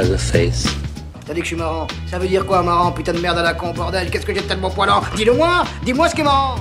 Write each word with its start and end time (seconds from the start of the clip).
has 0.00 0.10
a 0.10 0.18
face. 0.18 0.66
T'as 1.26 1.34
dit 1.34 1.40
que 1.40 1.44
je 1.44 1.48
suis 1.48 1.56
marrant. 1.56 1.86
Ça 2.10 2.18
veut 2.18 2.26
dire 2.26 2.46
quoi, 2.46 2.62
marrant 2.62 2.90
Putain 2.90 3.12
de 3.12 3.20
merde 3.20 3.36
à 3.38 3.42
la 3.42 3.52
con, 3.52 3.72
bordel? 3.72 4.10
Qu'est-ce 4.10 4.24
que 4.24 4.34
j'ai 4.34 4.40
de 4.40 4.46
tellement 4.46 4.70
poilant? 4.70 5.02
Dis-le 5.14 5.34
moi 5.34 5.62
Dis-moi 5.84 6.08
ce 6.08 6.14
qui 6.14 6.22
est 6.22 6.24
marrant 6.24 6.56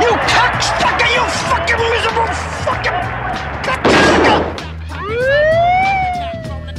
You 0.00 0.08
cocksucker, 0.08 1.14
you 1.14 1.22
fucking 1.50 1.76
miserable 1.76 2.32
fucking 2.64 2.92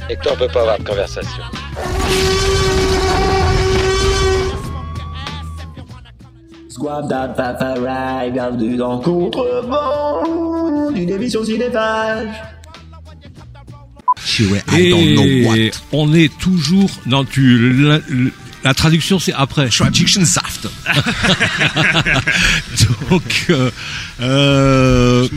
Et 0.10 0.16
toi, 0.18 0.32
on 0.34 0.38
peut 0.38 0.48
pas 0.48 0.62
avoir 0.62 0.80
de 0.80 0.84
conversation. 0.84 1.44
Squab 6.70 7.08
d'Alpha 7.08 8.30
bienvenue 8.32 8.76
dans 8.78 9.00
Contrevent, 9.00 10.92
d'une 10.92 11.10
émission 11.10 11.44
cinéphage. 11.44 12.53
Et 14.78 14.94
on 15.92 16.14
est 16.14 16.38
toujours. 16.38 16.90
Non, 17.06 17.26
tu. 17.26 18.02
La, 18.64 18.74
traduction, 18.74 19.20
c'est 19.20 19.34
après. 19.34 19.70
Saft. 19.72 20.68
Donc, 23.10 23.46
euh, 23.50 23.70
euh, 24.22 25.28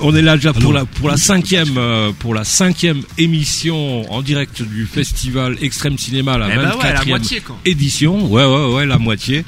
on 0.00 0.14
est 0.14 0.22
là 0.22 0.36
déjà 0.36 0.52
pour 0.52 0.72
la 0.72 0.84
pour 0.84 1.08
la 1.08 1.16
cinquième 1.16 1.76
euh, 1.76 2.12
pour 2.18 2.34
la 2.34 2.44
cinquième 2.44 3.02
émission 3.18 4.10
en 4.12 4.22
direct 4.22 4.62
du 4.62 4.86
festival 4.86 5.56
Extrême 5.60 5.98
Cinéma, 5.98 6.38
la 6.38 6.48
Eh 6.52 6.56
ben 6.56 6.68
24e 6.70 6.78
ouais, 6.82 6.92
la 6.94 7.04
moitié, 7.04 7.40
quoi. 7.40 7.56
édition. 7.64 8.26
Ouais, 8.30 8.44
ouais, 8.44 8.74
ouais, 8.74 8.86
la 8.86 8.98
moitié. 8.98 9.44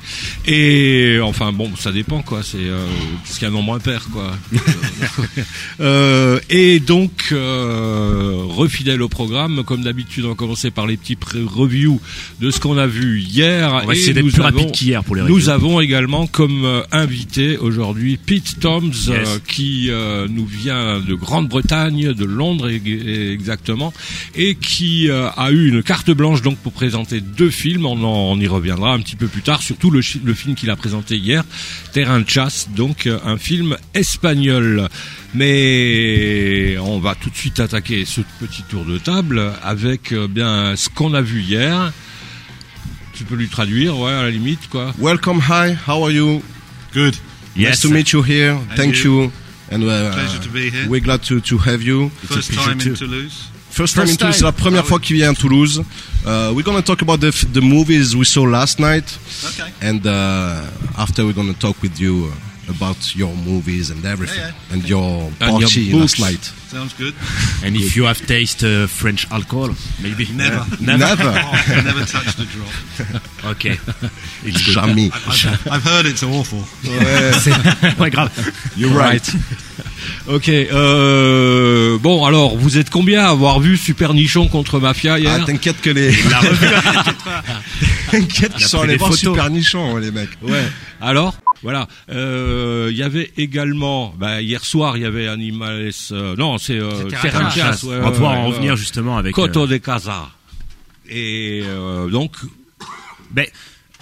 Et 0.46 1.18
enfin 1.22 1.52
bon, 1.52 1.70
ça 1.78 1.92
dépend 1.92 2.22
quoi. 2.22 2.42
C'est 2.42 2.58
euh, 2.58 2.84
parce 3.22 3.34
qu'il 3.38 3.42
y 3.42 3.44
a 3.46 3.48
un 3.48 3.52
nombre 3.52 3.74
impair 3.74 4.06
quoi. 4.12 4.32
Euh, 5.80 6.40
et 6.50 6.78
donc 6.80 7.28
euh, 7.32 8.42
refidèle 8.48 9.00
au 9.02 9.08
programme, 9.08 9.62
comme 9.64 9.82
d'habitude, 9.82 10.24
on 10.26 10.30
va 10.30 10.34
commencer 10.34 10.70
par 10.70 10.86
les 10.86 10.96
petits 10.96 11.16
pré- 11.16 11.42
reviews 11.42 12.00
de 12.40 12.50
ce 12.50 12.60
qu'on 12.60 12.76
a 12.76 12.86
vu 12.86 13.19
hier. 13.20 13.70
On 13.82 13.86
va 13.86 13.94
Et 13.94 13.98
essayer 13.98 14.12
d'être 14.14 14.24
nous 14.36 14.42
rapide 14.42 14.58
avons- 14.60 14.70
qu'hier 14.70 15.04
pour 15.04 15.16
les 15.16 15.22
Nous 15.22 15.34
reviews. 15.34 15.48
avons 15.50 15.80
également 15.80 16.26
comme 16.26 16.64
euh, 16.64 16.82
invité 16.92 17.56
aujourd'hui 17.58 18.16
Pete 18.16 18.58
Toms, 18.60 18.90
euh, 19.08 19.18
Yes. 19.20 19.40
qui 19.46 19.86
euh, 19.90 20.26
nous 20.28 20.46
vient 20.46 21.00
de 21.00 21.14
Grande-Bretagne, 21.14 22.12
de 22.12 22.24
Londres 22.24 22.68
e- 22.68 22.80
e- 22.86 23.32
exactement, 23.32 23.92
et 24.34 24.54
qui 24.54 25.08
a 25.10 25.50
eu 25.50 25.68
une 25.68 25.82
carte 25.82 26.10
blanche 26.10 26.42
donc 26.42 26.56
pour 26.58 26.72
présenter 26.72 27.20
deux 27.20 27.50
films. 27.50 27.86
On, 27.86 28.02
en- 28.04 28.32
on 28.32 28.40
y 28.40 28.46
reviendra 28.46 28.92
un 28.94 29.00
petit 29.00 29.16
peu 29.16 29.26
plus 29.26 29.42
tard, 29.42 29.62
surtout 29.62 29.90
le, 29.90 30.00
film 30.02 30.54
qu'il 30.54 30.70
a 30.70 30.76
présenté 30.76 31.16
hier, 31.16 31.44
Terrain 31.92 32.20
de 32.20 32.28
chasse, 32.28 32.68
donc 32.74 33.06
un 33.24 33.36
film 33.36 33.76
espagnol. 33.94 34.88
Mais 35.34 36.76
on 36.80 36.98
va 36.98 37.14
tout 37.14 37.30
de 37.30 37.36
suite 37.36 37.60
attaquer 37.60 38.04
ce 38.04 38.20
petit 38.40 38.62
tour 38.68 38.84
de 38.84 38.98
table 38.98 39.42
avec 39.62 40.12
bien 40.30 40.74
ce 40.76 40.88
qu'on 40.88 41.14
a 41.14 41.20
vu 41.22 41.40
hier. 41.42 41.92
Tu 43.20 43.26
peux 43.26 43.34
lui 43.34 43.48
traduire, 43.50 43.98
ouais, 43.98 44.10
à 44.12 44.22
la 44.22 44.30
limite, 44.30 44.66
quoi. 44.70 44.94
Welcome, 44.98 45.40
hi, 45.46 45.76
how 45.86 46.02
are 46.02 46.10
you? 46.10 46.40
Good. 46.94 47.16
Nice 47.54 47.66
Yes. 47.68 47.80
to 47.82 47.90
meet 47.90 48.12
you 48.12 48.22
here. 48.22 48.56
Thank 48.76 49.04
you? 49.04 49.24
you. 49.24 49.32
And 49.70 49.82
uh, 49.82 50.10
Pleasure 50.14 50.38
to 50.40 50.48
be 50.48 50.70
here. 50.70 50.88
we're 50.88 51.02
glad 51.02 51.22
to, 51.24 51.38
to 51.38 51.58
have 51.58 51.82
you. 51.82 52.08
First 52.24 52.54
time 52.54 52.80
in 52.80 52.94
Toulouse. 52.94 53.50
First 53.68 53.94
time 53.94 54.08
in 54.08 54.16
Toulouse, 54.16 54.36
c'est 54.38 54.44
la 54.44 54.52
première 54.52 54.84
Ah 54.84 54.86
fois 54.88 54.96
oui. 54.96 55.04
qu'il 55.06 55.16
vient 55.16 55.32
à 55.32 55.34
Toulouse. 55.34 55.82
Uh, 56.24 56.50
we're 56.54 56.62
gonna 56.64 56.80
talk 56.80 57.02
about 57.02 57.18
the, 57.20 57.30
the 57.52 57.60
movies 57.60 58.16
we 58.16 58.24
saw 58.24 58.44
last 58.46 58.78
night. 58.80 59.04
Okay. 59.44 59.70
And 59.82 60.00
uh, 60.06 60.62
after 60.96 61.26
we're 61.26 61.34
gonna 61.34 61.52
talk 61.52 61.76
with 61.82 62.00
you 62.00 62.30
uh, 62.32 62.34
about 62.70 63.14
your 63.14 63.34
movies 63.34 63.90
and 63.90 64.04
everything. 64.04 64.38
Yeah, 64.38 64.52
yeah. 64.68 64.72
And 64.74 64.88
your 64.88 65.30
And 65.40 65.60
your 65.60 65.68
party 65.68 65.90
books. 65.92 66.18
last 66.18 66.30
night. 66.32 66.44
Sounds 66.70 66.94
good. 66.94 67.14
And 67.64 67.74
if 67.76 67.96
you 67.96 68.04
have 68.06 68.24
taste 68.26 68.62
uh, 68.62 68.86
French 68.86 69.26
alcohol, 69.32 69.74
maybe. 70.00 70.28
Never. 70.32 70.64
Never? 70.80 70.98
Never. 70.98 71.32
Oh, 71.34 71.74
I 71.76 71.82
never 71.82 72.04
touched 72.06 72.38
a 72.38 72.44
drop. 72.44 73.22
Ok. 73.52 73.64
It's 74.44 74.62
good. 74.64 74.74
Jamais. 74.74 75.10
I've, 75.26 75.66
I've 75.72 75.82
heard 75.84 76.06
it's 76.06 76.22
awful. 76.22 76.62
Ouais, 76.84 77.94
Pas 77.98 78.10
grave. 78.10 78.30
you're 78.76 78.92
right. 78.94 79.26
Ok, 80.28 80.48
euh, 80.48 81.98
bon 81.98 82.24
alors, 82.24 82.56
vous 82.56 82.76
êtes 82.78 82.90
combien 82.90 83.24
à 83.24 83.30
avoir 83.30 83.60
vu 83.60 83.76
Super 83.76 84.12
Nichon 84.14 84.48
contre 84.48 84.78
Mafia 84.78 85.18
hier? 85.18 85.38
Ah, 85.40 85.44
t'inquiète 85.46 85.80
que 85.80 85.90
les. 85.90 86.12
T'inquiète 88.10 88.52
qu'ils 88.52 88.60
Il 88.60 88.64
a 88.64 88.68
sont 88.68 88.80
allés 88.80 88.96
voir 88.96 89.10
photos. 89.10 89.34
Super 89.34 89.50
Nichon, 89.50 89.96
les 89.96 90.10
mecs. 90.10 90.30
Ouais. 90.42 90.64
Alors, 91.00 91.36
voilà. 91.62 91.88
Euh, 92.10 92.88
Il 92.90 92.96
y 92.96 93.02
avait 93.02 93.30
également, 93.36 94.14
bah, 94.18 94.40
hier 94.42 94.64
soir, 94.64 94.96
il 94.96 95.02
y 95.02 95.06
avait 95.06 95.26
Animales. 95.28 95.90
euh, 96.12 96.36
non, 96.36 96.58
c'est 96.58 96.78
euh, 96.78 97.08
chasse. 97.10 97.82
ouais, 97.84 97.96
On 97.98 98.02
va 98.02 98.10
pouvoir 98.10 98.32
en 98.32 98.46
revenir 98.48 98.76
justement 98.76 99.16
avec. 99.16 99.34
Coto 99.34 99.64
euh, 99.64 99.66
de 99.66 99.76
Casa. 99.78 100.28
Et 101.08 101.62
euh, 101.64 102.08
donc, 102.08 102.36
Ben, 103.32 103.46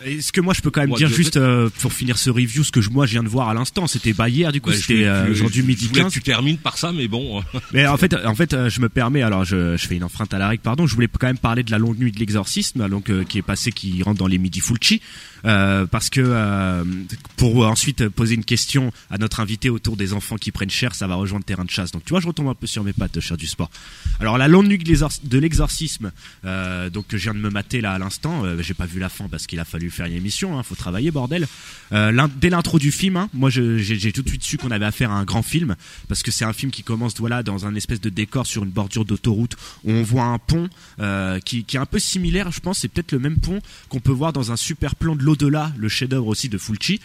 est-ce 0.04 0.30
que 0.30 0.40
moi 0.40 0.54
je 0.54 0.60
peux 0.60 0.70
quand 0.70 0.80
même 0.80 0.90
Moi, 0.90 0.98
dire 0.98 1.08
juste 1.08 1.36
euh, 1.38 1.68
pour 1.80 1.92
finir 1.92 2.18
ce 2.18 2.30
review 2.30 2.62
ce 2.62 2.70
que 2.70 2.80
je, 2.80 2.88
moi 2.88 3.04
je 3.04 3.12
viens 3.12 3.24
de 3.24 3.28
voir 3.28 3.48
à 3.48 3.54
l'instant 3.54 3.88
c'était 3.88 4.12
bah 4.12 4.28
hier 4.28 4.52
du 4.52 4.60
coup 4.60 4.70
bah, 4.70 4.76
je 4.76 4.80
c'était 4.82 5.04
euh, 5.06 5.28
aujourd'hui 5.32 5.62
je 5.62 5.66
midi 5.66 5.86
voulais 5.88 6.02
15 6.02 6.12
que 6.12 6.18
tu 6.18 6.22
termines 6.22 6.56
par 6.56 6.78
ça, 6.78 6.92
mais 6.92 7.08
bon. 7.08 7.42
mais 7.72 7.84
en 7.86 7.96
fait 7.96 8.14
en 8.14 8.34
fait 8.36 8.52
euh, 8.54 8.68
je 8.70 8.80
me 8.80 8.88
permets 8.88 9.22
alors 9.22 9.44
je, 9.44 9.76
je 9.76 9.86
fais 9.88 9.96
une 9.96 10.04
enfreinte 10.04 10.32
à 10.32 10.38
la 10.38 10.46
règle 10.48 10.62
pardon 10.62 10.86
je 10.86 10.94
voulais 10.94 11.08
quand 11.08 11.26
même 11.26 11.36
parler 11.38 11.64
de 11.64 11.72
la 11.72 11.78
longue 11.78 11.98
nuit 11.98 12.12
de 12.12 12.20
l'exorcisme 12.20 12.88
donc 12.88 13.10
euh, 13.10 13.24
qui 13.24 13.38
est 13.38 13.42
passé 13.42 13.72
qui 13.72 14.00
rentre 14.04 14.18
dans 14.18 14.28
les 14.28 14.38
midi 14.38 14.60
Fulci 14.60 15.02
euh, 15.44 15.86
parce 15.86 16.10
que 16.10 16.20
euh, 16.24 16.84
pour 17.36 17.66
ensuite 17.66 18.08
poser 18.08 18.34
une 18.34 18.44
question 18.44 18.92
à 19.10 19.18
notre 19.18 19.40
invité 19.40 19.70
autour 19.70 19.96
des 19.96 20.12
enfants 20.12 20.36
qui 20.36 20.52
prennent 20.52 20.70
cher 20.70 20.94
ça 20.94 21.06
va 21.06 21.14
rejoindre 21.14 21.44
terrain 21.44 21.64
de 21.64 21.70
chasse. 21.70 21.90
Donc 21.92 22.04
tu 22.04 22.10
vois 22.10 22.20
je 22.20 22.26
retombe 22.26 22.48
un 22.48 22.54
peu 22.54 22.66
sur 22.66 22.84
mes 22.84 22.92
pattes 22.92 23.20
cher 23.20 23.36
du 23.36 23.46
sport. 23.46 23.70
Alors 24.20 24.38
la 24.38 24.48
longue 24.48 24.66
nuit 24.66 24.78
de 24.78 24.84
l'exor- 24.88 25.12
de 25.22 25.38
l'exorcisme 25.38 26.12
euh, 26.44 26.90
donc 26.90 27.06
que 27.08 27.16
je 27.16 27.24
viens 27.24 27.34
de 27.34 27.40
me 27.40 27.50
mater 27.50 27.80
là 27.80 27.92
à 27.92 27.98
l'instant. 27.98 28.44
Euh, 28.44 28.60
j'ai 28.62 28.74
pas 28.74 28.86
vu 28.86 28.98
la 29.00 29.08
fin 29.08 29.28
parce 29.28 29.46
qu'il 29.46 29.60
a 29.60 29.64
fallu 29.64 29.90
faire 29.90 30.06
une 30.06 30.14
émission 30.14 30.58
hein, 30.58 30.62
faut 30.62 30.74
travailler 30.74 31.10
bordel. 31.10 31.46
Euh, 31.92 32.26
dès 32.40 32.50
l'intro 32.50 32.78
du 32.78 32.92
film 32.92 33.16
hein, 33.16 33.28
moi 33.32 33.50
j'ai 33.50 34.12
tout 34.12 34.22
de 34.22 34.28
suite 34.28 34.42
su 34.44 34.58
qu'on 34.58 34.70
avait 34.70 34.84
affaire 34.86 35.10
à 35.10 35.14
un 35.14 35.24
grand 35.24 35.42
film 35.42 35.76
parce 36.08 36.22
que 36.22 36.30
c'est 36.30 36.44
un 36.44 36.52
film 36.52 36.70
qui 36.70 36.82
commence 36.82 37.14
voilà 37.18 37.42
dans 37.42 37.66
un 37.66 37.74
espèce 37.74 38.00
de 38.00 38.10
décor 38.10 38.46
sur 38.46 38.64
une 38.64 38.70
bordure 38.70 39.04
d'autoroute 39.04 39.56
où 39.84 39.92
on 39.92 40.02
voit 40.02 40.24
un 40.24 40.38
pont 40.38 40.68
euh, 41.00 41.38
qui, 41.40 41.64
qui 41.64 41.76
est 41.76 41.80
un 41.80 41.86
peu 41.86 41.98
similaire 41.98 42.50
je 42.50 42.60
pense 42.60 42.78
c'est 42.80 42.88
peut-être 42.88 43.12
le 43.12 43.18
même 43.18 43.36
pont 43.38 43.60
qu'on 43.88 44.00
peut 44.00 44.12
voir 44.12 44.32
dans 44.32 44.52
un 44.52 44.56
super 44.56 44.94
plan 44.94 45.16
de 45.16 45.22
l'au-delà 45.28 45.72
le 45.76 45.88
chef-d'œuvre 45.88 46.28
aussi 46.28 46.48
de 46.48 46.56
Fulci. 46.56 47.00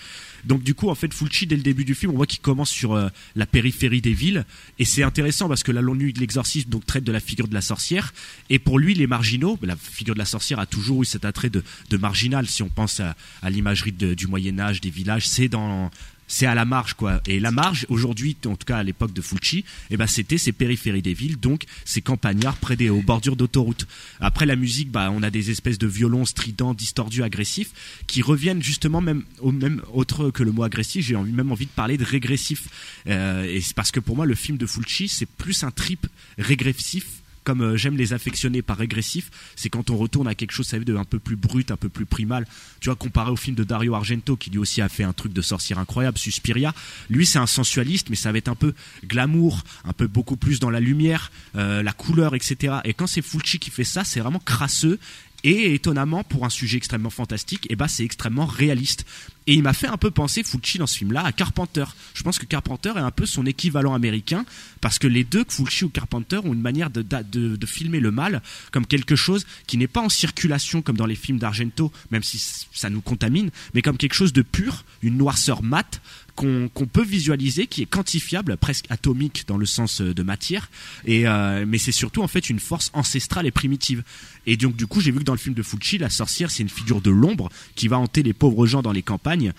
Donc 0.46 0.64
du 0.64 0.74
coup 0.76 0.90
en 0.90 0.96
fait 0.96 1.14
Fulci 1.14 1.46
dès 1.46 1.56
le 1.58 1.62
début 1.62 1.84
du 1.86 1.94
film 1.94 2.14
on 2.14 2.16
voit 2.16 2.26
qu'il 2.26 2.40
commence 2.40 2.70
sur 2.70 2.94
euh, 2.94 3.10
la 3.36 3.46
périphérie 3.46 4.02
des 4.02 4.14
villes. 4.14 4.46
Et 4.80 4.86
c'est 4.86 5.04
intéressant 5.04 5.50
parce 5.50 5.64
que 5.64 5.74
la 5.74 5.82
longue 5.82 6.00
nuit 6.00 6.14
de 6.14 6.20
l'exorcisme 6.20 6.70
donc 6.70 6.86
traite 6.86 7.04
de 7.04 7.12
la 7.12 7.20
figure 7.20 7.50
de 7.50 7.54
la 7.54 7.62
sorcière. 7.62 8.14
Et 8.50 8.60
pour 8.60 8.80
lui 8.80 8.94
les 8.94 9.08
marginaux 9.08 9.60
la 9.62 9.76
figure 9.76 10.16
de 10.16 10.20
la 10.20 10.26
sorcière 10.26 10.60
a 10.60 10.66
toujours 10.66 11.02
eu 11.04 11.06
cet 11.06 11.26
attrait 11.26 11.50
de, 11.50 11.64
marginal. 11.98 12.48
Si 12.48 12.64
on 12.64 12.70
pense 12.70 13.00
à, 13.02 13.16
à 13.42 13.50
l'imagerie 13.50 13.92
du 13.92 14.28
Moyen 14.28 14.58
Âge 14.60 14.80
des 14.80 14.90
villages 14.90 15.28
c'est 15.28 15.50
dans 15.50 15.92
c'est 16.34 16.48
à 16.48 16.56
la 16.56 16.66
marge 16.66 16.96
quoi. 16.96 17.22
Et 17.28 17.40
la 17.40 17.52
marge 17.52 17.86
aujourd'hui 17.90 18.36
en 18.48 18.56
tout 18.56 18.66
cas 18.66 18.78
à 18.78 18.84
l'époque 18.84 19.14
de 19.14 19.22
Fulci 19.22 19.64
eh 19.92 19.98
ben 19.98 20.08
c'était 20.08 20.40
ces 20.40 20.52
périphéries 20.52 21.04
des 21.04 21.14
villes 21.14 21.40
donc 21.40 21.66
ces 21.86 22.02
campagnards 22.02 22.58
près 22.58 22.76
des 22.76 22.90
aux 22.90 23.04
bordures 23.04 23.36
d'autoroute. 23.36 23.86
Après 24.20 24.48
la 24.48 24.56
musique 24.56 24.90
bah 24.90 25.12
on 25.12 25.22
a 25.22 25.30
des 25.30 25.52
espèces 25.52 25.78
de 25.78 25.86
violons 25.86 26.26
stridents 26.26 26.74
distordus 26.74 27.22
agressifs 27.22 27.72
qui 28.08 28.24
reviennent 28.24 28.64
justement 28.64 29.00
même 29.00 29.24
au 29.42 29.52
même 29.52 29.84
autre 29.94 30.32
que 30.32 30.42
le 30.42 30.52
mot 30.52 30.64
agressif 30.64 31.06
j'ai 31.06 31.16
même 31.16 31.52
envie 31.52 31.68
de 31.68 31.72
parler 31.72 31.98
de 31.98 32.04
régressif. 32.04 32.68
Euh, 33.08 33.44
et 33.44 33.62
c'est 33.62 33.76
parce 33.76 33.92
que 33.92 34.00
pour 34.00 34.16
moi 34.16 34.26
le 34.26 34.36
film 34.36 34.58
de 34.58 34.66
Fulci 34.66 35.08
c'est 35.10 35.28
plus 35.28 35.64
un 35.64 35.70
trip 35.72 36.08
régressif 36.40 37.23
comme 37.44 37.62
euh, 37.62 37.78
j'aime 37.78 37.98
les 37.98 38.14
affectionner 38.14 38.62
par 38.62 38.78
régressif, 38.78 39.30
c'est 39.56 39.70
quand 39.70 39.90
on 39.90 39.98
retourne 39.98 40.28
à 40.28 40.36
quelque 40.36 40.52
chose, 40.52 40.68
ça 40.68 40.78
veut 40.78 40.86
de 40.86 40.96
un 40.96 41.04
peu 41.04 41.20
plus 41.20 41.36
brut, 41.36 41.72
un 41.72 41.78
peu 41.78 41.90
plus 41.90 42.06
primal. 42.06 42.46
Tu 42.80 42.90
vois, 42.90 42.96
comparé 42.96 43.32
au 43.32 43.36
film 43.36 43.56
de 43.56 43.64
Dario 43.64 43.96
Argento, 43.96 44.36
qui 44.36 44.50
lui 44.50 44.60
aussi 44.60 44.82
a 44.82 44.90
fait 44.90 45.04
un 45.04 45.14
truc 45.14 45.34
de 45.34 45.42
sorcière 45.42 45.80
incroyable, 45.80 46.18
Suspiria. 46.18 46.74
Lui, 47.10 47.26
c'est 47.26 47.40
un 47.40 47.48
sensualiste, 47.48 48.10
mais 48.10 48.16
ça 48.16 48.32
va 48.32 48.38
être 48.38 48.50
un 48.50 48.56
peu 48.56 48.74
glamour, 49.06 49.64
un 49.86 49.94
peu 49.94 50.08
beaucoup 50.08 50.38
plus 50.38 50.60
dans 50.60 50.70
la 50.70 50.80
lumière, 50.80 51.32
euh, 51.56 51.84
la 51.84 51.94
couleur, 51.94 52.36
etc. 52.36 52.76
Et 52.84 52.94
quand 52.94 53.08
c'est 53.08 53.22
Fulci 53.22 53.60
qui 53.60 53.70
fait 53.70 53.84
ça, 53.84 54.04
c'est 54.04 54.20
vraiment 54.20 54.40
crasseux. 54.40 55.00
Et 55.44 55.74
étonnamment, 55.74 56.24
pour 56.24 56.46
un 56.46 56.50
sujet 56.50 56.78
extrêmement 56.78 57.10
fantastique, 57.10 57.68
eh 57.70 57.76
ben, 57.76 57.88
c'est 57.90 58.06
extrêmement 58.06 58.46
réaliste. 58.46 59.06
Et 59.46 59.54
il 59.54 59.64
m'a 59.64 59.74
fait 59.74 59.88
un 59.88 59.98
peu 59.98 60.10
penser, 60.10 60.42
Fulci, 60.42 60.78
dans 60.78 60.88
ce 60.88 60.98
film-là, 60.98 61.26
à 61.26 61.34
Carpenter. 61.34 61.84
Je 62.14 62.24
pense 62.24 62.40
que 62.40 62.46
Carpenter 62.46 62.94
est 62.96 63.02
un 63.02 63.12
peu 63.12 63.26
son 63.26 63.46
équivalent 63.46 63.94
américain, 63.94 64.46
parce 64.80 65.00
que 65.00 65.08
les 65.08 65.26
deux, 65.26 65.44
Fulci 65.48 65.84
ou 65.84 65.90
Carpenter, 65.90 66.38
ont 66.38 66.54
une 66.54 66.62
manière 66.62 66.90
de, 66.90 67.02
de, 67.02 67.58
de 67.58 67.66
filmer 67.66 68.00
le 68.00 68.12
mal 68.12 68.42
comme 68.72 68.86
quelque 68.86 69.18
chose 69.18 69.46
qui 69.68 69.78
n'est 69.78 69.88
pas 69.88 70.02
en 70.02 70.08
circulation 70.08 70.82
comme 70.82 70.96
dans 70.96 71.06
les 71.06 71.16
films 71.16 71.40
d'Argento, 71.40 71.92
même 72.10 72.24
si 72.24 72.40
ça 72.72 72.90
nous 72.90 73.02
contamine, 73.02 73.50
mais 73.74 73.82
comme 73.82 73.98
quelque 73.98 74.14
chose 74.14 74.32
de 74.32 74.44
pur, 74.44 74.86
une 75.02 75.18
noirceur 75.18 75.62
mate, 75.62 76.02
qu'on 76.36 76.88
peut 76.92 77.04
visualiser, 77.04 77.68
qui 77.68 77.84
est 77.84 77.86
quantifiable, 77.86 78.58
presque 78.58 78.86
atomique 78.90 79.46
dans 79.48 79.58
le 79.58 79.66
sens 79.66 80.02
euh, 80.02 80.14
de 80.14 80.24
matière, 80.24 80.70
et 81.06 81.28
euh, 81.28 81.66
mais 81.68 81.78
c'est 81.78 81.92
surtout 81.92 82.24
en 82.24 82.28
fait 82.28 82.50
une 82.50 82.60
force 82.60 82.90
ancestrale 82.94 83.46
et 83.46 83.52
primitive. 83.52 84.04
Et 84.46 84.58
donc 84.58 84.76
du 84.76 84.88
coup, 84.88 85.00
j'ai 85.00 85.12
vu 85.12 85.20
que 85.20 85.24
dans 85.24 85.34
le 85.34 85.40
film 85.40 85.56
de 85.56 85.64
Fulci, 85.64 85.98
la 85.98 86.10
sorcière, 86.10 86.50
c'est 86.52 86.64
une 86.64 86.70
figure 86.70 87.02
de 87.02 87.12
l'ombre 87.12 87.50
qui 87.76 87.88
va 87.88 87.98
hanter 87.98 88.24
les 88.24 88.34
pauvres 88.34 88.66
gens 88.66 88.82
dans 88.82 88.92
les 88.92 89.04
campagnes 89.04 89.54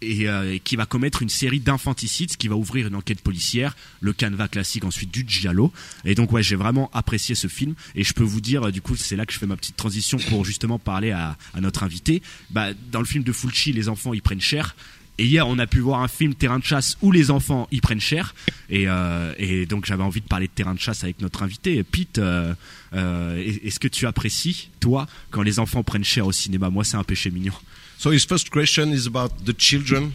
et, 0.00 0.28
euh, 0.28 0.58
qui 0.62 0.76
va 0.76 0.86
commettre 0.86 1.22
une 1.22 1.28
série 1.28 1.60
d'infanticides, 1.60 2.32
ce 2.32 2.36
qui 2.36 2.48
va 2.48 2.56
ouvrir 2.56 2.86
une 2.86 2.94
enquête 2.94 3.20
policière, 3.20 3.76
le 4.00 4.12
canevas 4.12 4.48
classique 4.48 4.84
ensuite 4.84 5.10
du 5.10 5.24
giallo. 5.26 5.72
Et 6.04 6.14
donc 6.14 6.32
ouais, 6.32 6.42
j'ai 6.42 6.56
vraiment 6.56 6.90
apprécié 6.92 7.34
ce 7.34 7.48
film 7.48 7.74
et 7.94 8.04
je 8.04 8.12
peux 8.12 8.24
vous 8.24 8.40
dire, 8.40 8.70
du 8.70 8.80
coup, 8.80 8.96
c'est 8.96 9.16
là 9.16 9.26
que 9.26 9.32
je 9.32 9.38
fais 9.38 9.46
ma 9.46 9.56
petite 9.56 9.76
transition 9.76 10.18
pour 10.28 10.44
justement 10.44 10.78
parler 10.78 11.10
à, 11.10 11.36
à 11.54 11.60
notre 11.60 11.82
invité. 11.82 12.22
Bah, 12.50 12.68
dans 12.90 13.00
le 13.00 13.06
film 13.06 13.24
de 13.24 13.32
Fulci, 13.32 13.72
les 13.72 13.88
enfants 13.88 14.14
ils 14.14 14.22
prennent 14.22 14.40
cher. 14.40 14.76
Et 15.18 15.26
hier, 15.26 15.46
on 15.46 15.58
a 15.58 15.66
pu 15.66 15.80
voir 15.80 16.00
un 16.00 16.08
film 16.08 16.34
Terrain 16.34 16.58
de 16.58 16.64
chasse 16.64 16.96
où 17.02 17.12
les 17.12 17.30
enfants 17.30 17.68
y 17.70 17.80
prennent 17.80 18.00
cher. 18.00 18.34
Et, 18.70 18.84
euh, 18.88 19.34
et 19.36 19.66
donc, 19.66 19.84
j'avais 19.84 20.02
envie 20.02 20.20
de 20.20 20.26
parler 20.26 20.46
de 20.46 20.52
Terrain 20.52 20.74
de 20.74 20.80
chasse 20.80 21.04
avec 21.04 21.20
notre 21.20 21.42
invité. 21.42 21.82
Pete, 21.82 22.18
euh, 22.18 22.54
euh, 22.94 23.42
est-ce 23.62 23.78
que 23.78 23.88
tu 23.88 24.06
apprécies, 24.06 24.70
toi, 24.80 25.06
quand 25.30 25.42
les 25.42 25.58
enfants 25.58 25.82
prennent 25.82 26.04
cher 26.04 26.26
au 26.26 26.32
cinéma? 26.32 26.70
Moi, 26.70 26.84
c'est 26.84 26.96
un 26.96 27.04
péché 27.04 27.30
mignon. 27.30 27.52
So 27.98 28.10
his 28.10 28.26
first 28.26 28.50
question 28.50 28.92
is 28.92 29.06
about 29.06 29.44
the 29.44 29.56
children. 29.56 30.12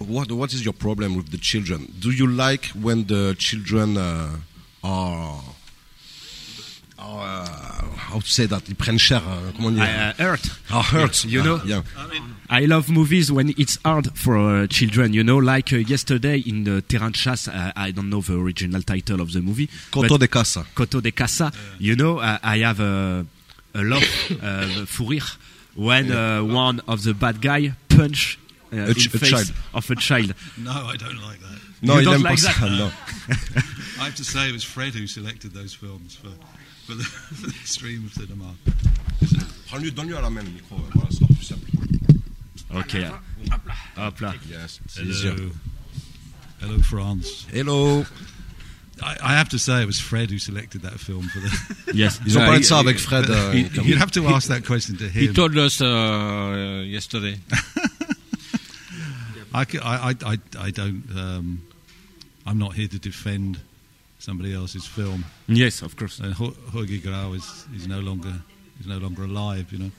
What, 0.00 0.30
what, 0.30 0.48
is 0.52 0.62
your 0.62 0.74
problem 0.74 1.16
with 1.16 1.30
the 1.30 1.40
children? 1.40 1.86
Do 2.00 2.10
you 2.10 2.26
like 2.26 2.72
when 2.74 3.04
the 3.04 3.34
children 3.38 3.96
uh, 3.96 4.28
are 4.82 5.40
uh, 7.20 7.44
how 8.10 8.20
to 8.20 8.26
say 8.28 8.46
that? 8.46 8.62
Ils 8.68 8.74
prennent 8.74 8.98
cher. 8.98 9.20
uh, 9.22 9.52
comment 9.56 9.72
dire? 9.72 9.84
I, 9.84 10.10
uh, 10.10 10.12
hurt. 10.18 10.48
are 10.70 10.82
hurt. 10.82 11.24
You 11.24 11.42
know? 11.42 11.60
yeah. 11.64 11.82
I 12.48 12.66
love 12.66 12.88
movies 12.90 13.30
when 13.32 13.52
it's 13.56 13.78
hard 13.84 14.10
for 14.16 14.36
uh, 14.36 14.66
children, 14.68 15.12
you 15.12 15.24
know, 15.24 15.38
like 15.38 15.72
uh, 15.72 15.76
yesterday 15.76 16.38
in 16.46 16.64
the 16.64 16.82
Terrain 16.82 17.10
de 17.10 17.18
chasse, 17.18 17.48
uh, 17.48 17.72
I 17.74 17.90
don't 17.90 18.08
know 18.10 18.20
the 18.20 18.38
original 18.38 18.82
title 18.82 19.20
of 19.20 19.32
the 19.32 19.40
movie. 19.40 19.68
Coto 19.90 20.18
de 20.18 20.28
casa. 20.28 20.64
Coto 20.74 21.00
de 21.02 21.10
Casa, 21.10 21.50
you 21.78 21.96
know, 21.96 22.18
uh, 22.18 22.38
I 22.42 22.58
have 22.58 22.80
a, 22.80 23.24
a 23.74 23.82
love, 23.82 24.04
uh, 24.42 24.86
fou 24.86 25.10
rire, 25.10 25.24
when 25.74 26.12
uh, 26.12 26.42
one 26.44 26.80
of 26.86 27.02
the 27.02 27.14
bad 27.14 27.40
guy 27.40 27.72
punch 27.88 28.38
uh, 28.72 28.76
in 28.76 28.94
ch- 28.94 29.06
a 29.14 29.18
face 29.18 29.30
child. 29.30 29.52
of 29.74 29.90
a 29.90 29.96
child. 29.96 30.34
No, 30.58 30.70
I 30.70 30.96
don't 30.96 31.20
like 31.22 31.40
that. 31.40 31.58
No, 31.82 31.98
You 31.98 32.04
don't 32.04 32.22
like 32.22 32.40
that? 32.40 32.54
ça. 32.60 32.68
Non. 32.68 32.90
I 34.00 34.04
have 34.06 34.14
to 34.16 34.24
say 34.24 34.48
it 34.48 34.52
was 34.52 34.64
Fred 34.64 34.94
who 34.94 35.06
selected 35.06 35.52
those 35.52 35.74
films 35.74 36.14
for, 36.16 36.28
for, 36.86 36.94
the, 36.94 37.02
for 37.34 37.46
the 37.46 37.52
stream 37.66 38.04
of 38.06 38.12
cinema. 38.14 38.54
Prends-lui, 39.68 39.90
donne-lui 39.92 40.14
à 40.16 40.20
la 40.22 40.30
main 40.30 40.42
le 40.42 40.50
micro. 40.50 40.76
ouais, 40.76 40.82
Voilà, 40.94 41.10
ce 41.10 41.16
sera 41.18 41.26
plus 41.28 41.44
simple. 41.44 41.70
Ok. 42.74 42.96
Hop 43.96 44.20
là. 44.20 44.34
Yes, 44.50 44.80
c'est 44.88 45.04
easier. 45.04 45.30
Hello. 45.30 45.50
Hello, 46.60 46.78
France. 46.82 47.46
Hello. 47.52 48.04
I, 49.02 49.16
I 49.22 49.34
have 49.34 49.48
to 49.50 49.58
say 49.58 49.82
it 49.82 49.86
was 49.86 49.98
Fred 50.00 50.30
who 50.30 50.38
selected 50.38 50.82
that 50.82 50.98
film 51.00 51.28
for 51.28 51.40
the. 51.40 51.94
Yes. 51.94 52.20
Ils 52.26 52.36
ont 52.36 52.40
Yeah, 52.40 52.46
parlé 52.46 52.58
de 52.60 52.64
he- 52.64 52.68
ça 52.68 52.78
avec 52.78 52.96
he- 52.96 53.00
Fred. 53.00 53.24
euh, 53.30 53.52
he- 53.52 53.68
You'd 53.88 53.98
have 53.98 54.12
to 54.12 54.26
ask 54.28 54.48
that 54.48 54.62
question 54.64 54.96
to 54.96 55.04
him. 55.08 55.28
He 55.28 55.32
told 55.32 55.56
us 55.56 55.80
uh, 55.80 56.84
yesterday. 56.86 57.38
I 59.52 59.64
don't. 60.70 61.02
Um, 61.16 61.62
I'm 62.46 62.58
not 62.58 62.74
here 62.74 62.88
to 62.88 62.98
defend 62.98 63.58
somebody 64.24 64.52
else's 64.54 64.86
film. 64.86 65.24
Yes, 65.46 65.82
of 65.82 65.96
course. 65.96 66.20
And 66.24 66.32
Ho- 66.34 66.56
Jorge 66.72 66.98
Grau 66.98 67.34
is, 67.34 67.66
is 67.76 67.86
no 67.86 68.00
longer 68.00 68.34
is 68.80 68.86
no 68.86 68.98
longer 68.98 69.24
alive. 69.24 69.66
You 69.72 69.78
know. 69.78 69.90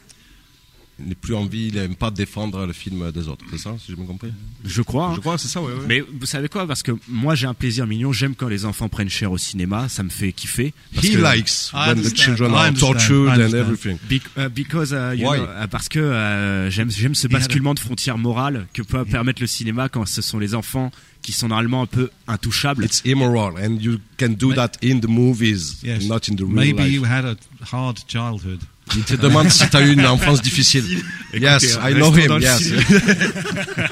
Il 0.97 1.07
n'est 1.09 1.15
plus 1.15 1.35
envie, 1.35 1.67
il 1.67 1.75
n'aime 1.75 1.95
pas 1.95 2.09
défendre 2.09 2.65
le 2.65 2.71
film 2.71 3.11
des 3.11 3.27
autres. 3.27 3.43
C'est 3.51 3.57
ça, 3.57 3.75
si 3.77 3.87
j'ai 3.89 3.95
bien 3.97 4.05
compris 4.05 4.31
Je 4.63 4.81
crois. 4.81 5.11
Je 5.13 5.19
crois, 5.19 5.37
c'est 5.37 5.49
ça, 5.49 5.61
ouais. 5.61 5.73
ouais. 5.73 5.85
Mais 5.87 5.99
vous 5.99 6.25
savez 6.25 6.47
quoi 6.47 6.65
Parce 6.65 6.83
que 6.83 6.93
moi 7.09 7.35
j'ai 7.35 7.47
un 7.47 7.53
plaisir 7.53 7.85
mignon. 7.85 8.13
J'aime 8.13 8.33
quand 8.33 8.47
les 8.47 8.63
enfants 8.63 8.87
prennent 8.87 9.09
cher 9.09 9.29
au 9.31 9.37
cinéma. 9.37 9.89
Ça 9.89 10.03
me 10.03 10.09
fait 10.09 10.31
kiffer. 10.31 10.73
Parce 10.93 11.05
He 11.07 11.11
que- 11.11 11.17
likes 11.17 11.71
I 11.73 11.89
when 11.89 12.01
the 12.01 12.15
children 12.15 12.53
are 12.53 12.73
tortured 12.73 13.27
and 13.41 13.53
everything. 13.57 13.97
Uh, 14.37 14.47
because 14.47 14.93
uh, 14.93 15.13
you 15.17 15.27
Why? 15.27 15.37
know, 15.39 15.45
uh, 15.63 15.67
parce 15.69 15.89
que 15.89 16.67
j'aime 16.69 16.89
j'aime 16.89 17.13
ce 17.15 17.27
basculement 17.27 17.73
de 17.73 17.79
frontières 17.79 18.17
morales 18.17 18.65
que 18.73 18.81
peut 18.81 19.03
permettre 19.03 19.41
le 19.41 19.47
cinéma 19.47 19.89
quand 19.89 20.05
ce 20.05 20.21
sont 20.21 20.39
les 20.39 20.55
enfants 20.55 20.91
qui 21.21 21.33
sont 21.33 21.49
normalement 21.49 21.81
un 21.81 21.87
peu 21.87 22.09
intouchables. 22.27 22.85
It's 22.85 23.01
immoral, 23.03 23.55
and 23.57 23.79
you 23.81 23.97
can 24.17 24.29
do 24.29 24.53
that 24.53 24.73
in 24.83 24.99
the 24.99 25.07
movies, 25.09 25.77
Yes. 25.83 26.05
not 26.05 26.19
in 26.29 26.35
the 26.35 26.41
real 26.41 26.51
Maybe 26.51 26.83
life. 26.83 26.91
you 26.93 27.03
had 27.03 27.25
a 27.25 27.35
hard 27.69 27.97
childhood. 28.07 28.59
Il 28.95 29.03
te 29.03 29.15
demande 29.15 29.49
si 29.49 29.67
tu 29.69 29.77
as 29.77 29.81
eu 29.81 29.93
une 29.93 30.05
enfance 30.05 30.41
difficile. 30.41 31.03
yes, 31.33 31.77
I 31.81 31.93
know 31.93 32.13
him. 32.15 32.39
Yes. 32.39 32.71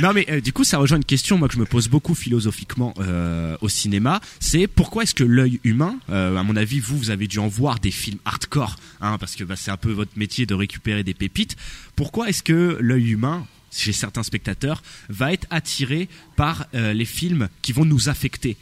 Non 0.00 0.12
mais 0.12 0.24
euh, 0.30 0.40
du 0.40 0.52
coup 0.52 0.62
ça 0.62 0.78
rejoint 0.78 0.98
une 0.98 1.04
question 1.04 1.36
moi 1.36 1.48
que 1.48 1.54
je 1.54 1.58
me 1.58 1.66
pose 1.66 1.88
beaucoup 1.88 2.14
philosophiquement 2.14 2.94
euh, 3.00 3.56
au 3.60 3.68
cinéma, 3.68 4.20
c'est 4.38 4.68
pourquoi 4.68 5.02
est-ce 5.02 5.14
que 5.16 5.24
l'œil 5.24 5.60
humain, 5.64 5.98
euh, 6.10 6.36
à 6.36 6.42
mon 6.44 6.54
avis 6.56 6.78
vous 6.78 6.96
vous 6.96 7.10
avez 7.10 7.26
dû 7.26 7.38
en 7.38 7.48
voir 7.48 7.80
des 7.80 7.90
films 7.90 8.18
hardcore, 8.24 8.76
hein, 9.00 9.18
parce 9.18 9.34
que 9.34 9.42
bah, 9.42 9.56
c'est 9.56 9.72
un 9.72 9.76
peu 9.76 9.90
votre 9.90 10.12
métier 10.16 10.46
de 10.46 10.54
récupérer 10.54 11.02
des 11.02 11.12
pépites. 11.12 11.56
Pourquoi 11.96 12.28
est-ce 12.28 12.42
que 12.42 12.78
l'œil 12.80 13.10
humain 13.10 13.46
chez 13.72 13.92
certains 13.92 14.22
spectateurs 14.22 14.82
va 15.08 15.32
être 15.32 15.46
attiré 15.50 16.08
par 16.36 16.66
euh, 16.74 16.92
les 16.92 17.04
films 17.04 17.48
qui 17.60 17.72
vont 17.72 17.84
nous 17.84 18.08
affecter? 18.08 18.56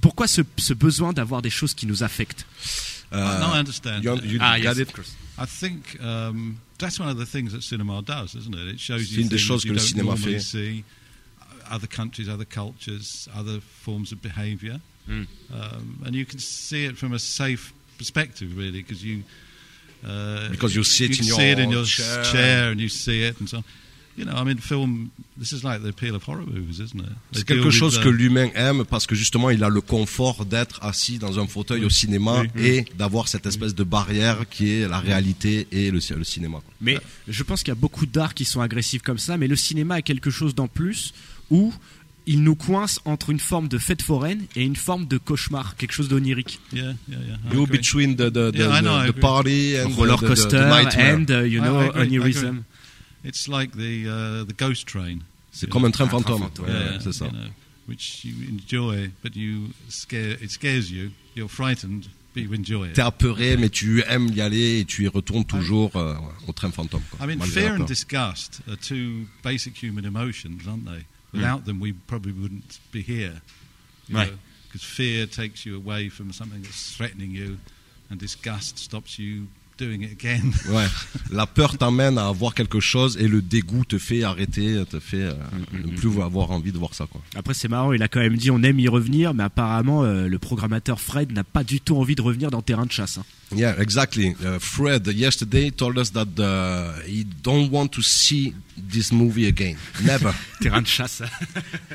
Pourquoi 0.00 0.26
ce, 0.28 0.42
ce 0.58 0.74
besoin 0.74 1.12
d'avoir 1.12 1.42
des 1.42 1.50
choses 1.50 1.74
qui 1.74 1.86
nous 1.86 2.02
affectent? 2.04 2.46
Uh, 3.10 3.38
no, 3.40 3.46
I 3.54 3.58
understand. 3.58 4.04
you, 4.04 4.14
you 4.16 4.38
Ah, 4.40 4.58
got 4.58 4.76
yes, 4.76 4.78
it? 4.78 5.16
I 5.38 5.46
think 5.46 6.02
um, 6.02 6.60
that's 6.78 6.98
one 7.00 7.08
of 7.08 7.16
the 7.16 7.24
things 7.26 7.52
that 7.52 7.62
cinema 7.62 8.02
does, 8.02 8.34
isn't 8.34 8.54
it? 8.54 8.68
It 8.68 8.80
shows 8.80 9.10
you 9.16 9.24
things 9.28 9.64
you 9.64 9.74
don't 9.74 10.04
normally 10.04 10.34
fait. 10.34 10.40
see, 10.42 10.84
other 11.70 11.86
countries, 11.86 12.28
other 12.28 12.44
cultures, 12.44 13.28
other 13.34 13.60
forms 13.60 14.12
of 14.12 14.20
behaviour, 14.22 14.80
Hmm. 15.06 15.22
um, 15.54 16.02
and 16.04 16.14
you 16.14 16.26
can 16.26 16.38
see 16.38 16.84
it 16.84 16.98
from 16.98 17.14
a 17.14 17.18
safe 17.18 17.72
perspective, 17.96 18.56
really, 18.56 18.82
because 18.82 19.02
you. 19.02 19.24
Uh, 20.06 20.48
Because 20.50 20.76
you 20.76 20.84
see 20.84 21.06
it 21.06 21.16
can 21.16 21.26
in 21.26 21.32
see 21.34 21.50
it 21.50 21.58
in 21.58 21.70
your 21.70 21.78
your 21.80 21.86
chair. 21.86 22.24
chair, 22.24 22.70
and 22.70 22.80
you 22.80 22.88
see 22.88 23.24
it, 23.24 23.40
and 23.40 23.48
so 23.48 23.56
on. 23.58 23.64
You 24.18 24.24
know, 24.24 24.34
I 24.36 24.44
mean, 24.44 24.58
film. 24.58 25.10
This 25.38 25.52
is 25.52 25.62
like 25.62 25.82
the 25.82 25.90
appeal 25.90 26.16
of 26.16 26.24
horror 26.26 26.44
movies, 26.44 26.80
isn't 26.80 26.98
it? 26.98 27.06
They 27.32 27.38
C'est 27.38 27.44
quelque 27.46 27.70
chose 27.70 27.98
uh, 27.98 28.02
que 28.02 28.08
l'humain 28.08 28.50
aime 28.56 28.84
parce 28.84 29.06
que 29.06 29.14
justement 29.14 29.50
il 29.50 29.62
a 29.62 29.68
le 29.68 29.80
confort 29.80 30.44
d'être 30.44 30.82
assis 30.82 31.18
dans 31.18 31.38
un 31.38 31.46
fauteuil 31.46 31.84
au 31.84 31.90
cinéma 31.90 32.42
et 32.56 32.84
d'avoir 32.98 33.28
cette 33.28 33.46
espèce 33.46 33.76
de 33.76 33.84
barrière 33.84 34.48
qui 34.50 34.72
est 34.72 34.88
la 34.88 34.98
réalité 34.98 35.68
et 35.70 35.92
le, 35.92 36.00
le 36.16 36.24
cinéma. 36.24 36.58
Mais 36.80 36.98
je 37.28 37.42
pense 37.44 37.60
qu'il 37.62 37.68
y 37.68 37.76
a 37.76 37.80
beaucoup 37.80 38.06
d'arts 38.06 38.34
qui 38.34 38.44
sont 38.44 38.60
agressifs 38.60 39.02
comme 39.02 39.18
ça, 39.18 39.36
mais 39.36 39.46
le 39.46 39.54
cinéma 39.54 39.94
a 39.96 40.02
quelque 40.02 40.30
chose 40.30 40.56
d'en 40.56 40.66
plus 40.66 41.14
où 41.50 41.72
il 42.26 42.42
nous 42.42 42.56
coince 42.56 42.98
entre 43.04 43.30
une 43.30 43.38
forme 43.40 43.68
de 43.68 43.78
fête 43.78 44.02
foraine 44.02 44.42
et 44.56 44.64
une 44.64 44.76
forme 44.76 45.06
de 45.06 45.16
cauchemar, 45.18 45.76
quelque 45.76 45.92
chose 45.92 46.08
d'onirique. 46.08 46.58
Yeah, 46.74 46.82
yeah, 47.08 47.18
yeah. 47.26 47.34
I 47.50 47.54
You 47.54 47.62
agree. 47.62 47.78
between 47.78 48.16
the, 48.16 48.28
the, 48.30 48.50
the, 48.52 48.58
Yeah, 48.58 48.80
know, 48.82 49.00
the- 49.06 49.12
the 49.12 49.20
party 49.20 49.76
and 49.78 49.90
the- 49.90 49.96
Roller 49.96 50.16
the, 50.16 50.20
the, 50.22 50.26
coaster 50.26 50.58
the 50.58 50.68
nightmare. 50.68 51.14
and, 51.14 51.30
uh, 51.30 51.40
you 51.46 51.60
know, 51.60 51.78
I 51.80 51.86
agree, 51.86 52.02
I 52.02 52.06
onirism. 52.06 52.64
It's 53.28 53.46
like 53.46 53.72
the 53.76 54.08
uh, 54.08 54.44
the 54.44 54.54
ghost 54.56 54.86
train. 54.86 55.18
C'est 55.52 55.68
comme 55.68 55.84
un 55.84 55.90
train 55.90 56.08
fantôme. 56.08 56.48
Yeah, 56.66 56.98
c'est 56.98 57.12
ça. 57.12 57.26
you 57.26 57.32
know, 57.32 57.50
which 57.86 58.24
you 58.24 58.34
enjoy, 58.48 59.10
but 59.22 59.36
you 59.36 59.74
scare. 59.90 60.36
It 60.42 60.50
scares 60.50 60.90
you. 60.90 61.10
You're 61.34 61.50
frightened, 61.50 62.08
but 62.32 62.42
you 62.42 62.54
enjoy 62.54 62.86
it. 62.88 62.94
T'es 62.94 63.02
apeuré, 63.02 63.58
mais 63.58 63.68
tu 63.68 64.02
aimes 64.08 64.30
y 64.34 64.40
aller 64.40 64.80
et 64.80 64.84
tu 64.86 65.04
y 65.04 65.08
retournes 65.08 65.44
toujours 65.44 65.94
euh, 65.96 66.14
au 66.46 66.52
train 66.52 66.70
fantôme. 66.70 67.02
quoi, 67.10 67.26
I 67.26 67.28
mean, 67.28 67.40
fear 67.40 67.74
and 67.74 67.84
disgust 67.86 68.62
are 68.66 68.76
two 68.76 69.26
basic 69.42 69.76
human 69.76 70.06
emotions, 70.06 70.66
aren't 70.66 70.86
they? 70.86 71.04
Without 71.34 71.66
them, 71.66 71.80
we 71.80 71.92
probably 72.06 72.32
wouldn't 72.32 72.80
be 72.92 73.02
here. 73.02 73.42
Right. 74.10 74.32
Because 74.68 74.82
fear 74.82 75.26
takes 75.26 75.66
you 75.66 75.76
away 75.76 76.08
from 76.08 76.32
something 76.32 76.62
that's 76.62 76.96
threatening 76.96 77.32
you, 77.32 77.58
and 78.08 78.18
disgust 78.18 78.78
stops 78.78 79.18
you 79.18 79.48
doing 79.78 80.02
it 80.02 80.12
again. 80.12 80.50
Ouais. 80.70 80.86
La 81.30 81.46
peur 81.46 81.78
t'amène 81.78 82.18
à 82.18 82.30
voir 82.32 82.54
quelque 82.54 82.80
chose 82.80 83.16
et 83.18 83.28
le 83.28 83.40
dégoût 83.40 83.84
te 83.84 83.96
fait 83.98 84.24
arrêter, 84.24 84.82
te 84.90 84.98
fait 85.00 85.22
euh, 85.22 85.32
Mm, 85.72 85.90
ne 85.92 85.96
plus 85.96 86.20
avoir 86.20 86.50
envie 86.50 86.72
de 86.72 86.78
voir 86.78 86.94
ça. 86.94 87.06
Quoi. 87.06 87.20
Après, 87.36 87.54
c'est 87.54 87.68
marrant, 87.68 87.92
il 87.92 88.02
a 88.02 88.08
quand 88.08 88.20
même 88.20 88.36
dit 88.36 88.50
on 88.50 88.62
aime 88.62 88.78
y 88.80 88.88
revenir, 88.88 89.34
mais 89.34 89.44
apparemment, 89.44 90.04
euh, 90.04 90.28
le 90.28 90.38
programmateur 90.38 91.00
Fred 91.00 91.32
n'a 91.32 91.44
pas 91.44 91.64
du 91.64 91.80
tout 91.80 91.96
envie 91.96 92.14
de 92.14 92.22
revenir 92.22 92.50
dans 92.50 92.60
Terrain 92.62 92.86
de 92.86 92.92
chasse. 92.92 93.18
hein. 93.18 93.24
Yeah, 93.56 93.80
exactly. 93.80 94.34
Uh, 94.42 94.58
Fred 94.60 95.06
yesterday 95.06 95.70
told 95.70 95.96
us 95.98 96.12
that 96.12 96.26
uh, 96.38 97.00
he 97.06 97.24
don't 97.42 97.70
want 97.70 97.88
to 97.88 98.02
see 98.02 98.52
this 98.76 99.10
movie 99.10 99.46
again. 99.46 99.76
Never. 100.04 100.32
Terrain 100.60 100.82
de 100.82 100.86
chasse. 100.86 101.22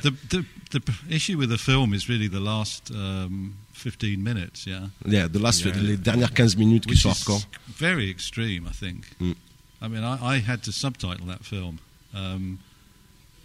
the, 0.02 0.10
the 0.30 0.44
the 0.72 0.80
p- 0.80 0.94
issue 1.12 1.38
with 1.38 1.50
the 1.52 1.58
film 1.60 1.94
is 1.94 2.10
really 2.10 2.28
the 2.28 2.40
last 2.40 2.90
um, 2.92 3.54
15 3.84 4.24
minutes, 4.24 4.66
yeah, 4.66 4.88
yeah, 5.06 5.28
the 5.28 5.40
last, 5.40 5.64
Yeah. 5.66 5.76
les 5.82 5.98
dernières 5.98 6.30
15 6.34 6.58
minutes 6.58 6.86
qui 6.86 6.92
which 6.94 7.02
sont 7.02 7.10
hardcore. 7.12 7.42
very 7.78 8.10
extreme, 8.10 8.66
I 8.68 8.72
think. 8.74 9.06
Mm. 9.20 9.36
I 9.82 9.88
mean, 9.90 10.04
I, 10.04 10.38
I 10.38 10.40
had 10.40 10.62
to 10.64 10.72
subtitle 10.72 11.26
that 11.28 11.44
film, 11.44 11.78
um, 12.14 12.60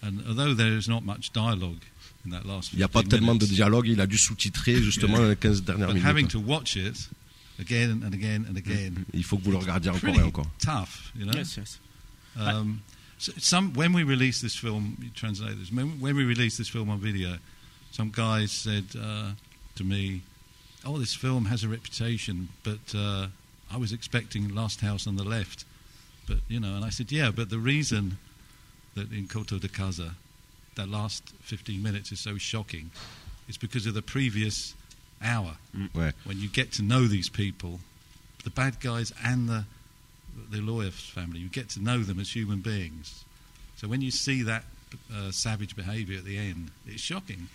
and 0.03 0.21
although 0.29 0.55
there 0.55 0.77
is 0.79 0.89
not 0.89 1.03
much 1.05 1.33
dialogue 1.33 1.83
in 2.25 2.31
that 2.31 2.45
last 2.47 2.71
15 2.71 2.75
Il 2.75 2.79
n'y 2.79 2.85
a 2.85 2.89
pas 2.89 3.03
tellement 3.03 3.35
de 3.35 3.45
minutes, 3.45 3.57
dialogue, 3.57 3.89
il 3.89 4.01
a 4.01 4.07
dû 4.07 4.17
sous-titrer 4.17 4.81
justement 4.83 5.19
Yeah. 5.19 5.29
les 5.31 5.37
15 5.37 5.63
dernières 5.65 5.89
but 5.89 5.95
minutes. 5.95 6.07
having 6.09 6.29
to 6.29 6.39
watch 6.39 6.77
it 6.77 7.09
again 7.59 8.03
and 8.05 8.15
again 8.15 8.47
and 8.49 8.57
again, 8.57 9.05
Il 9.13 9.25
faut 9.25 9.37
que 9.39 9.43
vous 9.45 9.51
le 9.51 9.59
regardiez 9.59 9.91
it's 9.91 9.97
encore 9.99 10.11
really 10.15 10.21
et 10.25 10.29
encore. 10.29 10.47
tough, 10.61 11.13
you 11.19 11.25
know. 11.27 11.33
Yes, 11.37 11.57
yes. 11.57 11.79
Um, 12.37 12.83
so 13.19 13.33
some 13.39 13.73
when 13.75 13.93
we 13.93 14.05
released 14.05 14.41
this 14.43 14.55
film, 14.55 14.97
you 15.03 15.11
translate 15.13 15.59
this. 15.59 15.73
When, 15.73 15.99
when 16.01 16.15
we 16.15 16.23
released 16.25 16.57
this 16.59 16.69
film 16.69 16.89
on 16.91 17.01
video, 17.01 17.39
some 17.91 18.11
guys 18.15 18.53
said 18.53 18.85
uh, 18.95 19.33
to 19.75 19.83
me, 19.83 20.23
"Oh, 20.85 20.99
this 20.99 21.15
film 21.15 21.47
has 21.47 21.65
a 21.65 21.69
reputation, 21.69 22.49
but 22.63 22.95
uh, 22.95 23.29
I 23.71 23.77
was 23.77 23.93
expecting 23.93 24.55
Last 24.55 24.81
House 24.81 25.07
on 25.07 25.17
the 25.17 25.25
Left." 25.25 25.65
But 26.27 26.39
you 26.49 26.61
know, 26.61 26.75
and 26.77 26.85
I 26.85 26.91
said, 26.91 27.11
"Yeah, 27.13 27.31
but 27.31 27.51
the 27.51 27.59
reason 27.59 28.19
that 28.95 29.13
in 29.13 29.29
Koto 29.29 29.59
de 29.59 29.69
Casa, 29.69 30.15
that 30.75 30.89
last 30.89 31.23
15 31.43 31.83
minutes 31.83 32.13
is 32.13 32.21
so 32.21 32.39
shocking. 32.39 32.91
is 33.49 33.57
because 33.57 33.87
of 33.87 33.95
the 33.95 34.03
previous 34.03 34.75
hour 35.23 35.57
Ouais. 35.95 36.13
when 36.25 36.39
you 36.39 36.49
get 36.49 36.71
to 36.73 36.83
know 36.83 37.07
these 37.09 37.31
people, 37.31 37.81
the 38.45 38.51
bad 38.51 38.79
guys 38.81 39.13
and 39.25 39.49
the 39.49 39.65
the 40.51 40.61
lawyer 40.61 40.91
family. 40.91 41.41
You 41.41 41.49
get 41.49 41.69
to 41.71 41.81
know 41.81 42.03
them 42.05 42.21
as 42.21 42.31
human 42.37 42.61
beings. 42.61 43.25
So 43.77 43.89
when 43.89 44.03
you 44.03 44.11
see 44.11 44.43
that 44.43 44.65
uh, 45.13 45.31
savage 45.33 45.75
behaviour 45.75 46.19
at 46.19 46.25
the 46.25 46.37
end, 46.39 46.71
it's 46.87 47.03
shocking. 47.03 47.49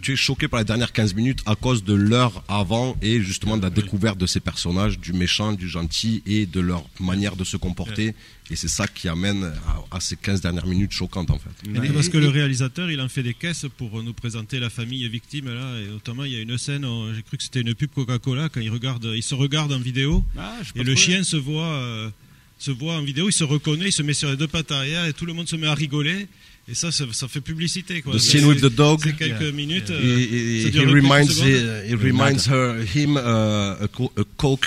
Tu 0.00 0.12
es 0.12 0.16
choqué 0.16 0.48
par 0.48 0.60
les 0.60 0.64
dernières 0.64 0.92
15 0.92 1.14
minutes 1.14 1.40
à 1.46 1.56
cause 1.56 1.82
de 1.84 1.94
l'heure 1.94 2.44
avant 2.48 2.96
et 3.02 3.20
justement 3.20 3.56
de 3.56 3.62
la 3.62 3.70
découverte 3.70 4.18
de 4.18 4.26
ces 4.26 4.40
personnages, 4.40 4.98
du 4.98 5.12
méchant, 5.12 5.52
du 5.52 5.68
gentil 5.68 6.22
et 6.26 6.46
de 6.46 6.60
leur 6.60 6.84
manière 7.00 7.36
de 7.36 7.44
se 7.44 7.56
comporter. 7.56 8.14
Et 8.50 8.56
c'est 8.56 8.68
ça 8.68 8.86
qui 8.86 9.08
amène 9.08 9.44
à, 9.44 9.96
à 9.96 10.00
ces 10.00 10.16
15 10.16 10.40
dernières 10.42 10.66
minutes 10.66 10.92
choquantes 10.92 11.30
en 11.30 11.38
fait. 11.38 11.50
And 11.68 11.92
Parce 11.94 12.08
que 12.08 12.18
le 12.18 12.28
réalisateur, 12.28 12.90
il 12.90 13.00
en 13.00 13.08
fait 13.08 13.22
des 13.22 13.34
caisses 13.34 13.66
pour 13.76 14.02
nous 14.02 14.12
présenter 14.12 14.60
la 14.60 14.70
famille 14.70 15.08
victime 15.08 15.52
là, 15.52 15.80
et 15.80 15.86
notamment 15.88 16.24
il 16.24 16.32
y 16.32 16.36
a 16.36 16.40
une 16.40 16.58
scène, 16.58 16.84
euh, 16.84 17.14
j'ai 17.14 17.22
cru 17.22 17.36
que 17.36 17.42
c'était 17.42 17.62
une 17.62 17.74
pub 17.74 17.90
Coca-Cola 17.94 18.48
quand 18.48 18.60
il 18.60 18.70
regarde, 18.70 19.10
il 19.14 19.22
se 19.22 19.34
regarde 19.34 19.72
en 19.72 19.78
vidéo. 19.78 20.22
Ah, 20.36 20.58
et 20.74 20.84
le 20.84 20.94
chien 20.94 21.24
se 21.24 21.36
voit, 21.36 21.74
euh, 21.74 22.10
se 22.58 22.70
voit 22.70 22.96
en 22.96 23.02
vidéo, 23.02 23.28
il 23.28 23.32
se 23.32 23.44
reconnaît, 23.44 23.86
il 23.86 23.92
se 23.92 24.02
met 24.02 24.14
sur 24.14 24.30
les 24.30 24.36
deux 24.36 24.48
pattes 24.48 24.72
arrière 24.72 25.06
et 25.06 25.12
tout 25.12 25.26
le 25.26 25.32
monde 25.32 25.48
se 25.48 25.56
met 25.56 25.66
à 25.66 25.74
rigoler 25.74 26.28
et 26.68 26.74
ça, 26.74 26.90
ça, 26.90 27.04
ça 27.12 27.28
fait 27.28 27.40
publicité 27.40 28.00
quoi. 28.02 28.14
The 28.14 28.18
C'est- 28.18 28.38
scene 28.38 28.46
with 28.46 28.60
the 28.60 28.74
dog. 28.74 29.00
C'est 29.02 29.14
quelques 29.16 29.40
Yeah. 29.40 29.52
minutes. 29.52 29.88
He, 29.88 29.92
euh, 29.92 30.18
he- 30.18 30.62
ça 30.62 30.68
he 30.68 30.70
dure 30.72 30.84
quelques 30.86 31.02
reminds, 31.02 31.32
secondes. 31.34 31.84
he, 31.84 31.90
he 31.90 31.94
reminds 31.94 32.46
her, 32.48 32.84
him 32.94 33.16
uh, 33.16 33.82
a, 33.84 33.88
co- 33.92 34.12
a 34.16 34.22
Coke 34.36 34.66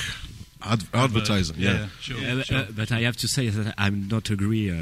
ad- 0.62 0.84
advertiser. 0.94 1.54
yeah, 1.58 1.74
Yeah. 1.74 1.90
sure, 2.02 2.18
Uh, 2.18 2.44
sure. 2.44 2.58
uh, 2.58 2.66
but 2.76 2.92
I 2.92 3.04
have 3.06 3.18
to 3.18 3.28
say 3.28 3.50
that 3.50 3.74
I'm 3.78 4.08
not 4.10 4.30
agree 4.30 4.70
uh, 4.70 4.76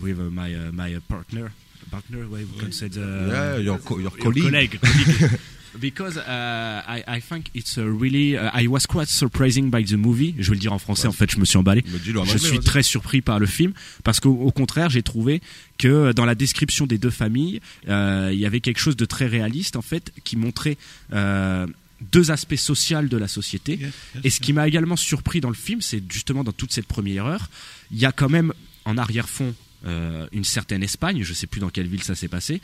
with 0.00 0.18
uh, 0.18 0.30
my 0.30 0.54
uh, 0.54 0.72
my 0.72 0.94
uh, 0.94 1.00
partner. 1.08 1.52
Partner, 1.90 2.26
way 2.26 2.44
we 2.44 2.58
can 2.58 2.72
say 2.72 2.88
the 2.88 3.00
Yeah, 3.00 3.58
your, 3.58 3.78
co- 3.78 3.98
your 3.98 4.10
your 4.10 4.10
colleague. 4.18 4.44
colleague. 4.50 4.80
colleague. 4.80 5.38
Because 5.80 6.18
uh, 6.18 6.82
I, 6.86 7.02
I 7.06 7.20
think 7.20 7.46
it's 7.54 7.78
a 7.78 7.84
really 7.84 8.36
uh, 8.36 8.50
I 8.52 8.66
was 8.68 8.86
quite 8.86 9.08
surprising 9.08 9.70
by 9.70 9.84
the 9.84 9.94
movie. 9.94 10.34
Je 10.38 10.50
vais 10.50 10.56
le 10.56 10.60
dire 10.60 10.72
en 10.72 10.78
français. 10.78 11.08
En 11.08 11.12
fait, 11.12 11.30
je 11.30 11.38
me 11.38 11.44
suis 11.44 11.58
emballé. 11.58 11.84
Je 12.04 12.16
anglais, 12.16 12.38
suis 12.38 12.60
très 12.60 12.82
surpris 12.82 13.22
par 13.22 13.38
le 13.38 13.46
film 13.46 13.72
parce 14.04 14.20
qu'au 14.20 14.30
au 14.30 14.50
contraire, 14.50 14.90
j'ai 14.90 15.02
trouvé 15.02 15.40
que 15.78 16.12
dans 16.12 16.24
la 16.24 16.34
description 16.34 16.86
des 16.86 16.98
deux 16.98 17.10
familles, 17.10 17.60
euh, 17.88 18.30
il 18.32 18.38
y 18.38 18.46
avait 18.46 18.60
quelque 18.60 18.80
chose 18.80 18.96
de 18.96 19.04
très 19.04 19.26
réaliste 19.26 19.76
en 19.76 19.82
fait, 19.82 20.12
qui 20.24 20.36
montrait 20.36 20.76
euh, 21.12 21.66
deux 22.12 22.30
aspects 22.30 22.56
sociaux 22.56 23.02
de 23.02 23.16
la 23.16 23.28
société. 23.28 23.78
Yes, 23.78 23.92
Et 24.24 24.30
ce 24.30 24.40
qui 24.40 24.52
m'a 24.52 24.68
également 24.68 24.96
surpris 24.96 25.40
dans 25.40 25.48
le 25.48 25.54
film, 25.54 25.80
c'est 25.80 26.02
justement 26.12 26.44
dans 26.44 26.52
toute 26.52 26.72
cette 26.72 26.86
première 26.86 27.26
heure, 27.26 27.48
il 27.90 27.98
y 27.98 28.06
a 28.06 28.12
quand 28.12 28.28
même 28.28 28.52
en 28.84 28.98
arrière-fond 28.98 29.54
une 29.84 30.44
certaine 30.44 30.82
Espagne, 30.82 31.22
je 31.22 31.32
sais 31.32 31.46
plus 31.46 31.60
dans 31.60 31.70
quelle 31.70 31.86
ville 31.86 32.02
ça 32.02 32.14
s'est 32.14 32.28
passé, 32.28 32.60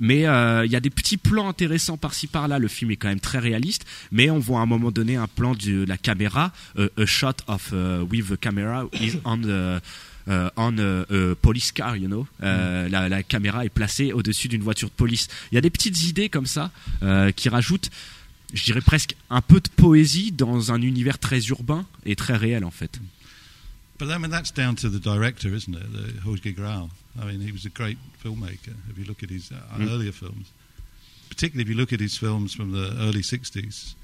mais 0.00 0.26
euh, 0.26 0.64
il 0.64 0.72
y 0.72 0.76
a 0.76 0.80
des 0.80 0.90
petits 0.90 1.18
plans 1.18 1.48
intéressants 1.48 1.98
par-ci 1.98 2.26
par-là. 2.26 2.58
Le 2.58 2.68
film 2.68 2.90
est 2.90 2.96
quand 2.96 3.08
même 3.08 3.20
très 3.20 3.38
réaliste, 3.38 3.84
mais 4.10 4.30
on 4.30 4.38
voit 4.38 4.60
à 4.60 4.62
un 4.62 4.66
moment 4.66 4.90
donné 4.90 5.16
un 5.16 5.28
plan 5.28 5.54
de 5.54 5.84
la 5.84 5.98
caméra, 5.98 6.52
euh, 6.78 6.88
a 6.96 7.06
shot 7.06 7.36
of 7.46 7.70
uh, 7.72 8.02
with 8.10 8.28
the 8.28 8.36
camera 8.40 8.86
is 8.94 9.18
on 9.24 9.38
the 9.38 9.80
euh, 10.28 10.48
on 10.56 10.78
a, 10.78 11.04
a 11.10 11.34
police 11.34 11.72
car, 11.72 11.96
you 11.96 12.06
know. 12.06 12.26
Euh, 12.42 12.88
la, 12.88 13.08
la 13.08 13.22
caméra 13.22 13.64
est 13.64 13.70
placée 13.70 14.12
au-dessus 14.12 14.48
d'une 14.48 14.62
voiture 14.62 14.88
de 14.88 14.94
police. 14.94 15.28
Il 15.50 15.56
y 15.56 15.58
a 15.58 15.60
des 15.60 15.70
petites 15.70 16.02
idées 16.04 16.28
comme 16.28 16.46
ça 16.46 16.70
euh, 17.02 17.32
qui 17.32 17.48
rajoutent, 17.48 17.90
je 18.52 18.62
dirais 18.64 18.82
presque 18.82 19.16
un 19.28 19.40
peu 19.40 19.60
de 19.60 19.68
poésie 19.74 20.30
dans 20.30 20.72
un 20.72 20.82
univers 20.82 21.18
très 21.18 21.40
urbain 21.46 21.84
et 22.06 22.16
très 22.16 22.36
réel 22.36 22.64
en 22.64 22.70
fait. 22.70 23.00
But 24.00 24.10
I 24.10 24.18
mean, 24.18 24.30
that's 24.30 24.50
down 24.50 24.74
to 24.76 24.88
the 24.88 24.98
director, 24.98 25.54
isn't 25.54 25.74
it? 25.76 25.92
The 25.92 26.20
Jorge 26.22 26.52
Grau. 26.52 26.88
I 27.20 27.24
mean, 27.26 27.40
he 27.42 27.52
was 27.52 27.64
a 27.66 27.70
great 27.70 27.98
filmmaker. 28.24 28.74
If 28.90 28.96
you 28.98 29.04
look 29.04 29.22
at 29.22 29.30
his 29.30 29.52
uh, 29.52 29.56
Mm. 29.78 29.90
earlier 29.90 30.12
films, 30.12 30.46
particularly 31.28 31.62
if 31.64 31.68
you 31.68 31.76
look 31.76 31.92
at 31.92 32.00
his 32.00 32.16
films 32.16 32.54
from 32.54 32.72
the 32.72 32.86
early 32.98 33.22
'60s, 33.22 33.94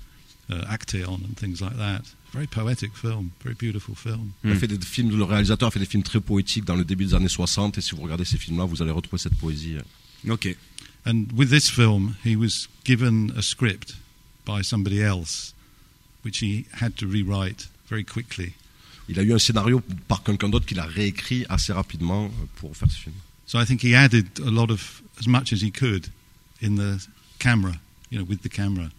uh, 0.50 0.64
Acteon 0.70 1.24
and 1.24 1.36
things 1.36 1.60
like 1.60 1.76
that. 1.78 2.04
Very 2.32 2.46
poetic 2.46 2.94
film, 2.94 3.32
very 3.42 3.54
beautiful 3.54 3.94
film. 3.94 4.32
Il 4.44 4.50
a 4.50 4.54
Mm. 4.54 4.58
fait 4.58 4.66
des 4.68 4.78
films, 4.86 5.16
le 5.16 5.24
réalisateur 5.24 5.68
a 5.68 5.70
fait 5.70 5.80
des 5.80 5.86
films 5.90 6.02
très 6.04 6.20
poétiques 6.20 6.64
dans 6.66 6.76
le 6.76 6.84
début 6.84 7.06
des 7.06 7.14
années 7.14 7.28
60 7.30 7.78
et 7.78 7.80
si 7.80 7.94
vous 7.94 8.02
regardez 8.02 8.24
ces 8.26 8.36
films-là, 8.38 8.66
vous 8.66 8.82
allez 8.82 8.90
retrouver 8.92 9.18
cette 9.18 9.36
poésie. 9.38 9.78
Ok. 10.28 10.54
And 11.06 11.26
with 11.34 11.48
this 11.50 11.70
film, 11.70 12.16
he 12.24 12.36
was 12.36 12.68
given 12.84 13.32
a 13.36 13.40
script 13.42 13.94
by 14.44 14.62
somebody 14.62 15.00
else, 15.00 15.54
which 16.24 16.40
he 16.42 16.66
had 16.82 16.94
to 16.96 17.06
rewrite 17.06 17.68
very 17.88 18.04
quickly. 18.04 18.52
Il 19.08 19.18
a 19.18 19.22
eu 19.22 19.32
un 19.32 19.38
scénario 19.38 19.80
par 20.08 20.22
quelqu'un 20.22 20.48
d'autre 20.48 20.66
qu'il 20.66 20.80
a 20.80 20.86
réécrit 20.86 21.44
assez 21.48 21.72
rapidement 21.72 22.30
pour 22.56 22.76
faire 22.76 22.90
ce 22.90 22.98
film. 22.98 23.14
So 23.46 23.60
I 23.60 23.64
think 23.64 23.82
he 23.82 23.94
added 23.94 24.26
a 24.44 24.50
lot 24.50 24.70
of 24.70 25.02
as 25.20 25.28
much 25.28 25.52
as 25.52 25.62
he 25.62 25.70
could 25.70 26.08
in 26.60 26.76
the 26.76 26.98
camera, 27.38 27.72
you 28.10 28.18
know, 28.18 28.26
with 28.28 28.42
the 28.42 28.48
camera, 28.48 28.90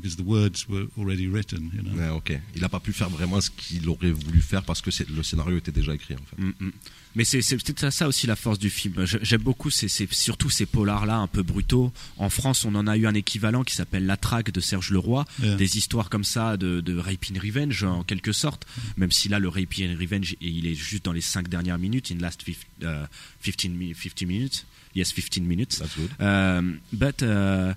because 0.00 0.16
the 0.16 0.24
words 0.26 0.66
were 0.68 0.86
already 0.98 1.26
written. 1.28 1.70
You 1.74 1.82
know. 1.82 1.94
Ouais, 2.00 2.08
ok. 2.08 2.38
Il 2.54 2.60
n'a 2.62 2.68
pas 2.68 2.80
pu 2.80 2.92
faire 2.92 3.10
vraiment 3.10 3.40
ce 3.40 3.50
qu'il 3.50 3.88
aurait 3.88 4.10
voulu 4.12 4.40
faire 4.40 4.62
parce 4.62 4.80
que 4.80 4.90
le 5.14 5.22
scénario 5.22 5.56
était 5.58 5.72
déjà 5.72 5.94
écrit 5.94 6.14
en 6.14 6.18
fait. 6.36 6.42
Mm, 6.42 6.52
mm. 6.66 6.72
Mais 7.16 7.24
c'est 7.24 7.40
peut-être 7.40 7.90
ça 7.90 8.06
aussi 8.06 8.28
la 8.28 8.36
force 8.36 8.58
du 8.60 8.70
film. 8.70 9.04
J'aime 9.04 9.42
beaucoup 9.42 9.68
ces, 9.68 9.88
ces- 9.88 10.06
surtout 10.12 10.48
ces 10.48 10.64
polars-là 10.64 11.16
un 11.16 11.26
peu 11.26 11.42
brutaux. 11.42 11.92
En 12.18 12.30
France, 12.30 12.64
on 12.64 12.72
en 12.76 12.86
a 12.86 12.96
eu 12.96 13.06
un 13.06 13.14
équivalent 13.14 13.64
qui 13.64 13.74
s'appelle 13.74 14.06
La 14.06 14.16
Traque 14.16 14.52
de 14.52 14.60
Serge 14.60 14.90
Leroy. 14.92 15.24
Yeah. 15.42 15.56
Des 15.56 15.76
histoires 15.76 16.08
comme 16.08 16.22
ça 16.22 16.56
de, 16.56 16.80
de 16.80 16.96
rape 16.96 17.24
in 17.34 17.40
revenge 17.40 17.82
en 17.82 18.04
quelque 18.04 18.30
sorte. 18.30 18.64
Même 18.96 19.10
si 19.10 19.28
là, 19.28 19.40
le 19.40 19.48
rape 19.48 19.74
in 19.80 19.96
revenge, 19.98 20.36
il 20.40 20.66
est 20.68 20.74
juste 20.76 21.04
dans 21.04 21.12
les 21.12 21.20
cinq 21.20 21.48
dernières 21.48 21.78
minutes, 21.78 22.12
in 22.12 22.18
last 22.20 22.44
fif- 22.44 22.66
uh, 22.82 23.06
15, 23.42 23.72
mi- 23.72 23.92
50 23.94 24.22
minutes. 24.28 24.64
Yes, 24.94 25.12
15 25.12 25.40
minutes. 25.44 25.78
That's 25.78 25.96
good. 25.96 26.10
Euh, 26.20 26.62
but 26.92 27.22
euh, 27.24 27.72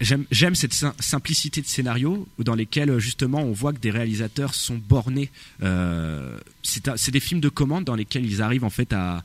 j'aime 0.00 0.54
cette 0.54 0.74
sim- 0.74 0.94
simplicité 1.00 1.60
de 1.62 1.66
scénario 1.66 2.28
dans 2.38 2.54
lesquels 2.54 2.90
euh, 2.90 2.98
justement 2.98 3.40
on 3.42 3.52
voit 3.52 3.72
que 3.72 3.78
des 3.78 3.90
réalisateurs 3.90 4.54
sont 4.54 4.76
bornés. 4.76 5.30
Euh, 5.62 6.38
c'est 6.62 7.10
des 7.10 7.20
films 7.20 7.40
de 7.40 7.48
commande 7.48 7.84
dans 7.84 7.94
lesquels 7.94 8.26
ils 8.26 8.42
arrivent 8.42 8.64
en 8.64 8.70
fait 8.70 8.92
à 8.92 9.22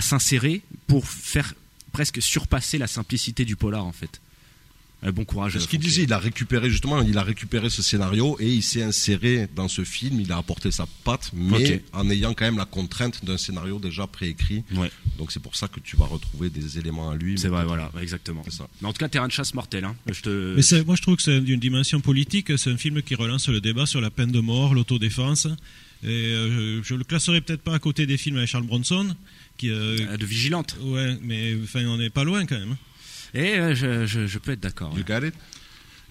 s'insérer 0.00 0.62
pour 0.86 1.06
faire 1.06 1.54
presque 1.92 2.20
surpasser 2.22 2.78
la 2.78 2.86
simplicité 2.86 3.44
du 3.44 3.56
polar 3.56 3.84
en 3.84 3.92
fait. 3.92 4.20
Euh, 5.04 5.10
bon 5.10 5.24
courage. 5.24 5.58
Ce 5.58 5.66
qu'il 5.66 5.80
disait, 5.80 6.04
il 6.04 6.12
a 6.12 6.18
récupéré 6.18 6.70
justement, 6.70 7.02
il 7.02 7.18
a 7.18 7.22
récupéré 7.24 7.70
ce 7.70 7.82
scénario 7.82 8.36
et 8.38 8.48
il 8.48 8.62
s'est 8.62 8.82
inséré 8.84 9.48
dans 9.54 9.66
ce 9.66 9.82
film, 9.82 10.20
il 10.20 10.30
a 10.30 10.36
apporté 10.36 10.70
sa 10.70 10.86
patte, 11.04 11.30
mais 11.34 11.82
en 11.92 12.08
ayant 12.08 12.34
quand 12.34 12.44
même 12.44 12.56
la 12.58 12.66
contrainte 12.66 13.24
d'un 13.24 13.36
scénario 13.36 13.80
déjà 13.80 14.06
préécrit. 14.06 14.62
Ouais. 14.74 14.90
Donc 15.18 15.32
c'est 15.32 15.42
pour 15.42 15.56
ça 15.56 15.66
que 15.66 15.80
tu 15.80 15.96
vas 15.96 16.06
retrouver 16.06 16.50
des 16.50 16.78
éléments 16.78 17.10
à 17.10 17.16
lui. 17.16 17.36
C'est 17.38 17.48
vrai, 17.48 17.64
voilà, 17.64 17.90
exactement. 18.00 18.44
Ça. 18.48 18.68
Mais 18.80 18.88
en 18.88 18.92
tout 18.92 18.98
cas, 18.98 19.08
terrain 19.08 19.26
de 19.26 19.32
chasse 19.32 19.54
mortel. 19.54 19.84
Hein. 19.84 19.96
Je 20.10 20.20
te... 20.22 20.54
Mais 20.56 20.62
c'est- 20.62 20.84
moi, 20.84 20.94
je 20.94 21.02
trouve 21.02 21.16
que 21.16 21.22
c'est 21.22 21.40
d'une 21.40 21.58
dimension 21.60 22.00
politique. 22.00 22.56
C'est 22.56 22.70
un 22.70 22.76
film 22.76 23.02
qui 23.02 23.14
relance 23.16 23.48
le 23.48 23.60
débat 23.60 23.86
sur 23.86 24.00
la 24.00 24.10
peine 24.10 24.30
de 24.30 24.40
mort, 24.40 24.72
l'autodéfense. 24.74 25.46
Et 26.04 26.08
euh, 26.08 26.82
je, 26.82 26.94
le 26.94 27.04
classerai 27.04 27.40
peut-être 27.40 27.62
pas 27.62 27.74
à 27.74 27.78
côté 27.78 28.06
des 28.06 28.16
films 28.16 28.36
avec 28.36 28.48
Charles 28.48 28.66
Bronson, 28.66 29.14
qui, 29.56 29.70
euh, 29.70 29.96
Euh, 30.00 30.16
de 30.16 30.24
vigilante. 30.26 30.76
ouais, 30.82 31.16
mais 31.22 31.56
enfin, 31.62 31.84
on 31.86 31.96
n'est 31.98 32.10
pas 32.10 32.24
loin 32.24 32.44
quand 32.46 32.58
même. 32.58 32.76
Et 33.34 33.54
euh, 33.58 33.74
je, 33.74 34.06
je, 34.06 34.26
je 34.26 34.38
peux 34.38 34.52
être 34.52 34.60
d'accord. 34.60 34.96
You 34.96 35.04
got 35.04 35.24
it? 35.26 35.34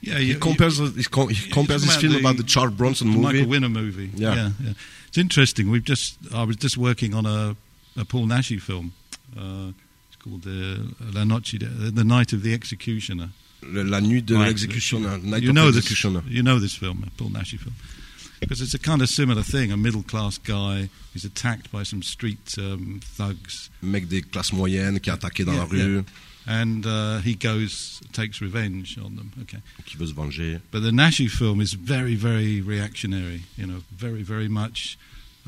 Yeah, 0.03 0.19
He 0.19 0.29
you- 0.33 0.39
compares, 0.39 0.79
he 0.97 1.03
com- 1.03 1.29
he 1.29 1.49
compares 1.51 1.83
this 1.83 1.95
film 1.97 2.15
about 2.15 2.37
the 2.37 2.47
Charles 2.47 2.73
Bronson 2.73 3.05
the 3.11 3.17
movie. 3.17 3.21
Michael 3.41 3.47
Winner 3.47 3.69
movie. 3.69 4.09
Yeah. 4.15 4.33
yeah, 4.35 4.49
yeah. 4.63 4.73
It's 5.07 5.17
interesting. 5.17 5.69
We've 5.69 5.83
just 5.85 6.17
I 6.33 6.43
was 6.43 6.55
just 6.57 6.75
working 6.77 7.13
on 7.13 7.25
a, 7.27 7.55
a 7.95 8.05
Paul 8.05 8.25
Nashi 8.25 8.57
film. 8.57 8.93
Uh, 9.37 9.71
it's 10.07 10.17
called 10.23 10.45
uh, 10.47 10.79
La 11.13 11.23
Noche, 11.23 11.59
de, 11.59 11.67
The 11.67 12.03
Night 12.03 12.33
of 12.33 12.41
the 12.41 12.53
Executioner. 12.53 13.29
Le- 13.61 13.83
la 13.83 14.01
nuit 14.01 14.23
de 14.25 14.35
Ouais. 14.35 14.47
l'exécution, 14.47 14.99
Night 15.21 15.43
you 15.43 15.49
of 15.49 15.55
know 15.55 15.67
Executioner. 15.67 16.21
this. 16.21 16.31
You 16.33 16.41
know 16.41 16.57
this 16.59 16.73
film, 16.75 17.03
a 17.05 17.09
Paul 17.15 17.29
Nashi 17.29 17.57
film, 17.57 17.75
because 18.39 18.59
it's 18.59 18.73
a 18.73 18.79
kind 18.79 19.03
of 19.03 19.09
similar 19.09 19.43
thing. 19.43 19.71
A 19.71 19.77
middle-class 19.77 20.39
guy 20.39 20.89
is 21.13 21.25
attacked 21.25 21.71
by 21.71 21.83
some 21.83 22.01
street 22.01 22.55
um, 22.57 22.99
thugs, 23.03 23.69
Mec 23.83 24.07
des 24.09 24.23
classes 24.23 24.51
moyennes 24.51 24.99
qui 24.99 25.11
est 25.11 25.13
attaqué 25.13 25.45
dans 25.45 25.53
Yeah, 25.53 25.59
la 25.59 25.65
rue, 25.67 26.03
and 26.51 26.85
uh, 26.85 27.21
he 27.23 27.33
goes 27.35 28.01
takes 28.11 28.41
revenge 28.41 28.97
on 28.97 29.15
them. 29.15 29.31
Okay. 29.43 29.59
qui 29.85 29.97
veut 29.97 30.07
se 30.07 30.13
venger. 30.13 30.59
But 30.71 30.81
the 30.83 30.91
Nashi 30.91 31.27
film 31.29 31.61
is 31.61 31.73
very, 31.73 32.15
very 32.15 32.61
reactionary. 32.61 33.43
You 33.57 33.67
know, 33.67 33.81
very, 33.97 34.23
very 34.23 34.49
much. 34.49 34.97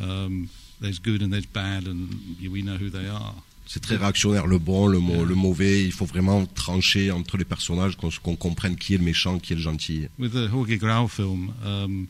Um, 0.01 0.49
there's 0.79 0.99
good 0.99 1.21
and 1.21 1.31
there's 1.31 1.45
bad, 1.45 1.87
and 1.87 2.09
we 2.41 2.61
know 2.61 2.77
who 2.77 2.89
they 2.89 3.07
are. 3.07 3.35
C'est 3.65 3.81
très 3.81 3.95
réactionnaire, 3.95 4.45
le 4.45 4.59
bon, 4.59 4.87
le, 4.87 4.99
mau- 4.99 5.23
le 5.23 5.35
mauvais. 5.35 5.83
Il 5.85 5.91
faut 5.93 6.05
vraiment 6.05 6.45
trancher 6.45 7.11
entre 7.11 7.37
les 7.37 7.45
personnages, 7.45 7.95
qu'on 7.95 8.35
comprenne 8.35 8.75
qui 8.75 8.93
est 8.93 8.97
le 8.97 9.03
méchant, 9.05 9.39
qui 9.39 9.53
est 9.53 9.55
le 9.55 9.61
gentil. 9.61 10.07
With 10.19 10.33
the 10.33 10.49
Jorge 10.49 10.77
Grau 10.77 11.07
film, 11.07 11.53
um, 11.65 12.07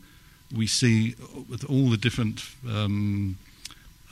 we 0.55 0.67
see 0.67 1.15
with 1.50 1.63
all 1.69 1.89
the 1.91 1.97
different 2.00 2.41
um, 2.67 3.35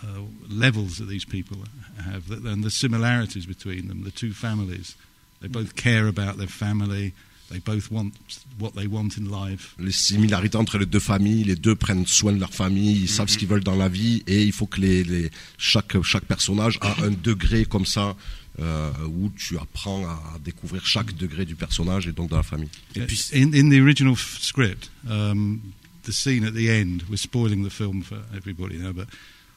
uh, 0.03 0.21
levels 0.49 0.97
that 0.97 1.07
these 1.07 1.25
people 1.25 1.57
have, 2.03 2.31
and 2.31 2.63
the 2.63 2.71
similarities 2.71 3.45
between 3.45 3.87
them. 3.87 4.03
The 4.03 4.11
two 4.11 4.33
families, 4.33 4.95
they 5.41 5.47
both 5.47 5.75
care 5.75 6.07
about 6.07 6.37
their 6.37 6.47
family. 6.47 7.13
they 7.51 7.59
both 7.59 7.91
want 7.91 8.13
what 8.57 8.73
they 8.75 8.87
want 8.87 9.17
in 9.17 9.29
life. 9.29 9.75
Les 9.77 9.91
similarités 9.91 10.57
entre 10.57 10.77
les 10.77 10.85
deux 10.85 10.99
familles, 10.99 11.43
les 11.43 11.55
deux 11.55 11.75
prennent 11.75 12.07
soin 12.07 12.31
de 12.31 12.39
leur 12.39 12.53
famille, 12.53 13.01
ils 13.01 13.09
savent 13.09 13.27
ce 13.29 13.37
qu'ils 13.37 13.47
veulent 13.47 13.63
dans 13.63 13.75
la 13.75 13.89
vie 13.89 14.23
et 14.25 14.43
il 14.43 14.53
faut 14.53 14.67
que 14.67 14.79
les, 14.79 15.03
les 15.03 15.29
chaque 15.57 16.01
chaque 16.03 16.25
personnage 16.25 16.79
a 16.81 17.03
un 17.03 17.11
degré 17.23 17.65
comme 17.65 17.85
ça 17.85 18.15
euh, 18.59 18.91
où 19.05 19.31
tu 19.37 19.57
apprends 19.57 20.05
à 20.05 20.39
découvrir 20.43 20.85
chaque 20.85 21.15
degré 21.15 21.45
du 21.45 21.55
personnage 21.55 22.07
et 22.07 22.11
donc 22.11 22.29
de 22.29 22.35
la 22.35 22.43
famille. 22.43 22.69
Et 22.95 23.01
puis, 23.01 23.21
in, 23.33 23.53
in 23.53 23.69
the 23.69 23.81
original 23.81 24.15
script, 24.17 24.89
um, 25.09 25.59
the 26.03 26.11
scene 26.11 26.45
at 26.45 26.51
the 26.51 26.69
end, 26.69 27.03
we're 27.09 27.17
spoiling 27.17 27.63
the 27.63 27.71
film 27.71 28.01
for 28.01 28.17
everybody 28.35 28.77
now, 28.77 28.93
but 28.93 29.07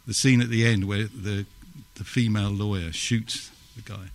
the 0.06 0.14
scene 0.14 0.40
at 0.40 0.50
the 0.50 0.66
end 0.66 0.86
where 0.86 1.04
the 1.04 1.46
the 1.96 2.04
female 2.04 2.50
lawyer 2.50 2.92
shoots 2.92 3.50
the 3.76 3.82
guy. 3.82 4.08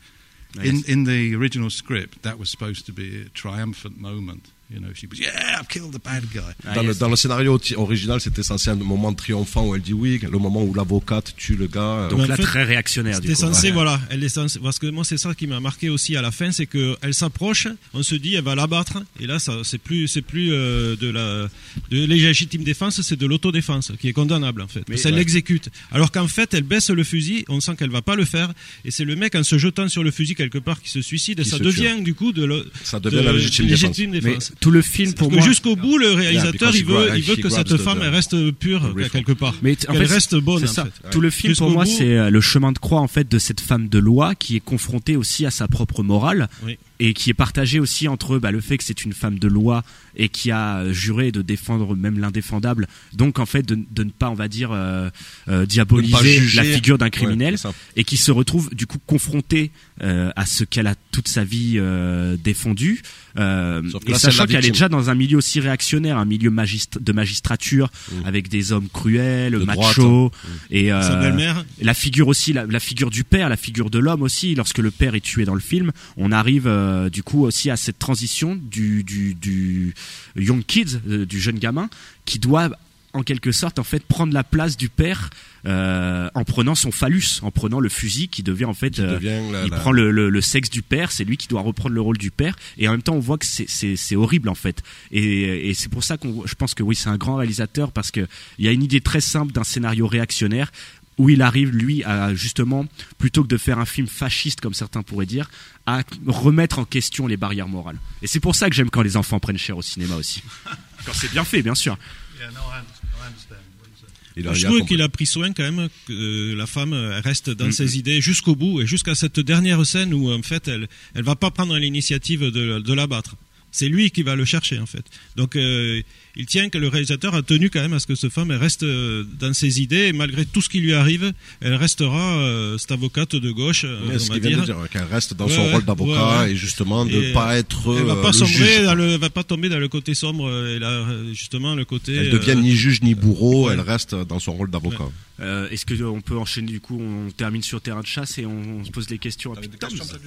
In 0.63 0.83
in 0.87 1.03
the 1.03 1.35
original 1.35 1.69
script, 1.69 2.23
that 2.23 2.39
was 2.39 2.49
supposed 2.49 2.85
to 2.87 2.91
be 2.91 3.21
a 3.21 3.29
triumphant 3.29 3.99
moment. 3.99 4.51
You 4.71 4.79
know, 4.79 4.89
she 4.93 5.07
was, 5.09 5.17
yeah, 5.19 5.59
I've 5.59 5.67
killed 5.67 5.91
the 5.93 6.03
bad 6.03 6.25
guy. 6.31 6.41
Dans, 6.75 6.83
le, 6.83 6.93
dans 6.93 7.09
le 7.09 7.15
scénario 7.15 7.59
original, 7.77 8.21
c'était 8.21 8.43
censé 8.43 8.69
un 8.69 8.75
moment 8.75 9.11
triomphant 9.15 9.65
où 9.65 9.73
elle 9.75 9.81
dit 9.81 9.93
oui, 9.93 10.19
le 10.21 10.37
moment 10.37 10.61
où 10.63 10.75
l'avocate 10.75 11.33
tue 11.35 11.55
le 11.55 11.65
gars. 11.65 11.81
euh, 11.81 12.09
Donc 12.09 12.27
là, 12.27 12.35
fait, 12.35 12.43
très 12.43 12.63
réactionnaire 12.65 13.19
du 13.19 13.27
C'était 13.29 13.39
censé, 13.39 13.67
Ouais. 13.69 13.73
voilà, 13.73 13.99
elle 14.11 14.23
est 14.23 14.29
censée, 14.29 14.59
parce 14.59 14.77
que 14.77 14.85
moi 14.85 15.03
c'est 15.03 15.17
ça 15.17 15.33
qui 15.33 15.47
m'a 15.47 15.59
marqué 15.59 15.89
aussi 15.89 16.15
à 16.15 16.21
la 16.21 16.29
fin, 16.29 16.51
c'est 16.51 16.67
que 16.67 16.95
elle 17.01 17.15
s'approche, 17.15 17.67
on 17.95 18.03
se 18.03 18.13
dit 18.13 18.35
elle 18.35 18.43
va 18.43 18.53
l'abattre, 18.53 19.01
et 19.19 19.25
là 19.25 19.39
ça 19.39 19.53
c'est 19.63 19.79
plus 19.79 20.07
c'est 20.07 20.21
plus 20.21 20.53
euh, 20.53 20.95
de 20.97 21.09
la 21.09 21.49
de 21.89 22.05
légitime 22.05 22.63
défense, 22.63 23.01
c'est 23.01 23.17
de 23.17 23.25
l'autodéfense 23.25 23.91
qui 23.99 24.07
est 24.09 24.13
condamnable 24.13 24.61
en 24.61 24.67
fait. 24.67 24.83
Mais- 24.87 24.97
elle 25.03 25.13
ouais. 25.13 25.17
l'exécute. 25.17 25.69
Alors 25.91 26.11
qu'en 26.11 26.27
fait 26.27 26.53
elle 26.53 26.61
baisse 26.63 26.91
le 26.91 27.03
fusil, 27.03 27.43
on 27.49 27.59
sent 27.59 27.75
qu'elle 27.75 27.89
va 27.89 28.03
pas 28.03 28.15
le 28.15 28.25
faire, 28.25 28.53
et 28.85 28.91
c'est 28.91 29.05
le 29.05 29.15
mec 29.15 29.33
en 29.33 29.41
se 29.43 29.57
jetant 29.57 29.87
sur 29.89 30.03
le 30.03 30.11
fusil 30.11 30.35
quelque 30.35 30.59
part 30.59 30.79
qui 30.79 30.89
se 30.91 31.01
suicide, 31.01 31.39
et 31.39 31.43
ça 31.43 31.57
devient 31.57 32.03
du 32.03 32.13
coup 32.13 32.33
de, 32.33 32.45
le- 32.45 32.69
Ça 32.83 32.99
devient 32.99 33.15
de 33.15 33.21
la 33.21 33.31
légitime 33.33 33.65
défense. 33.67 33.97
Mais 33.99 34.19
défense. 34.21 34.53
Tout 34.59 34.71
le 34.71 34.81
film 34.81 35.11
Parce 35.13 35.19
pour 35.19 35.29
que 35.29 35.35
moi. 35.35 35.43
jusqu'au 35.45 35.75
bout, 35.75 35.97
le 35.97 36.11
réalisateur, 36.11 36.71
because 36.71 36.75
il 36.79 36.85
veut, 36.85 37.11
il 37.17 37.23
veut 37.23 37.35
que 37.37 37.49
cette 37.49 37.67
the- 37.69 37.77
femme 37.77 37.99
elle 38.01 38.09
reste 38.09 38.51
pure 38.51 38.93
quelque 39.11 39.31
part. 39.31 39.55
Mais 39.61 39.77
en 39.87 39.93
fait, 39.93 40.05
reste 40.05 40.35
bonne. 40.35 40.63
en 40.63 40.67
ça. 40.67 40.85
fait. 40.85 41.09
Tout 41.11 41.21
le 41.21 41.29
film 41.29 41.55
pour 41.55 41.69
moi, 41.71 41.85
c'est 41.85 42.17
euh, 42.17 42.29
le 42.29 42.41
chemin 42.41 42.71
de 42.71 42.77
croix 42.79 42.99
en 42.99 43.07
fait 43.07 43.29
de 43.29 43.39
cette 43.39 43.61
femme 43.61 43.87
de 43.87 43.99
loi 43.99 44.35
qui 44.35 44.55
est 44.55 44.59
confrontée 44.59 45.15
aussi 45.15 45.45
à 45.45 45.51
sa 45.51 45.67
propre 45.67 46.03
morale 46.03 46.49
Oui. 46.65 46.77
et 46.99 47.13
qui 47.13 47.29
est 47.29 47.33
partagée 47.33 47.79
aussi 47.79 48.07
entre 48.07 48.37
bah, 48.37 48.51
le 48.51 48.59
fait 48.61 48.77
que 48.77 48.83
c'est 48.83 49.05
une 49.05 49.13
femme 49.13 49.39
de 49.39 49.47
loi 49.47 49.83
et 50.17 50.27
qui 50.27 50.51
a 50.51 50.91
juré 50.91 51.31
de 51.31 51.41
défendre 51.41 51.95
même 51.95 52.19
l'indéfendable. 52.19 52.87
Donc 53.13 53.39
en 53.39 53.45
fait 53.45 53.63
de, 53.65 53.77
de 53.91 54.03
ne 54.03 54.09
pas, 54.11 54.29
on 54.29 54.33
va 54.35 54.47
dire, 54.49 54.71
euh, 54.73 55.09
euh, 55.47 55.65
diaboliser 55.65 56.41
la 56.55 56.63
figure 56.63 56.97
d'un 56.97 57.09
criminel 57.09 57.53
Ouais, 57.53 57.57
c'est 57.57 57.63
ça. 57.69 57.73
et 57.95 58.03
qui 58.03 58.17
se 58.17 58.31
retrouve 58.31 58.69
du 58.75 58.85
coup 58.87 58.97
confrontée 59.05 59.71
euh, 60.01 60.31
à 60.35 60.45
ce 60.45 60.63
qu'elle 60.63 60.87
a 60.87 60.95
toute 61.11 61.27
sa 61.27 61.43
vie 61.43 61.73
euh, 61.77 62.37
défendu. 62.43 63.01
Euh, 63.37 63.81
et 64.07 64.11
là, 64.11 64.19
sachant 64.19 64.45
qu'elle 64.45 64.65
est 64.65 64.71
déjà 64.71 64.89
dans 64.89 65.09
un 65.09 65.15
milieu 65.15 65.37
aussi 65.37 65.59
réactionnaire, 65.59 66.17
un 66.17 66.25
milieu 66.25 66.49
magist- 66.49 66.99
de 67.01 67.11
magistrature 67.11 67.89
avec 68.25 68.49
des 68.49 68.71
hommes 68.71 68.87
cruels, 68.91 69.53
De 69.53 69.59
machos 69.63 70.31
et 70.71 70.91
euh, 70.91 71.01
Sa 71.01 71.15
belle-mère. 71.17 71.63
la 71.81 71.93
figure 71.93 72.27
aussi, 72.27 72.53
la, 72.53 72.65
la 72.65 72.79
figure 72.79 73.09
du 73.09 73.23
père, 73.23 73.49
la 73.49 73.57
figure 73.57 73.89
de 73.89 73.99
l'homme 73.99 74.21
aussi. 74.21 74.55
Lorsque 74.55 74.79
le 74.79 74.91
père 74.91 75.15
est 75.15 75.21
tué 75.21 75.45
dans 75.45 75.53
le 75.53 75.59
film, 75.59 75.91
on 76.17 76.31
arrive 76.31 76.67
euh, 76.67 77.09
du 77.09 77.23
coup 77.23 77.43
aussi 77.45 77.69
à 77.69 77.77
cette 77.77 77.99
transition 77.99 78.55
du 78.61 79.03
du, 79.03 79.35
du 79.35 79.93
young 80.35 80.63
kid, 80.65 81.01
euh, 81.09 81.25
du 81.25 81.39
jeune 81.39 81.59
gamin, 81.59 81.89
qui 82.25 82.39
doit 82.39 82.69
en 83.13 83.23
quelque 83.23 83.51
sorte 83.51 83.79
en 83.79 83.83
fait 83.83 84.03
prendre 84.05 84.33
la 84.33 84.43
place 84.43 84.77
du 84.77 84.87
père 84.89 85.29
euh, 85.65 86.29
en 86.35 86.43
prenant 86.43 86.75
son 86.75 86.91
phallus, 86.91 87.39
en 87.41 87.51
prenant 87.51 87.79
le 87.79 87.89
fusil 87.89 88.27
qui 88.29 88.43
devient 88.43 88.65
en 88.65 88.73
fait 88.73 88.99
euh, 88.99 89.15
devient 89.15 89.51
la- 89.51 89.63
il 89.65 89.69
la- 89.71 89.77
prend 89.77 89.91
le, 89.91 90.11
le, 90.11 90.29
le 90.29 90.41
sexe 90.41 90.69
du 90.69 90.81
père, 90.83 91.11
c'est 91.11 91.23
lui 91.23 91.35
qui 91.37 91.47
doit 91.47 91.61
reprendre 91.61 91.95
le 91.95 92.01
rôle 92.01 92.17
du 92.17 92.29
père, 92.31 92.55
et 92.77 92.87
en 92.87 92.91
même 92.91 93.01
temps 93.01 93.15
on 93.15 93.19
voit 93.19 93.37
que 93.37 93.45
c'est- 93.45 93.67
c'est 93.69 93.95
c'est 93.95 94.15
horrible 94.15 94.47
en 94.47 94.55
fait, 94.55 94.83
et, 95.11 95.69
et 95.69 95.73
c'est 95.73 95.89
pour 95.89 96.03
ça 96.03 96.17
qu'on, 96.17 96.45
je 96.45 96.53
pense 96.55 96.75
que 96.75 96.83
oui 96.83 96.95
c'est 96.95 97.09
un 97.09 97.17
grand 97.17 97.35
réalisateur 97.37 97.91
parce 97.91 98.11
que 98.11 98.27
il 98.57 98.65
y 98.65 98.67
a 98.67 98.71
une 98.71 98.83
idée 98.83 99.01
très 99.01 99.21
simple 99.21 99.51
d'un 99.51 99.63
scénario 99.63 100.05
réactionnaire 100.07 100.71
où 101.17 101.29
il 101.29 101.41
arrive 101.41 101.71
lui 101.75 102.01
à 102.05 102.33
justement 102.33 102.85
plutôt 103.17 103.43
que 103.43 103.49
de 103.49 103.57
faire 103.57 103.77
un 103.79 103.85
film 103.85 104.07
fasciste 104.07 104.61
comme 104.61 104.73
certains 104.73 105.01
pourraient 105.01 105.25
dire, 105.25 105.49
à 105.85 106.01
remettre 106.27 106.79
en 106.79 106.85
question 106.85 107.27
les 107.27 107.35
barrières 107.35 107.67
morales. 107.67 107.97
Et 108.21 108.27
c'est 108.27 108.39
pour 108.39 108.55
ça 108.55 108.69
que 108.69 108.75
j'aime 108.75 108.89
quand 108.89 109.01
les 109.01 109.17
enfants 109.17 109.37
prennent 109.41 109.57
cher 109.57 109.75
au 109.77 109.81
cinéma 109.81 110.15
aussi, 110.15 110.41
quand 111.05 111.11
c'est 111.13 111.29
bien 111.31 111.43
fait 111.43 111.61
bien 111.61 111.75
sûr. 111.75 111.97
Yeah, 112.39 112.47
no, 112.51 112.59
I, 112.59 112.61
I 112.61 113.27
understand 113.27 113.57
what 113.81 113.87
you're 113.89 113.99
saying. 113.99 114.28
Il 114.39 114.47
a- 114.47 114.53
Je 114.53 114.65
trouve 114.65 114.85
qu'il 114.85 115.01
a 115.01 115.09
pris 115.09 115.25
soin 115.25 115.53
quand 115.53 115.63
même 115.71 115.89
que 116.07 116.13
euh, 116.13 116.55
la 116.55 116.65
femme 116.67 116.93
reste 117.23 117.49
dans 117.49 117.67
Mm, 117.67 117.71
ses 117.71 117.97
idées 117.97 118.21
jusqu'au 118.21 118.55
bout 118.55 118.81
et 118.81 118.87
jusqu'à 118.87 119.15
cette 119.15 119.39
dernière 119.39 119.85
scène 119.85 120.13
où 120.13 120.31
en 120.31 120.41
fait 120.41 120.67
elle 120.67 120.87
elle 121.15 121.23
va 121.23 121.35
pas 121.35 121.51
prendre 121.51 121.77
l'initiative 121.77 122.41
de, 122.41 122.79
de 122.79 122.93
l'abattre. 122.93 123.35
C'est 123.71 123.87
lui 123.87 124.09
qui 124.09 124.23
va 124.23 124.35
le 124.35 124.45
chercher 124.45 124.79
en 124.79 124.87
fait. 124.87 125.05
Donc 125.35 125.55
euh, 125.55 126.01
il 126.39 126.45
tient 126.45 126.69
que 126.69 126.77
le 126.77 126.87
réalisateur 126.87 127.35
a 127.35 127.41
tenu 127.41 127.69
quand 127.69 127.81
même 127.81 127.93
à 127.93 127.99
ce 127.99 128.07
que 128.07 128.15
cette 128.15 128.31
femme 128.31 128.49
elle 128.51 128.57
reste 128.57 128.83
euh, 128.83 129.25
dans 129.39 129.53
ses 129.53 129.81
idées 129.81 130.07
et 130.07 130.13
malgré 130.13 130.45
tout 130.45 130.61
ce 130.61 130.69
qui 130.69 130.79
lui 130.79 130.93
arrive, 130.93 131.33
elle 131.61 131.75
restera 131.75 132.37
euh, 132.39 132.77
cette 132.77 132.91
avocate 132.93 133.35
de 133.35 133.51
gauche, 133.51 133.83
euh, 133.83 133.99
Mais 134.07 134.15
on 134.15 134.19
ce 134.19 134.29
va 134.29 134.33
qu'il 134.39 134.47
vient 134.47 134.57
dire. 134.57 134.75
de 134.75 134.79
dire, 134.79 134.89
qu'elle 134.89 135.03
reste 135.03 135.33
dans 135.35 135.45
Ouais, 135.47 135.53
son 135.55 135.61
ouais, 135.63 135.71
rôle 135.73 135.83
d'avocat 135.85 136.11
ouais, 136.11 136.37
ouais. 136.45 136.51
et 136.53 136.55
justement 136.55 137.05
de 137.05 137.11
Et, 137.11 137.33
pas 137.33 137.57
être 137.57 137.93
Elle 137.99 138.05
va 138.05 138.13
euh, 138.13 138.21
pas 138.21 138.29
le 138.29 138.33
sombrer 138.33 138.53
juge. 138.77 138.85
dans 138.85 138.95
le, 138.95 139.09
elle 139.11 139.19
va 139.19 139.29
pas 139.29 139.43
tomber 139.43 139.67
dans 139.69 139.79
le 139.79 139.87
côté 139.89 140.13
sombre 140.13 140.47
euh, 140.47 140.75
et 140.75 140.79
là 140.79 140.89
euh, 140.89 141.33
justement 141.33 141.75
le 141.75 141.83
côté. 141.85 142.15
Elle 142.15 142.29
devient 142.31 142.51
euh, 142.51 142.55
ni 142.55 142.71
juge 142.75 143.01
ni 143.01 143.13
bourreau, 143.15 143.67
ouais. 143.67 143.73
elle 143.73 143.81
reste 143.81 144.15
dans 144.15 144.39
son 144.39 144.53
rôle 144.53 144.71
d'avocat. 144.71 145.05
Euh, 145.41 145.69
Est-ce 145.69 145.85
que 145.85 145.93
euh, 145.93 146.09
on 146.09 146.19
peut 146.21 146.37
enchaîner 146.37 146.67
du 146.71 146.79
coup 146.81 146.99
On 147.01 147.31
termine 147.31 147.61
sur 147.63 147.79
terrain 147.81 148.01
de 148.01 148.05
chasse 148.07 148.37
et 148.39 148.45
on, 148.45 148.79
on 148.81 148.83
se 148.85 148.91
pose 148.91 149.09
les 149.09 149.17
questions. 149.19 149.53
à 149.53 149.59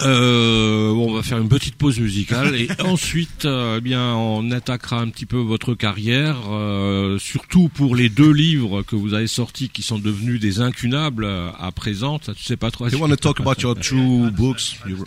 Euh, 0.06 0.92
bon, 0.94 1.10
on 1.10 1.14
va 1.14 1.22
faire 1.22 1.38
une 1.38 1.48
petite 1.48 1.76
pause 1.76 1.98
musicale 2.00 2.54
et 2.56 2.68
ensuite, 2.82 3.44
euh, 3.44 3.76
eh 3.78 3.80
bien, 3.80 4.14
on 4.14 4.50
attaquera 4.50 5.00
un 5.00 5.08
petit 5.10 5.26
peu 5.26 5.36
votre 5.36 5.74
carrière, 5.74 6.01
euh, 6.08 7.18
surtout 7.18 7.68
pour 7.68 7.94
les 7.94 8.08
deux 8.08 8.30
livres 8.32 8.82
que 8.82 8.96
vous 8.96 9.14
avez 9.14 9.26
sortis 9.26 9.68
qui 9.68 9.82
sont 9.82 9.98
devenus 9.98 10.40
des 10.40 10.60
incunables 10.60 11.24
euh, 11.24 11.50
à 11.58 11.70
présent. 11.72 12.18
Ça, 12.22 12.34
tu 12.34 12.42
sais 12.42 12.56
pas 12.56 12.70
trop. 12.70 12.88
You 12.88 12.98
want 12.98 13.10
to 13.10 13.16
talk 13.16 13.40
about 13.40 13.60
your 13.60 13.76
two 13.78 14.30
books? 14.32 14.76
You- 14.86 15.04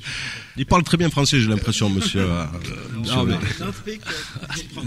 Il 0.56 0.66
parle 0.66 0.82
très 0.84 0.96
bien 0.96 1.10
français, 1.10 1.40
j'ai 1.40 1.48
l'impression, 1.48 1.88
monsieur. 1.90 2.20
euh, 2.22 2.44
monsieur 2.96 3.14
Non, 3.16 3.24
mais, 3.24 3.36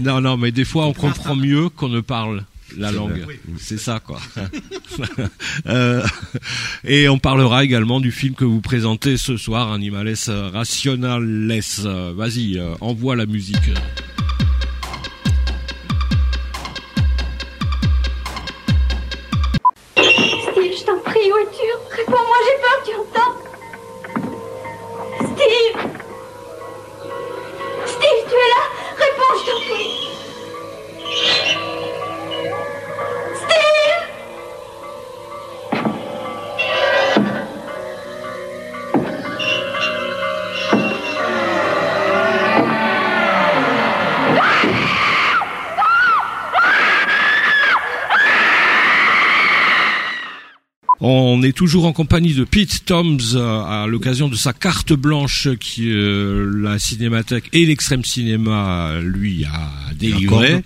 non, 0.00 0.20
non, 0.20 0.36
mais 0.36 0.50
des 0.52 0.64
fois, 0.64 0.86
on 0.86 0.92
comprend 0.94 1.34
mieux 1.36 1.68
qu'on 1.68 1.88
ne 1.88 2.00
parle 2.00 2.44
la 2.76 2.92
langue. 2.92 3.26
C'est 3.58 3.78
ça, 3.78 4.00
quoi. 4.00 4.20
Euh, 5.66 6.02
et 6.84 7.08
on 7.08 7.18
parlera 7.18 7.62
également 7.62 8.00
du 8.00 8.10
film 8.10 8.34
que 8.34 8.44
vous 8.44 8.60
présentez 8.60 9.16
ce 9.16 9.36
soir, 9.36 9.72
Animales 9.72 10.14
Rationales. 10.52 11.52
Vas-y, 12.16 12.60
envoie 12.80 13.14
la 13.14 13.26
musique. 13.26 13.56
On 51.38 51.44
est 51.44 51.52
toujours 51.52 51.84
en 51.84 51.92
compagnie 51.92 52.34
de 52.34 52.42
Pete 52.42 52.84
Toms 52.84 53.36
euh, 53.36 53.62
à 53.62 53.86
l'occasion 53.86 54.28
de 54.28 54.34
sa 54.34 54.52
carte 54.52 54.92
blanche 54.92 55.46
qui 55.60 55.88
euh, 55.88 56.50
la 56.52 56.80
Cinémathèque 56.80 57.44
et 57.52 57.64
l'Extrême 57.64 58.02
Cinéma 58.02 58.88
euh, 58.88 59.02
lui 59.02 59.44
a 59.44 59.94
délivré. 59.94 60.48
D'accord. 60.48 60.62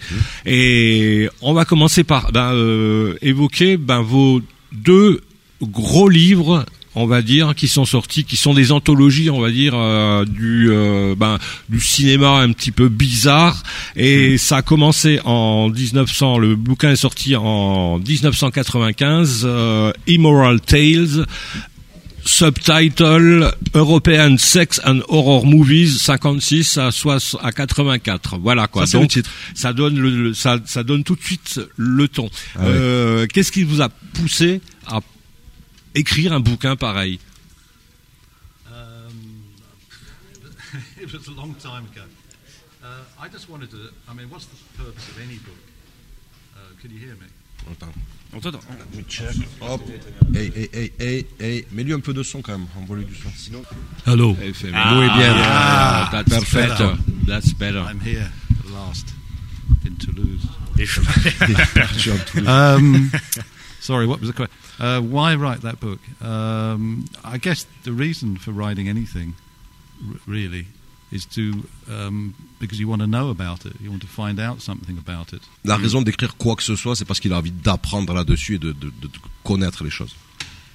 Et 0.46 1.28
on 1.42 1.52
va 1.52 1.66
commencer 1.66 2.04
par 2.04 2.32
ben, 2.32 2.54
euh, 2.54 3.18
évoquer 3.20 3.76
ben, 3.76 4.00
vos 4.00 4.40
deux 4.72 5.20
gros 5.60 6.08
livres 6.08 6.64
on 6.94 7.06
va 7.06 7.22
dire 7.22 7.54
qui 7.54 7.68
sont 7.68 7.84
sortis 7.86 8.24
qui 8.24 8.36
sont 8.36 8.52
des 8.54 8.70
anthologies 8.70 9.30
on 9.30 9.40
va 9.40 9.50
dire 9.50 9.72
euh, 9.74 10.24
du 10.24 10.68
euh, 10.70 11.14
ben, 11.16 11.38
du 11.68 11.80
cinéma 11.80 12.38
un 12.40 12.52
petit 12.52 12.70
peu 12.70 12.88
bizarre. 12.88 13.62
Et 13.96 14.36
ça 14.38 14.58
a 14.58 14.62
commencé 14.62 15.20
en 15.24 15.68
1900 15.70 16.38
le 16.38 16.54
bouquin 16.56 16.90
est 16.92 16.96
sorti 16.96 17.34
en 17.36 17.98
1995 17.98 19.42
euh, 19.44 19.92
Immoral 20.06 20.60
Tales 20.60 21.26
Subtitle 22.24 23.52
European 23.74 24.36
Sex 24.38 24.80
and 24.84 25.00
Horror 25.08 25.44
Movies 25.44 25.98
56 25.98 26.78
à, 26.78 26.90
soix- 26.92 27.18
à 27.42 27.50
84 27.52 28.38
voilà 28.38 28.68
quoi. 28.68 28.82
Ça, 28.86 28.92
c'est 28.92 28.96
le 28.98 29.02
donc 29.02 29.10
titre. 29.10 29.30
ça 29.54 29.72
donne 29.72 29.98
le, 29.98 30.32
ça, 30.32 30.58
ça 30.64 30.82
donne 30.84 31.02
tout 31.04 31.16
de 31.16 31.22
suite 31.22 31.60
le 31.76 32.06
ton. 32.08 32.30
Ah. 32.56 32.64
Euh, 32.64 33.26
qu'est-ce 33.26 33.50
qui 33.50 33.64
vous 33.64 33.80
a 33.82 33.88
poussé 33.88 34.60
à 34.86 35.00
écrire 35.94 36.32
un 36.32 36.40
bouquin 36.40 36.76
pareil 36.76 37.18
Um. 38.68 39.12
Uh? 40.98 41.04
Uh? 47.04 47.70
Attends. 47.70 47.92
On 48.34 48.40
t'entend. 48.40 48.60
Hop. 49.60 49.82
Hey, 50.34 50.50
hey, 50.54 50.70
hey, 50.72 50.92
hey, 50.98 51.26
hey. 51.38 51.66
Mets-lui 51.70 51.92
un 51.92 52.00
peu 52.00 52.14
de 52.14 52.22
son 52.22 52.40
quand 52.42 52.58
même. 52.58 52.66
Envoie-lui 52.76 53.04
du 53.04 53.14
son. 53.14 53.28
Sinon. 53.36 53.62
Hello. 54.06 54.34
Muy 54.34 54.52
bien. 54.52 55.34
Ah, 55.36 56.08
that's 56.10 56.28
Perfetto. 56.30 56.68
better. 56.68 56.96
That's 57.26 57.52
better. 57.52 57.80
I'm 57.80 58.00
here 58.00 58.30
at 58.58 58.70
last 58.70 59.14
in 59.84 59.96
Toulouse. 59.96 60.42
Perdu 61.74 62.10
en 62.12 62.18
Toulouse. 62.24 62.48
Um, 62.48 63.10
sorry, 63.82 64.06
what 64.06 64.20
was 64.20 64.28
the 64.30 64.34
question? 64.34 64.54
Uh, 64.78 65.00
why 65.00 65.34
write 65.34 65.60
that 65.62 65.78
book? 65.80 66.00
Um, 66.22 67.04
I 67.24 67.38
guess 67.38 67.66
the 67.84 67.92
reason 67.92 68.36
for 68.38 68.52
writing 68.52 68.88
anything, 68.88 69.34
r- 70.08 70.20
really, 70.26 70.66
is 71.10 71.26
to 71.26 71.52
um, 71.90 72.34
because 72.58 72.78
you 72.80 72.88
want 72.88 73.02
to 73.02 73.06
know 73.06 73.28
about 73.30 73.66
it. 73.66 73.74
You 73.80 73.90
want 73.90 74.02
to 74.02 74.08
find 74.08 74.38
out 74.40 74.62
something 74.62 74.96
about 74.98 75.32
it. 75.34 75.42
La 75.64 75.76
raison 75.76 76.02
d'écrire 76.02 76.36
quoi 76.38 76.56
que 76.56 76.62
ce 76.62 76.74
soit, 76.76 76.96
c'est 76.96 77.04
parce 77.04 77.20
qu'il 77.20 77.32
a 77.32 77.36
envie 77.38 77.50
d'apprendre 77.52 78.14
là-dessus 78.14 78.54
et 78.54 78.58
de, 78.58 78.72
de- 78.72 78.88
de 79.02 79.08
connaître 79.44 79.84
les 79.84 79.90
choses. 79.90 80.14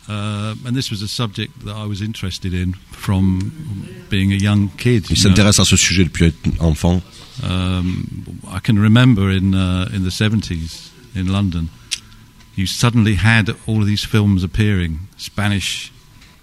Uh, 0.09 0.55
and 0.65 0.73
this 0.73 0.89
was 0.89 1.01
a 1.03 1.07
subject 1.07 1.51
that 1.65 1.75
I 1.75 1.85
was 1.85 2.01
interested 2.01 2.53
in 2.53 2.73
from 2.91 3.51
being 4.09 4.31
a 4.31 4.37
young 4.37 4.69
kid. 4.77 5.05
Il 5.09 5.17
s'intéresse 5.17 5.59
à 5.59 5.65
ce 5.65 5.75
sujet 5.75 6.05
depuis 6.05 6.25
être 6.27 6.37
enfant. 6.61 7.01
Um, 7.43 8.05
I 8.47 8.59
can 8.63 8.77
remember 8.79 9.29
in 9.29 9.53
uh, 9.53 9.89
in 9.93 10.03
the 10.03 10.11
seventies 10.11 10.91
in 11.13 11.25
London, 11.25 11.67
you 12.57 12.65
suddenly 12.65 13.15
had 13.15 13.53
all 13.67 13.81
of 13.81 13.87
these 13.87 14.03
films 14.05 14.43
appearing, 14.43 14.99
Spanish 15.17 15.91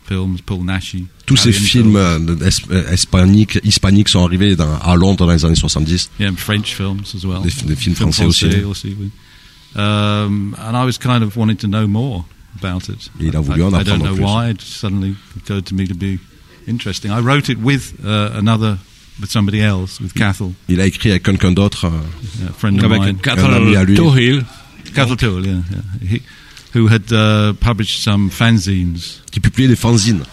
films, 0.04 0.40
Paul 0.42 0.62
Nashi. 0.64 1.06
Tous 1.26 1.36
ces 1.36 1.52
films 1.52 1.94
films, 1.94 1.96
euh, 1.96 2.18
euh, 2.70 2.92
hispaniques, 2.92 3.58
hispaniques 3.64 4.08
sont 4.10 4.24
arrivés 4.24 4.54
dans- 4.54 4.78
à 4.78 4.94
Londres 4.96 5.26
dans 5.26 5.32
les 5.32 5.44
années 5.44 5.54
70. 5.56 6.10
yeah, 6.20 6.28
and 6.30 6.36
French 6.36 6.74
films 6.74 7.02
as 7.14 7.24
well. 7.24 7.40
Des, 7.42 7.50
des 7.66 7.74
films 7.76 7.96
Film 7.96 8.12
français 8.12 8.24
aussi. 8.26 8.46
aussi, 8.64 8.94
oui. 9.00 9.10
Um, 9.76 10.54
and 10.58 10.76
I 10.76 10.84
was 10.84 10.98
kind 10.98 11.22
of 11.24 11.36
wanting 11.36 11.56
to 11.58 11.66
know 11.66 11.86
more 11.88 12.24
about 12.62 12.88
it. 12.88 13.10
Et 13.20 13.26
il 13.26 13.36
a 13.36 13.40
voulu 13.40 13.60
I, 13.60 13.64
en 13.64 13.80
I 13.80 13.82
don't 13.84 13.98
know 14.02 14.14
plus. 14.14 14.20
why. 14.24 14.50
It 14.50 14.60
suddenly 14.60 15.14
occurred 15.36 15.64
to 15.66 15.74
me 15.74 15.86
to 15.88 15.94
be 15.94 16.18
interesting. 16.68 17.10
I 17.10 17.18
wrote 17.20 17.50
it 17.50 17.58
with 17.60 17.94
uh, 18.04 18.30
another, 18.36 18.78
with 19.20 19.30
somebody 19.30 19.60
else, 19.62 20.00
with 20.00 20.12
Cathal, 20.14 20.52
Il 20.68 20.80
a 20.80 20.86
écrit 20.86 21.10
avec 21.10 21.22
quelqu'un 21.24 21.50
d'autre. 21.52 21.86
euh, 21.86 22.48
a 22.48 22.52
friend 22.52 22.76
of 22.78 22.88
mine. 22.90 23.02
Avec 23.02 23.26
Un 23.26 23.52
ami 23.54 23.70
à 23.74 23.80
Cathal 23.80 23.86
lui. 23.86 23.94
Tohill. 23.96 24.44
Cathal 24.94 25.16
Toole, 25.16 25.46
yeah, 25.46 25.62
yeah. 25.70 26.08
He, 26.08 26.22
who 26.72 26.88
had 26.88 27.12
uh, 27.12 27.52
published 27.60 28.02
some 28.02 28.30
fanzines, 28.30 29.22
qui 29.30 29.40
publiait 29.40 29.68
des 29.68 29.76
fanzines. 29.76 30.24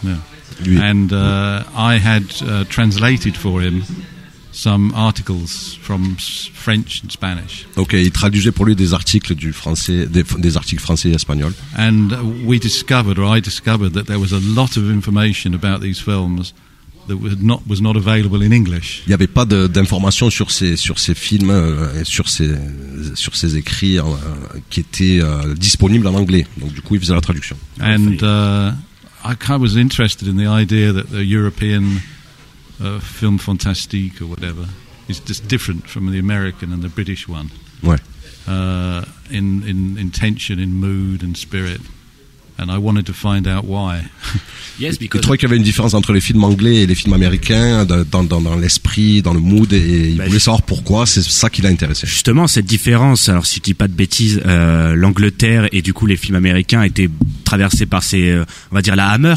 Lui. 0.66 0.78
and 0.78 1.12
uh, 1.12 1.64
I 1.76 1.98
had 1.98 2.24
uh, 2.44 2.66
translated 2.66 3.36
for 3.36 3.62
him 3.62 3.84
some 4.52 4.94
articles 4.96 5.76
from 5.82 6.18
French 6.18 7.02
and 7.04 7.12
Spanish. 7.12 7.66
Euh, 7.78 7.84
il 7.94 8.12
traduisait 8.12 8.52
pour 8.52 8.66
lui 8.66 8.76
des 8.76 8.94
articles 8.94 9.34
du 9.34 9.54
français, 9.54 10.06
des, 10.06 10.24
des 10.24 10.58
articles 10.58 10.82
français 10.82 11.10
et 11.10 11.16
espagnols. 11.16 11.54
And 11.78 12.10
we 12.46 12.60
discovered, 12.60 13.18
or 13.18 13.36
I 13.36 13.42
discovered, 13.42 13.94
that 13.94 14.06
there 14.06 14.20
was 14.20 14.34
a 14.34 14.40
lot 14.40 14.78
of 14.78 14.90
information 14.92 15.56
about 15.56 15.82
these 15.82 16.00
films 16.00 16.54
that 17.08 17.18
was 17.18 17.36
not 17.42 17.62
was 17.68 17.82
not 17.82 17.96
available 17.96 18.42
in 18.44 18.52
English. 18.52 19.04
Il 19.06 19.10
n'y 19.10 19.14
avait 19.14 19.28
pas 19.28 19.46
d'informations 19.46 20.30
sur 20.30 20.52
ces 20.52 20.76
sur 20.76 21.00
ces 21.00 21.16
films, 21.16 21.50
euh, 21.50 22.02
et 22.02 22.06
sur 22.06 22.30
ces 22.30 22.56
sur 23.16 23.36
ces 23.36 23.56
écrits 23.58 24.00
euh, 24.00 24.04
qui 24.70 24.80
étaient 24.80 25.20
euh, 25.22 25.54
disponibles 25.56 26.08
en 26.08 26.16
anglais. 26.16 26.46
Donc 26.58 26.74
du 26.74 26.82
coup, 26.82 26.96
il 26.96 27.02
faisait 27.02 27.14
la 27.14 27.22
traduction. 27.22 27.58
And 27.80 28.22
uh, 28.22 28.74
I 29.24 29.36
kind 29.36 29.56
of 29.56 29.62
was 29.62 29.78
interested 29.78 30.28
in 30.28 30.38
the 30.38 30.48
idea 30.48 30.94
that 30.94 31.12
the 31.12 31.24
European 31.24 32.02
uh, 32.80 33.00
film 33.00 33.38
fantastique 33.38 34.22
or 34.22 34.28
whatever 34.28 34.68
is 35.08 35.20
just 35.26 35.48
different 35.48 35.88
from 35.88 36.12
the 36.12 36.20
American 36.20 36.72
and 36.72 36.82
the 36.82 36.90
British 36.90 37.28
one. 37.28 37.50
Ouais. 37.84 37.98
Uh, 38.48 39.04
in, 39.30 39.64
in 39.68 39.98
intention, 39.98 40.60
in 40.60 40.74
mood 40.74 41.24
and 41.24 41.38
spirit. 41.38 41.82
And 42.62 42.68
I 42.70 42.78
wanted 42.78 43.06
to 43.06 43.14
find 43.14 43.48
out 43.48 43.64
why. 43.66 44.02
Yes, 44.80 44.96
Il 44.96 45.00
because 45.00 45.22
trouvait 45.22 45.38
qu'il 45.38 45.48
y 45.48 45.52
avait 45.52 45.58
une 45.58 45.64
différence 45.64 45.94
entre 45.96 46.14
les 46.14 46.22
films 46.22 46.44
anglais 46.44 46.84
et 46.84 46.88
les 46.88 46.96
films 46.96 47.14
américains 47.14 47.86
dans, 47.86 48.24
dans, 48.24 48.40
dans, 48.40 48.56
l'esprit, 48.56 49.22
dans 49.22 49.34
le 49.34 49.40
mood, 49.40 49.72
et 49.74 50.10
il 50.12 50.18
Bah, 50.18 50.26
voulait 50.28 50.40
savoir 50.40 50.62
pourquoi. 50.62 51.06
C'est 51.06 51.24
ça 51.24 51.50
qui 51.50 51.62
l'a 51.62 51.70
intéressé. 51.70 52.06
Justement, 52.08 52.48
cette 52.48 52.66
différence, 52.66 53.30
alors 53.30 53.46
si 53.46 53.58
je 53.58 53.62
dis 53.64 53.74
pas 53.74 53.88
de 53.88 53.94
bêtises, 53.94 54.42
euh, 54.46 54.94
l'Angleterre 54.96 55.68
et 55.72 55.82
du 55.82 55.94
coup 55.94 56.06
les 56.06 56.18
films 56.18 56.36
américains 56.36 56.84
étaient 56.84 57.10
traversés 57.44 57.86
par 57.86 58.04
ces, 58.04 58.30
euh, 58.30 58.46
on 58.72 58.76
va 58.76 58.82
dire 58.82 58.96
la 58.96 59.10
Hammer. 59.10 59.36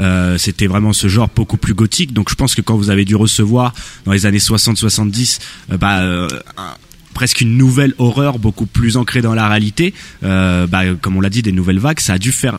Euh, 0.00 0.38
c'était 0.38 0.66
vraiment 0.66 0.92
ce 0.92 1.06
genre 1.06 1.28
beaucoup 1.34 1.56
plus 1.56 1.74
gothique. 1.74 2.12
Donc 2.12 2.28
je 2.30 2.34
pense 2.34 2.54
que 2.54 2.60
quand 2.62 2.76
vous 2.76 2.90
avez 2.90 3.04
dû 3.04 3.14
recevoir 3.14 3.72
dans 4.06 4.12
les 4.12 4.26
années 4.26 4.38
60-70, 4.38 5.38
euh, 5.72 5.76
bah, 5.76 6.00
euh, 6.00 6.28
presque 7.14 7.40
une 7.40 7.56
nouvelle 7.56 7.94
horreur 7.98 8.38
beaucoup 8.38 8.66
plus 8.66 8.96
ancrée 8.98 9.22
dans 9.22 9.34
la 9.34 9.48
réalité, 9.48 9.94
euh, 10.22 10.66
bah, 10.66 10.82
comme 11.00 11.16
on 11.16 11.20
l'a 11.22 11.30
dit, 11.30 11.40
des 11.42 11.52
nouvelles 11.52 11.78
vagues, 11.78 12.00
ça 12.00 12.14
a 12.14 12.18
dû 12.18 12.32
faire 12.32 12.58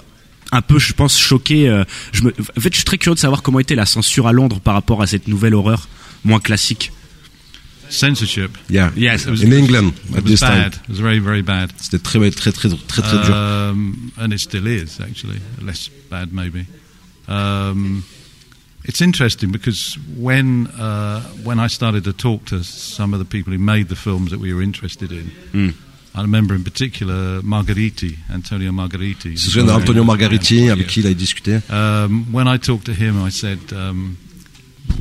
un 0.52 0.62
peu, 0.62 0.80
je 0.80 0.94
pense, 0.94 1.20
choquer. 1.20 1.70
euh, 1.70 1.84
je 2.13 2.24
me, 2.24 2.30
en 2.58 2.62
fait, 2.62 2.70
je 2.72 2.76
suis 2.78 2.86
très 2.86 2.98
curieux 2.98 3.15
de 3.15 3.20
savoir 3.20 3.41
comment 3.44 3.60
était 3.60 3.76
la 3.76 3.86
censure 3.86 4.28
à 4.28 4.32
Londres 4.32 4.60
par 4.60 4.74
rapport 4.74 5.02
à 5.04 5.08
cette 5.08 5.28
nouvelle 5.28 5.54
horreur 5.54 5.88
moins 6.24 6.39
classique. 6.39 6.91
Censorship. 7.89 8.58
Yeah. 8.70 8.91
Yes, 8.98 9.28
In 9.28 9.52
England 9.52 9.91
It 10.10 10.18
at 10.18 10.24
was 10.24 10.32
this 10.32 10.39
time. 10.39 10.50
bad. 10.63 10.74
It 10.86 10.89
was 10.89 11.00
very, 11.02 11.20
very 11.20 11.44
bad. 11.44 11.70
C'était 11.80 12.00
très 12.00 12.18
très 12.32 12.52
très 12.52 12.70
très 12.70 13.02
très 13.04 13.26
dur. 13.26 13.36
Um, 13.36 13.96
and 14.18 14.32
it 14.32 14.39
still 14.39 14.65
is, 14.65 15.00
actually. 15.02 15.39
Less 15.63 15.91
bad, 16.10 16.30
maybe. 16.34 16.65
Um, 17.28 18.02
it's 18.88 19.02
interesting 19.02 19.52
because 19.52 19.98
when 20.17 20.67
uh, 20.80 21.21
when 21.43 21.60
I 21.60 21.67
started 21.67 22.04
to 22.04 22.13
talk 22.13 22.45
to 22.45 22.63
some 22.63 23.13
of 23.13 23.19
the 23.19 23.26
people 23.26 23.52
who 23.54 23.60
made 23.60 23.88
the 23.89 23.95
films 23.95 24.30
that 24.32 24.39
we 24.39 24.54
were 24.54 24.63
interested 24.63 25.12
in, 25.12 25.32
Hmm. 25.52 25.69
I 26.17 26.21
remember 26.21 26.56
in 26.56 26.63
particular 26.63 27.41
Margheriti, 27.43 28.17
Antonio 28.34 28.71
Margheriti. 28.71 29.36
Se 29.38 29.50
souvient 29.50 29.67
d'Antonio 29.67 30.04
Margariti 30.06 30.69
avec 30.69 30.88
qui 30.88 31.02
il 31.02 31.08
a 31.08 31.13
discuté. 31.13 31.62
Um, 31.69 32.26
when 32.32 32.48
I 32.48 32.58
talked 32.58 32.86
to 32.86 32.93
him, 32.93 33.21
I 33.21 33.30
said, 33.32 33.60
um, 33.74 34.15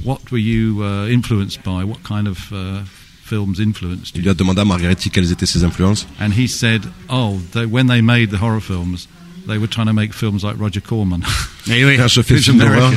"What 0.02 0.32
were 0.32 0.40
you 0.40 0.82
uh, 0.82 1.06
influenced 1.08 1.62
by? 1.62 1.84
What 1.84 2.02
kind 2.02 2.26
of 2.26 2.50
uh, 2.50 2.82
films 3.24 3.60
influenced 3.60 4.16
Il 4.16 4.22
you?" 4.22 4.24
lui 4.24 4.30
a 4.30 4.34
demandé 4.34 4.60
à 4.62 4.64
Margariti 4.64 5.08
quelles 5.10 5.30
étaient 5.30 5.46
ses 5.46 5.62
influences. 5.62 6.06
And 6.18 6.32
he 6.36 6.48
said, 6.48 6.82
"Oh, 7.08 7.38
they, 7.52 7.64
when 7.64 7.86
they 7.86 8.00
made 8.02 8.30
the 8.30 8.40
horror 8.42 8.60
films, 8.60 9.06
they 9.46 9.56
were 9.58 9.68
trying 9.68 9.86
to 9.86 9.92
make 9.94 10.12
films 10.12 10.42
like 10.42 10.58
Roger 10.58 10.80
Corman." 10.80 11.22
Et 11.68 11.84
oui. 11.84 11.96
Quand 11.96 12.08
je 12.08 12.22
fais 12.22 12.38
film 12.42 12.58
d'horreur. 12.58 12.92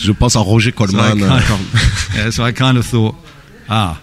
Je 0.00 0.12
pense 0.12 0.36
à 0.36 0.40
Roger 0.40 0.70
So 0.76 0.84
I, 0.84 0.86
Coleman. 0.86 1.18
kind 1.18 1.22
euh, 1.22 1.36
of, 1.36 2.14
yeah, 2.14 2.30
so 2.30 2.46
I 2.46 2.52
kind 2.52 2.76
of 2.76 2.86
thought, 2.86 3.14
ah, 3.68 3.96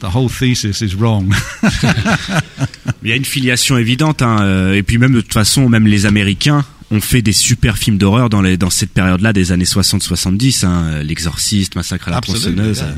the 0.00 0.04
whole 0.14 0.28
thesis 0.28 0.80
is 0.80 0.94
wrong. 0.96 1.32
Il 3.02 3.08
y 3.08 3.12
a 3.12 3.16
une 3.16 3.24
filiation 3.24 3.78
évidente, 3.78 4.22
hein, 4.22 4.38
euh, 4.42 4.74
et 4.74 4.82
puis 4.82 4.98
même 4.98 5.12
de 5.14 5.20
toute 5.20 5.32
façon, 5.32 5.68
même 5.68 5.86
les 5.86 6.06
Américains 6.06 6.64
ont 6.90 7.00
fait 7.00 7.22
des 7.22 7.32
super 7.32 7.78
films 7.78 7.98
d'horreur 7.98 8.28
dans, 8.28 8.42
les, 8.42 8.56
dans 8.56 8.68
cette 8.70 8.90
période-là 8.92 9.32
des 9.32 9.52
années 9.52 9.64
60-70, 9.64 10.66
hein, 10.66 11.02
L'Exorciste, 11.02 11.76
Massacre 11.76 12.08
à 12.08 12.10
la 12.12 12.16
Absolutely. 12.18 12.54
tronçonneuse. 12.56 12.78
yeah, 12.78 12.94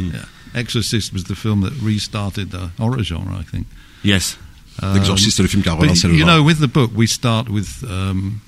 yeah. 0.55 0.61
Exorcist 0.61 1.12
was 1.12 1.25
the 1.25 1.35
film 1.35 1.62
that 1.62 1.73
restarted 1.83 2.51
the 2.51 2.71
horror 2.79 3.03
genre, 3.05 3.25
I 3.41 3.45
think. 3.51 3.67
Yes. 4.05 4.37
Um, 4.83 4.95
L'Exorciste, 4.95 5.37
c'est 5.37 5.43
le 5.43 5.49
film 5.49 5.62
qui 5.62 5.69
a 5.69 5.73
But, 5.75 5.83
relancé 5.83 6.09
le 6.09 6.15
you 6.15 6.21
genre. 6.21 6.37
know, 6.38 6.43
with 6.45 6.59
the 6.59 6.67
book, 6.73 6.91
we 6.97 7.07
start 7.09 7.49
with, 7.49 7.85
um, 7.85 8.38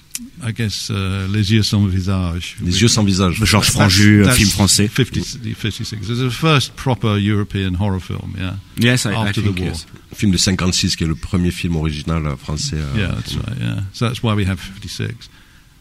I 0.47 0.53
guess, 0.53 0.91
uh, 0.91 1.27
Les 1.29 1.53
yeux 1.53 1.65
sans 1.65 1.85
visage. 1.87 2.57
Les 2.63 2.81
yeux 2.83 2.89
sans 2.89 3.03
visage. 3.05 3.35
Georges 3.45 3.71
Franju, 3.71 4.25
film 4.33 4.49
français. 4.51 4.87
50, 4.89 5.25
56. 5.57 6.09
It's 6.09 6.21
the 6.21 6.31
first 6.31 6.77
proper 6.77 7.17
European 7.19 7.75
horror 7.75 7.99
film, 8.01 8.35
yeah. 8.39 8.57
Yes, 8.77 9.07
I, 9.07 9.11
I 9.11 9.29
After 9.29 9.41
the 9.41 9.47
think 9.49 9.59
war. 9.59 9.69
yes. 9.71 9.87
Film 10.15 10.31
de 10.31 10.39
56 10.39 10.95
qui 10.97 11.03
est 11.05 11.09
le 11.09 11.17
premier 11.17 11.51
film 11.51 11.75
original 11.77 12.25
euh, 12.27 12.37
français. 12.37 12.77
euh, 12.77 12.95
Yeah, 12.97 13.15
that's 13.17 13.35
right. 13.37 13.59
Yeah, 13.59 13.81
so 13.93 14.07
that's 14.07 14.23
why 14.23 14.35
we 14.35 14.45
have 14.47 14.61
56, 14.61 15.29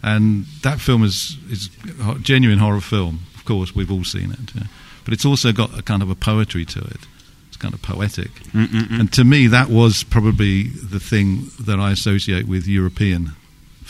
and 0.02 0.46
that 0.64 0.80
film 0.80 1.04
is 1.04 1.38
is 1.52 1.70
a 2.02 2.16
genuine 2.20 2.58
horror 2.60 2.82
film. 2.82 3.20
Of 3.36 3.46
course, 3.46 3.76
we've 3.76 3.92
all 3.92 4.04
seen 4.04 4.32
it, 4.32 4.52
yeah. 4.56 4.64
but 5.06 5.14
it's 5.14 5.26
also 5.26 5.52
got 5.52 5.78
a 5.78 5.84
kind 5.84 6.02
of 6.02 6.10
a 6.10 6.16
poetry 6.16 6.66
to 6.66 6.80
it. 6.80 7.06
It's 7.50 7.58
kind 7.58 7.76
of 7.76 7.82
poetic, 7.84 8.32
Mm-mm-mm. 8.56 9.00
and 9.00 9.12
to 9.14 9.24
me, 9.24 9.46
that 9.46 9.70
was 9.70 10.04
probably 10.04 10.64
the 10.70 11.00
thing 11.00 11.52
that 11.60 11.80
I 11.80 11.92
associate 11.92 12.48
with 12.48 12.66
European 12.68 13.34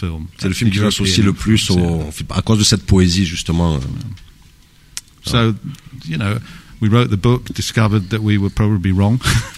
film. 0.08 0.28
C'est 0.38 0.48
le 0.48 0.54
film 0.54 0.70
qui 0.72 0.78
j'associe 0.80 1.24
le 1.26 1.34
plus 1.34 1.70
au, 1.72 2.04
à 2.30 2.42
cause 2.42 2.60
de 2.60 2.63
cette 2.63 2.86
poésie 2.86 3.26
justement. 3.26 3.76
euh. 3.76 3.80
So, 5.26 5.54
you 6.08 6.18
know. 6.18 6.36
We 6.82 6.89
wrote 6.92 7.10
the 7.12 7.16
book, 7.16 7.54
discovered 7.54 8.10
that 8.10 8.20
we 8.20 8.38
were 8.38 8.50
probably 8.50 8.92
wrong. 8.92 9.18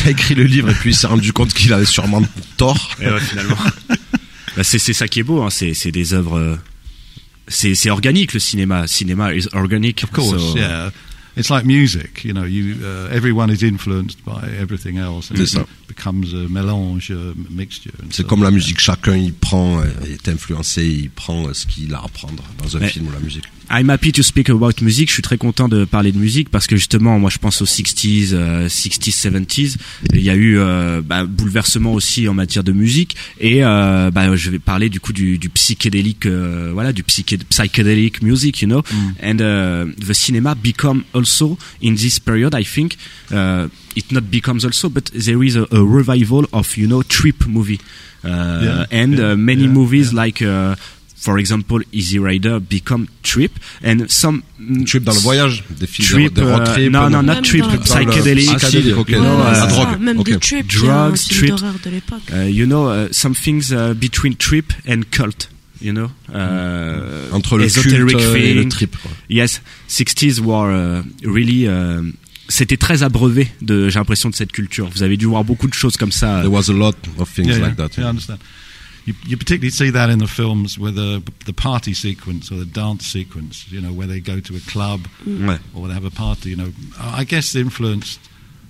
Il 0.00 0.06
a 0.06 0.10
écrit 0.10 0.34
le 0.34 0.44
livre 0.44 0.68
et 0.68 0.74
puis 0.74 0.90
il 0.90 0.94
s'est 0.96 1.06
rendu 1.06 1.32
compte 1.32 1.54
qu'il 1.54 1.72
avait 1.72 1.86
sûrement 1.86 2.22
tort. 2.58 2.90
Et 3.00 3.06
ouais, 3.08 3.20
finalement. 3.20 3.56
Bah, 4.56 4.64
c'est 4.64 4.78
ça 4.78 5.08
qui 5.08 5.20
est 5.20 5.22
beau, 5.22 5.42
hein, 5.42 5.48
c'est 5.50 5.90
des 5.90 6.12
œuvres. 6.12 6.38
euh, 6.38 6.56
C'est 7.46 7.74
c'est 7.74 7.88
organique 7.90 8.34
le 8.34 8.40
cinéma. 8.40 8.86
Cinéma 8.86 9.34
is 9.34 9.46
organic. 9.52 10.04
Of 10.04 10.10
course, 10.10 10.30
so- 10.52 10.56
yeah. 10.58 10.90
It's 11.38 11.50
like 11.50 11.64
music. 11.64 12.24
You 12.24 12.32
know, 12.34 12.44
you 12.44 12.76
uh, 12.84 13.08
everyone 13.10 13.50
is 13.50 13.62
influenced 13.62 14.18
by 14.24 14.48
everything 14.60 14.98
else, 14.98 15.30
and 15.30 15.36
C'est 15.36 15.44
it 15.44 15.48
ça. 15.50 15.66
becomes 15.86 16.34
a 16.34 16.48
mélange, 16.48 17.10
a 17.10 17.34
mixture. 17.50 17.92
and 18.02 18.08
C'est 18.10 18.22
so 18.22 18.28
comme 18.28 18.42
la 18.42 18.50
musique, 18.50 18.80
chacun 18.80 19.16
il 19.16 19.32
prend, 19.32 19.80
euh, 19.80 19.84
est 20.06 20.28
influencé, 20.28 20.84
il 20.86 21.10
prend 21.10 21.46
euh, 21.48 21.54
ce 21.54 21.66
qu'il 21.66 21.94
a 21.94 21.98
à 21.98 22.04
apprendre 22.04 22.42
dans 22.62 22.76
un 22.76 22.80
Mais- 22.80 22.88
film 22.88 23.06
ou 23.08 23.12
la 23.12 23.20
musique. 23.20 23.44
I'm 23.70 23.90
happy 23.90 24.12
to 24.12 24.22
speak 24.22 24.48
about 24.48 24.80
music. 24.80 25.08
Je 25.08 25.14
suis 25.14 25.22
très 25.22 25.36
content 25.36 25.68
de 25.68 25.84
parler 25.84 26.10
de 26.10 26.18
musique 26.18 26.48
parce 26.48 26.66
que 26.66 26.76
justement, 26.76 27.18
moi, 27.18 27.28
je 27.28 27.38
pense 27.38 27.60
aux 27.60 27.66
60s, 27.66 28.30
euh, 28.32 28.66
60s, 28.66 29.14
70s. 29.14 29.76
Il 30.14 30.22
y 30.22 30.30
a 30.30 30.34
eu 30.34 30.58
euh, 30.58 31.02
bah, 31.04 31.26
bouleversement 31.26 31.92
aussi 31.92 32.28
en 32.28 32.34
matière 32.34 32.64
de 32.64 32.72
musique 32.72 33.16
et 33.38 33.64
euh, 33.64 34.10
bah, 34.10 34.34
je 34.34 34.50
vais 34.50 34.58
parler 34.58 34.88
du 34.88 35.00
coup 35.00 35.12
du, 35.12 35.36
du 35.36 35.50
psychédélique, 35.50 36.24
euh, 36.24 36.70
voilà, 36.72 36.92
du 36.94 37.02
psyché 37.02 37.36
psychedelic 37.36 38.22
music, 38.22 38.62
you 38.62 38.68
know. 38.68 38.82
And 39.22 39.40
uh, 39.40 39.92
the 39.98 40.14
cinema 40.14 40.54
become 40.54 41.04
also 41.12 41.58
in 41.82 41.94
this 41.94 42.18
period, 42.18 42.54
I 42.54 42.64
think. 42.64 42.96
Uh, 43.30 43.68
it 43.96 44.10
not 44.12 44.30
becomes 44.30 44.64
also, 44.64 44.88
but 44.88 45.10
there 45.12 45.42
is 45.44 45.56
a, 45.56 45.66
a 45.72 45.84
revival 45.84 46.46
of 46.52 46.76
you 46.76 46.86
know 46.86 47.02
trip 47.02 47.46
movie, 47.46 47.80
uh, 48.24 48.60
Yeah, 48.62 48.86
and 48.90 49.18
yeah, 49.18 49.32
uh, 49.32 49.36
many 49.36 49.64
yeah, 49.64 49.68
movies 49.68 50.12
like. 50.14 50.40
For 51.20 51.38
example, 51.40 51.80
Easy 51.92 52.18
Rider 52.20 52.60
become 52.60 53.06
Trip, 53.24 53.50
and 53.84 54.06
some 54.08 54.42
mm, 54.60 54.84
Trip 54.84 55.02
dans 55.02 55.12
le 55.14 55.18
voyage, 55.20 55.64
des 55.78 55.86
films 55.88 56.08
Trip, 56.08 56.32
de, 56.32 56.40
de 56.42 56.46
road 56.46 56.60
euh, 56.68 56.72
trip. 56.74 56.92
non, 56.92 57.10
non, 57.10 57.22
de- 57.22 57.26
not 57.26 57.42
trip, 57.42 57.64
psychedelic, 57.84 58.46
psychedelic, 58.56 58.96
ok. 58.96 59.08
you 59.10 59.18
know, 59.20 59.36
Ouais, 59.36 59.50
uh, 59.50 59.52
la 59.52 59.66
drogue. 59.66 60.00
Même 60.00 60.18
ok. 60.20 60.26
du 60.26 60.38
trip, 60.38 60.66
Drugs, 60.68 61.28
trip. 61.28 61.48
d'horreur 61.50 61.74
de 61.84 61.90
l'époque. 61.90 62.22
uh, 62.32 62.48
you 62.48 62.66
know, 62.66 62.88
uh, 62.88 63.08
some 63.10 63.34
things 63.34 63.72
uh, 63.72 63.94
between 63.94 64.36
trip 64.36 64.72
and 64.88 65.02
cult, 65.10 65.48
you 65.82 65.92
know, 65.92 66.08
uh, 66.32 67.32
Entre 67.34 67.58
le 67.58 67.66
culte 67.68 68.14
euh, 68.14 68.34
et 68.36 68.54
le 68.54 68.68
trip. 68.68 68.96
quoi. 69.02 69.10
Yes, 69.28 69.60
60s 69.88 70.40
were 70.40 70.70
uh, 70.70 71.02
really. 71.24 71.66
uh, 71.66 72.02
c'était 72.50 72.78
très 72.78 73.02
abreuvé 73.02 73.48
de, 73.60 73.90
j'ai 73.90 73.98
l'impression 73.98 74.30
de 74.30 74.34
cette 74.34 74.52
culture. 74.52 74.88
Vous 74.94 75.02
avez 75.02 75.16
dû 75.18 75.26
voir 75.26 75.44
beaucoup 75.44 75.66
de 75.68 75.74
choses 75.74 75.96
comme 75.98 76.12
ça. 76.12 76.40
There 76.40 76.50
was 76.50 76.70
a 76.70 76.72
lot 76.72 76.94
of 77.18 77.28
things 77.28 77.48
yeah, 77.48 77.58
like 77.58 77.76
yeah, 77.78 77.88
that. 77.88 77.96
yeah, 77.98 78.06
I 78.06 78.10
understand. 78.10 78.38
You, 79.08 79.14
you 79.26 79.36
particularly 79.38 79.70
see 79.70 79.90
that 79.90 80.10
in 80.10 80.18
the 80.18 80.26
films 80.26 80.78
with 80.78 80.94
the 80.96 81.22
the 81.46 81.52
party 81.54 81.94
sequence 81.94 82.52
or 82.52 82.56
the 82.56 82.66
dance 82.66 83.06
sequence. 83.06 83.70
You 83.72 83.80
know, 83.80 83.92
where 83.92 84.06
they 84.06 84.20
go 84.20 84.38
to 84.40 84.56
a 84.56 84.60
club 84.60 85.00
Ouais. 85.26 85.58
or 85.74 85.88
they 85.88 85.94
have 85.94 86.04
a 86.04 86.10
party. 86.10 86.50
You 86.50 86.56
know, 86.56 86.72
I 87.00 87.24
guess 87.24 87.54
influenced 87.54 88.20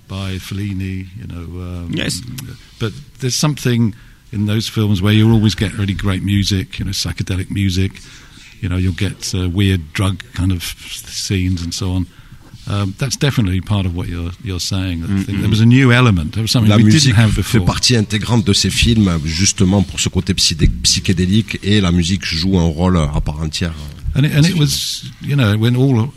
by 0.06 0.38
Fellini. 0.38 1.06
You 1.16 1.26
know, 1.26 1.44
um, 1.62 1.90
Yes. 1.92 2.20
But 2.78 2.92
there's 3.20 3.34
something 3.34 3.94
in 4.30 4.46
those 4.46 4.68
films 4.68 5.00
where 5.02 5.12
you'll 5.12 5.32
always 5.32 5.54
get 5.56 5.72
really 5.76 5.94
great 5.94 6.22
music. 6.22 6.78
You 6.78 6.84
know, 6.84 6.92
psychedelic 6.92 7.50
music. 7.50 7.92
You 8.60 8.68
know, 8.68 8.76
you'll 8.76 8.92
get 9.08 9.34
uh, 9.34 9.48
weird 9.48 9.92
drug 9.92 10.22
kind 10.34 10.52
of 10.52 10.62
scenes 10.62 11.62
and 11.62 11.72
so 11.74 11.92
on. 11.92 12.06
Um, 12.68 12.92
that's 12.98 13.16
definitely 13.16 13.62
part 13.62 13.86
of 13.86 13.94
what 13.96 14.08
you're 14.08 14.30
you're 14.44 14.60
saying. 14.60 15.02
Think 15.24 15.40
there 15.40 15.48
was 15.48 15.60
a 15.62 15.66
new 15.66 15.90
element. 15.90 16.32
There 16.32 16.42
was 16.42 16.50
something 16.50 16.68
La 16.70 16.76
we 16.76 16.84
musique 16.84 17.14
didn't 17.14 17.16
have 17.16 17.42
fait 17.42 17.60
partie 17.64 17.96
intégrante 17.96 18.44
de 18.44 18.52
ces 18.52 18.68
films, 18.70 19.10
justement 19.24 19.82
pour 19.82 19.98
ce 20.00 20.10
côté 20.10 20.34
psyché- 20.34 20.68
psychédélique, 20.82 21.58
et 21.62 21.80
la 21.80 21.92
musique 21.92 22.24
joue 22.26 22.58
un 22.58 22.64
rôle 22.68 22.98
à 22.98 23.20
part 23.22 23.40
entière. 23.40 23.72
And 24.14 24.24
it, 24.24 24.32
and 24.34 24.44
it 24.44 24.56
was, 24.58 25.04
you 25.22 25.36
know, 25.36 25.56
when 25.56 25.76
all, 25.76 26.10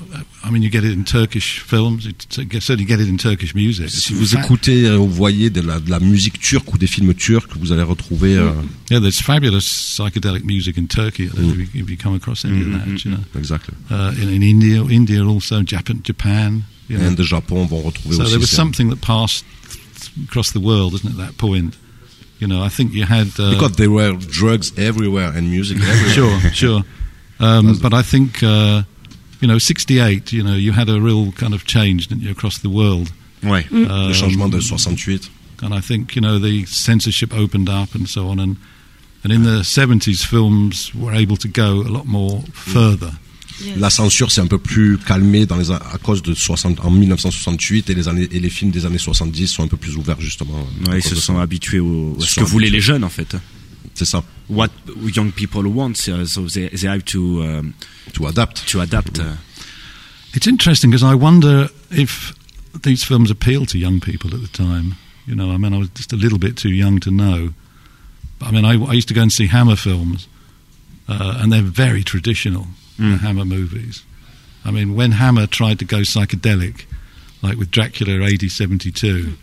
I 0.44 0.50
mean, 0.50 0.64
you 0.64 0.70
get 0.72 0.84
it 0.84 0.92
in 0.94 1.04
Turkish 1.04 1.60
films, 1.60 2.06
you 2.06 2.14
certainly 2.60 2.86
get 2.86 3.00
it 3.00 3.08
in 3.08 3.18
Turkish 3.18 3.54
music. 3.54 3.90
Si 3.92 4.14
vous 4.14 4.36
écoutez, 4.36 4.86
euh, 4.88 4.98
vous 4.98 5.08
voyez 5.10 5.50
de 5.52 5.62
la, 5.62 5.80
de 5.80 5.90
la 5.90 6.00
musique 6.00 6.40
turque 6.40 6.74
ou 6.74 6.78
des 6.80 6.88
films 6.88 7.14
turcs, 7.14 7.56
vous 7.58 7.72
allez 7.72 7.84
retrouver. 7.84 8.36
euh, 8.38 8.52
Yeah, 8.90 9.00
there's 9.00 9.22
fabulous 9.22 9.62
psychedelic 9.62 10.44
music 10.44 10.78
in 10.80 10.88
Turkey 10.88 11.26
if, 11.26 11.36
you, 11.38 11.68
if 11.84 11.90
you 11.90 11.96
come 11.98 12.16
across 12.16 12.44
any 12.44 12.62
of 12.62 12.72
that, 12.74 13.06
you 13.06 13.12
know. 13.12 13.20
exactly. 13.36 13.76
Uh, 13.92 14.14
in, 14.20 14.30
in 14.30 14.42
India, 14.42 14.84
India 14.90 15.24
also, 15.24 15.62
Japan, 15.62 16.02
Japan. 16.04 16.64
You 16.90 16.98
know. 16.98 17.14
Japon 17.24 17.68
vont 17.68 17.84
retrouver 17.86 18.16
So 18.16 18.24
aussi. 18.24 18.32
there 18.32 18.40
was 18.40 18.50
something 18.50 18.90
that 18.90 19.00
passed 19.02 19.46
across 20.28 20.52
the 20.52 20.60
world, 20.60 20.94
isn't 20.96 21.08
it, 21.08 21.20
at 21.20 21.28
that 21.28 21.38
point? 21.38 21.76
You 22.40 22.48
know, 22.48 22.64
I 22.64 22.70
think 22.70 22.94
you 22.94 23.06
had... 23.06 23.28
Uh, 23.40 23.52
Because 23.52 23.76
there 23.78 23.92
were 23.92 24.14
drugs 24.18 24.74
everywhere 24.76 25.32
and 25.38 25.52
music 25.52 25.78
everywhere. 25.78 26.14
sure, 26.14 26.40
sure. 26.54 26.84
Um, 27.40 27.80
but 27.82 27.92
I 27.94 28.04
think, 28.04 28.44
uh, 28.44 28.84
you 29.42 29.48
know, 29.48 29.58
68, 29.60 30.32
you 30.32 30.44
know, 30.44 30.56
you 30.56 30.72
had 30.72 30.90
a 30.90 31.00
real 31.00 31.32
kind 31.34 31.54
of 31.54 31.66
change, 31.66 32.08
didn't 32.08 32.24
you, 32.24 32.32
across 32.32 32.60
the 32.60 32.70
world? 32.70 33.10
Ouais. 33.44 33.66
Um, 33.72 34.08
Le 34.10 34.14
changement 34.14 34.50
de 34.50 34.60
68. 34.60 35.32
and 35.64 35.74
I 35.74 35.80
think 35.82 36.16
you 36.16 36.22
know 36.22 36.40
the 36.40 36.66
censorship 36.66 37.34
opened 37.36 37.70
up 37.70 37.94
and 37.96 38.08
so 38.08 38.30
on, 38.30 38.40
and 38.40 38.56
and 39.24 39.32
in 39.32 39.44
the 39.44 39.64
seventies, 39.64 40.24
films 40.24 40.92
were 40.96 41.14
able 41.14 41.38
to 41.38 41.48
go 41.48 41.82
a 41.86 41.90
lot 41.90 42.06
more 42.06 42.42
further. 42.54 43.12
Yes. 43.64 43.78
La 43.78 43.92
censure 43.92 44.32
s'est 44.32 44.42
un 44.42 44.48
peu 44.48 44.58
plus 44.58 44.98
calmée 44.98 45.46
dans 45.46 45.58
les, 45.58 45.70
a- 45.70 45.76
à 45.94 46.00
cause 46.00 46.24
de 46.24 46.34
60, 46.34 46.80
en 46.84 46.90
1968 46.90 47.92
et 47.92 47.94
les, 47.94 48.08
années, 48.08 48.28
et 48.32 48.40
les 48.40 48.50
films 48.50 48.72
des 48.72 48.88
années 48.88 48.98
70 48.98 49.48
sont 49.48 49.64
un 49.64 49.68
peu 49.68 49.78
plus 49.78 49.96
ouverts 49.98 50.20
justement. 50.20 50.66
Ouais, 50.90 50.98
ils 50.98 51.04
se 51.04 51.14
sont 51.16 51.36
ça. 51.36 51.42
habitués 51.44 51.80
au, 51.80 52.18
à 52.20 52.26
ce 52.26 52.40
que 52.40 52.44
voulaient 52.44 52.72
les 52.72 52.82
jeunes 52.82 53.04
en 53.04 53.10
fait. 53.10 53.36
C'est 53.94 54.06
ça, 54.06 54.24
What 54.48 54.70
young 55.16 55.32
people 55.32 55.64
want, 55.68 55.96
so 55.98 56.26
so 56.26 56.46
they, 56.48 56.70
they 56.70 56.88
have 56.88 57.04
to 57.06 57.44
um, 57.44 57.74
tu 58.14 58.26
adaptes. 58.28 58.66
to 58.72 58.82
adapt. 58.82 59.20
uh, 59.20 59.36
It's 60.34 60.48
interesting 60.48 60.90
because 60.92 61.04
I 61.04 61.16
wonder 61.16 61.70
if 61.90 62.34
these 62.84 63.04
films 63.06 63.30
appealed 63.30 63.70
to 63.70 63.78
young 63.78 64.00
people 64.00 64.34
at 64.34 64.42
the 64.42 64.48
time. 64.48 64.96
You 65.28 65.36
know, 65.36 65.52
I 65.52 65.58
mean, 65.58 65.74
I 65.74 65.78
was 65.78 65.90
just 65.90 66.14
a 66.14 66.16
little 66.18 66.40
bit 66.40 66.56
too 66.58 66.70
young 66.72 67.00
to 67.02 67.12
know. 67.12 67.54
But 68.40 68.48
I 68.48 68.52
mean, 68.52 68.66
I, 68.66 68.74
I 68.90 68.94
used 68.94 69.08
to 69.10 69.14
go 69.14 69.22
and 69.22 69.32
see 69.32 69.48
Hammer 69.48 69.76
films, 69.76 70.28
uh, 71.08 71.38
and 71.42 71.52
they're 71.52 71.62
very 71.62 72.04
traditional, 72.04 72.68
the 72.98 73.18
Hammer 73.18 73.46
movies. 73.46 74.04
I 74.66 74.72
mean, 74.72 74.96
when 74.96 75.12
Hammer 75.14 75.48
tried 75.48 75.80
to 75.80 75.86
go 75.86 76.02
psychedelic, 76.04 76.86
like 77.42 77.58
with 77.58 77.72
Dracula 77.72 78.24
AD 78.26 78.50
72, 78.50 79.34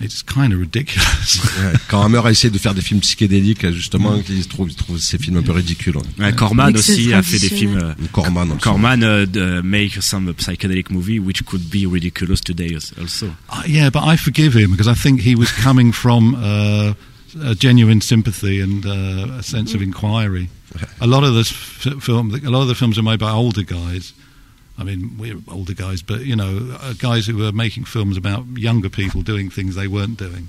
it's 0.00 0.22
kind 0.22 0.52
of 0.52 0.58
ridiculous. 0.60 1.40
Ouais. 1.56 1.72
Quand 1.88 2.02
Hammer 2.02 2.20
a 2.24 2.30
essayé 2.30 2.50
de 2.50 2.58
faire 2.58 2.74
des 2.74 2.82
films 2.82 3.00
psychédéliques, 3.00 3.66
justement, 3.72 4.14
il 4.28 4.46
trouve, 4.46 4.68
il 4.70 4.74
trouve 4.76 4.98
ces 4.98 5.18
films 5.18 5.38
un 5.38 5.42
peu 5.42 5.52
ridicules. 5.52 5.96
ouais, 6.18 6.32
Corman 6.34 6.72
Mais 6.72 6.78
aussi 6.78 7.12
a 7.14 7.22
fait 7.22 7.38
des 7.38 7.48
films. 7.48 7.78
traditionnel. 7.78 7.96
euh, 8.02 8.06
Corman 8.12 8.50
aussi. 8.52 8.60
Corman 8.60 9.02
uh, 9.02 9.62
make 9.62 10.00
some 10.02 10.32
psychedelic 10.34 10.90
movie 10.90 11.18
which 11.18 11.44
could 11.46 11.62
be 11.70 11.86
ridiculous 11.86 12.40
today 12.40 12.76
also. 13.00 13.26
Uh, 13.50 13.62
yeah, 13.66 13.88
but 13.90 14.02
I 14.04 14.16
forgive 14.16 14.54
him 14.54 14.70
because 14.72 14.88
I 14.88 14.94
think 14.94 15.20
he 15.22 15.34
was 15.34 15.50
coming 15.62 15.92
from 15.92 16.34
uh, 16.34 16.92
a 17.42 17.54
genuine 17.54 18.00
sympathy 18.02 18.60
and 18.60 18.84
uh, 18.84 19.38
a 19.38 19.42
sense 19.42 19.74
of 19.74 19.80
inquiry. 19.82 20.48
A 21.00 21.06
lot 21.06 21.24
of 21.24 21.34
this 21.34 21.50
film, 21.50 22.34
a 22.34 22.50
lot 22.50 22.60
of 22.62 22.68
the 22.68 22.74
films 22.74 22.98
are 22.98 23.02
made 23.02 23.18
by 23.18 23.30
older 23.30 23.62
guys. 23.62 24.12
I 24.78 24.84
mean, 24.84 25.16
we're 25.18 25.38
older 25.48 25.74
guys, 25.74 26.02
but 26.02 26.26
you 26.26 26.36
know, 26.36 26.76
uh, 26.80 26.92
guys 26.98 27.26
who 27.26 27.36
were 27.38 27.52
making 27.52 27.86
films 27.86 28.16
about 28.16 28.44
younger 28.56 28.90
people 28.90 29.22
doing 29.22 29.50
things 29.50 29.74
they 29.74 29.88
weren't 29.88 30.18
doing. 30.18 30.48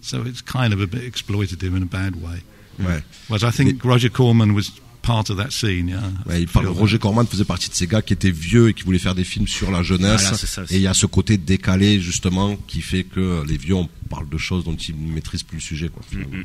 So 0.00 0.22
it's 0.22 0.42
kind 0.42 0.72
of 0.72 0.80
a 0.80 0.86
bit 0.86 1.02
exploitative 1.02 1.74
in 1.76 1.82
a 1.82 1.86
bad 1.86 2.14
way. 2.22 2.42
Ouais. 2.78 3.02
Whereas 3.28 3.42
I 3.42 3.50
think 3.50 3.82
Roger 3.84 4.10
Corman 4.10 4.54
was 4.54 4.70
part 5.02 5.28
of 5.30 5.36
that 5.38 5.52
scene. 5.52 5.88
Yeah, 5.88 6.00
Ouais, 6.26 6.42
il 6.42 6.48
parle. 6.48 6.66
Roger 6.68 6.98
Corman 6.98 7.26
faisait 7.26 7.44
partie 7.44 7.68
de 7.68 7.74
ces 7.74 7.86
gars 7.86 8.02
qui 8.02 8.12
étaient 8.12 8.30
vieux 8.30 8.68
et 8.68 8.74
qui 8.74 8.84
voulaient 8.84 8.98
faire 8.98 9.14
des 9.14 9.24
films 9.24 9.48
sur 9.48 9.70
la 9.70 9.82
jeunesse. 9.82 10.22
Voilà, 10.22 10.36
ça 10.36 10.62
et 10.70 10.76
il 10.76 10.80
y 10.82 10.86
a 10.86 10.94
ce 10.94 11.06
côté 11.06 11.36
décalé 11.36 12.00
justement 12.00 12.56
qui 12.68 12.80
fait 12.80 13.04
que 13.04 13.42
les 13.46 13.56
vieux 13.56 13.74
on 13.76 13.88
parle 14.08 14.28
de 14.28 14.38
choses 14.38 14.64
dont 14.64 14.76
ils 14.76 14.94
ne 14.96 15.12
maîtrisent 15.12 15.42
plus 15.42 15.56
le 15.56 15.62
sujet. 15.62 15.88
Quoi, 15.88 16.02
finalement. 16.08 16.42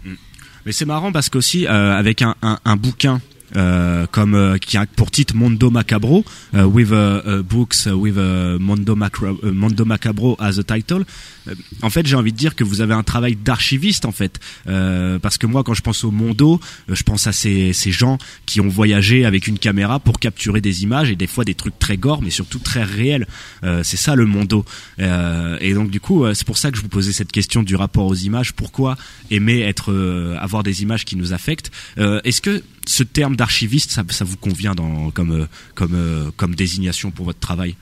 Mais 0.66 0.72
c'est 0.72 0.86
marrant 0.86 1.12
parce 1.12 1.30
qu'aussi 1.30 1.68
euh, 1.68 1.96
avec 1.96 2.22
un, 2.22 2.36
un, 2.42 2.60
un 2.66 2.76
bouquin 2.76 3.22
euh, 3.56 4.06
comme 4.12 4.36
euh, 4.36 4.58
qui 4.58 4.78
a 4.78 4.86
pour 4.86 5.12
titre 5.12 5.36
Mondo 5.36 5.70
Macabro, 5.70 6.24
euh, 6.54 6.64
with 6.66 6.90
uh, 6.92 7.22
uh, 7.26 7.44
books 7.44 7.86
uh, 7.88 7.92
with 7.92 8.16
uh, 8.18 8.58
Mondo, 8.60 8.96
Macro, 8.96 9.38
uh, 9.44 9.52
Mondo 9.52 9.86
Macabro 9.86 10.36
as 10.40 10.60
a 10.60 10.64
title. 10.64 11.06
euh, 11.48 11.56
en 11.82 11.90
fait, 11.90 12.06
j'ai 12.06 12.16
envie 12.16 12.32
de 12.32 12.38
dire 12.38 12.56
que 12.56 12.64
vous 12.64 12.82
avez 12.82 12.94
un 12.94 13.04
travail 13.04 13.36
d'archiviste 13.36 14.06
en 14.06 14.12
fait, 14.12 14.40
euh, 14.68 15.20
parce 15.20 15.38
que 15.38 15.48
moi, 15.48 15.64
quand 15.64 15.74
je 15.74 15.82
pense 15.82 16.04
au 16.04 16.12
Mondo, 16.12 16.60
euh, 16.90 16.96
je 16.96 17.04
pense 17.04 17.28
à 17.28 17.32
ces, 17.32 17.74
ces 17.74 17.92
gens 17.92 18.18
qui 18.46 18.62
ont 18.62 18.68
voyagé 18.68 19.26
avec 19.26 19.48
une 19.48 19.60
caméra 19.60 20.00
pour 20.00 20.20
capturer 20.20 20.62
des 20.62 20.84
images 20.84 21.10
et 21.10 21.16
des 21.16 21.28
fois 21.28 21.46
des 21.46 21.56
trucs 21.56 21.78
très 21.80 21.98
gore, 21.98 22.22
mais 22.22 22.30
surtout 22.30 22.60
très 22.60 22.84
réels. 22.84 23.28
Euh, 23.64 23.82
c'est 23.84 23.98
ça 23.98 24.16
le 24.16 24.26
Mondo. 24.26 24.66
Euh, 25.00 25.58
et 25.62 25.74
donc 25.74 25.90
du 25.90 26.00
coup, 26.00 26.24
euh, 26.24 26.34
c'est 26.34 26.46
pour 26.46 26.58
ça 26.58 26.72
que 26.72 26.78
je 26.78 26.82
vous 26.82 26.90
posais 26.90 27.12
cette 27.14 27.32
question 27.32 27.64
du 27.64 27.76
rapport 27.76 28.06
aux 28.06 28.16
images. 28.16 28.54
Pourquoi 28.54 28.98
aimer 29.32 29.62
être, 29.62 29.92
euh, 29.92 30.38
avoir 30.40 30.64
des 30.64 30.82
images 30.84 31.06
qui 31.06 31.16
nous 31.16 31.34
affectent? 31.34 31.72
Euh, 31.98 32.22
Est-ce 32.24 32.42
que 32.42 32.64
ce 32.88 33.04
terme 33.04 33.36
d'archiviste, 33.36 33.92
ça, 33.92 34.04
ça 34.10 34.26
vous 34.26 34.38
convient 34.38 34.76
dans, 34.76 35.12
comme, 35.12 35.32
euh, 35.32 35.46
comme, 35.76 35.94
euh, 35.94 36.32
comme 36.36 36.56
désignation 36.56 37.12
pour 37.12 37.26
votre 37.26 37.40
travail? 37.40 37.76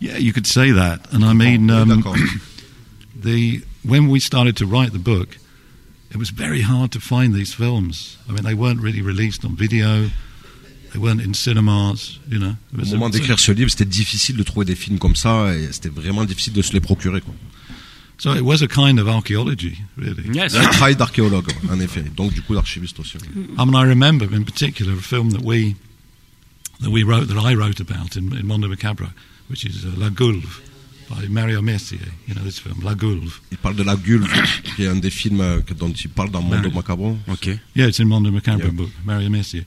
Yeah, 0.00 0.18
you 0.18 0.32
could 0.32 0.46
say 0.46 0.72
that. 0.72 1.00
And 1.12 1.24
I 1.24 1.34
mean, 1.34 1.70
um, 1.70 1.88
D'accord. 1.88 2.16
the 3.22 3.62
when 3.82 4.08
we 4.08 4.20
started 4.20 4.56
to 4.56 4.66
write 4.66 4.92
the 4.92 5.02
book, 5.02 5.38
it 6.10 6.16
was 6.16 6.30
very 6.30 6.62
hard 6.62 6.92
to 6.92 7.00
find 7.00 7.34
these 7.34 7.52
films. 7.52 8.16
I 8.28 8.32
mean, 8.32 8.44
they 8.44 8.54
weren't 8.54 8.80
really 8.80 9.02
released 9.02 9.44
on 9.44 9.56
video. 9.56 10.10
They 10.92 10.98
weren't 11.00 11.20
in 11.20 11.34
cinemas. 11.34 12.18
You 12.30 12.38
know, 12.38 12.54
Au 12.72 12.86
moment 12.86 13.10
d'écrire 13.10 13.38
ce 13.38 13.52
livre, 13.52 13.70
c'était 13.70 13.84
difficile 13.84 14.36
de 14.36 14.42
trouver 14.42 14.66
des 14.66 14.76
films 14.76 14.98
comme 14.98 15.16
ça 15.16 15.54
et 15.54 15.68
c'était 15.72 15.90
vraiment 15.90 16.24
difficile 16.24 16.52
de 16.52 16.62
se 16.62 16.72
les 16.72 16.80
procurer. 16.80 17.20
Quoi. 17.20 17.34
So 18.18 18.32
it 18.34 18.42
was 18.42 18.62
a 18.62 18.68
kind 18.68 18.98
of 18.98 19.08
archaeology, 19.08 19.78
really. 19.96 20.24
Yes. 20.32 20.52
C'est 20.52 20.58
un 20.58 20.68
travail 20.70 20.96
d'archéologue, 20.96 21.50
en 21.70 21.80
effet. 21.80 22.04
Donc 22.16 22.32
du 22.34 22.42
coup 22.42 22.54
d'archiviste 22.54 22.98
aussi. 23.00 23.16
I 23.18 23.64
mean, 23.64 23.74
I 23.74 23.84
remember 23.86 24.26
in 24.34 24.44
particular 24.44 24.92
a 24.94 25.00
film 25.02 25.30
that 25.30 25.42
we 25.42 25.74
that 26.80 26.90
we 26.90 27.02
wrote 27.04 27.28
that 27.28 27.38
I 27.38 27.54
wrote 27.54 27.80
about 27.80 28.16
in, 28.16 28.32
in 28.36 28.46
Mondo 28.46 28.68
Macabro 28.68 29.08
which 29.48 29.64
is 29.64 29.84
uh, 29.86 29.90
La 29.98 30.10
Gulve 30.10 30.60
by 31.08 31.26
Mario 31.28 31.62
Messier. 31.62 32.12
You 32.26 32.34
know 32.34 32.42
this 32.44 32.58
film, 32.58 32.80
La 32.82 32.94
Gulve. 32.94 33.40
Il 33.50 33.56
parle 33.56 33.76
de 33.76 33.82
la 33.82 33.96
Gulve, 33.96 34.28
qui 34.76 34.82
est 34.84 34.88
un 34.88 34.96
des 35.00 35.10
films 35.10 35.40
euh, 35.40 35.60
que- 35.62 35.72
dont 35.72 35.90
il 35.90 36.10
parle 36.10 36.30
dans 36.30 36.42
Mondo 36.42 36.68
Ouais. 36.68 36.74
Macabro. 36.74 37.16
Ok. 37.28 37.46
Yeah, 37.74 37.88
it's 37.88 37.98
in 37.98 38.04
Mondo 38.04 38.30
Macabre 38.30 38.64
Yeah. 38.64 38.72
book, 38.72 38.90
Mario 39.06 39.30
Messier. 39.30 39.64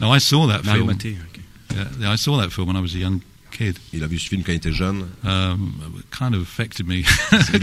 Now 0.00 0.12
I 0.14 0.18
saw 0.20 0.46
that 0.48 0.62
Mario 0.64 0.84
film. 0.84 0.88
Maté. 0.96 1.16
ok. 1.30 1.40
Yeah, 1.74 1.84
yeah, 2.00 2.12
I 2.12 2.16
saw 2.18 2.36
that 2.38 2.50
film 2.50 2.68
when 2.68 2.76
I 2.76 2.80
was 2.82 2.94
a 2.94 2.98
young 2.98 3.22
kid. 3.56 3.78
Il 3.92 4.02
a 4.02 4.06
vu 4.06 4.18
ce 4.18 4.28
film 4.28 4.42
quand 4.42 4.52
il 4.52 4.56
était 4.56 4.72
jeune. 4.72 5.04
Um, 5.24 5.72
it 5.98 6.04
kind 6.10 6.34
of 6.34 6.42
affected 6.42 6.86
me 6.86 6.96
Il 6.96 7.04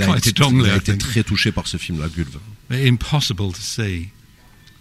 a, 0.01 0.05
quite 0.05 0.17
été, 0.17 0.29
strongly. 0.31 0.63
il 0.65 0.69
a 0.71 0.75
I 0.75 0.77
été 0.77 0.91
think. 0.93 0.99
très 1.01 1.23
touché 1.23 1.51
par 1.51 1.67
ce 1.67 1.77
film, 1.77 1.99
La 1.99 2.07
Gulve. 2.07 2.39
impossible 2.71 3.51
to 3.51 3.61
see. 3.61 4.09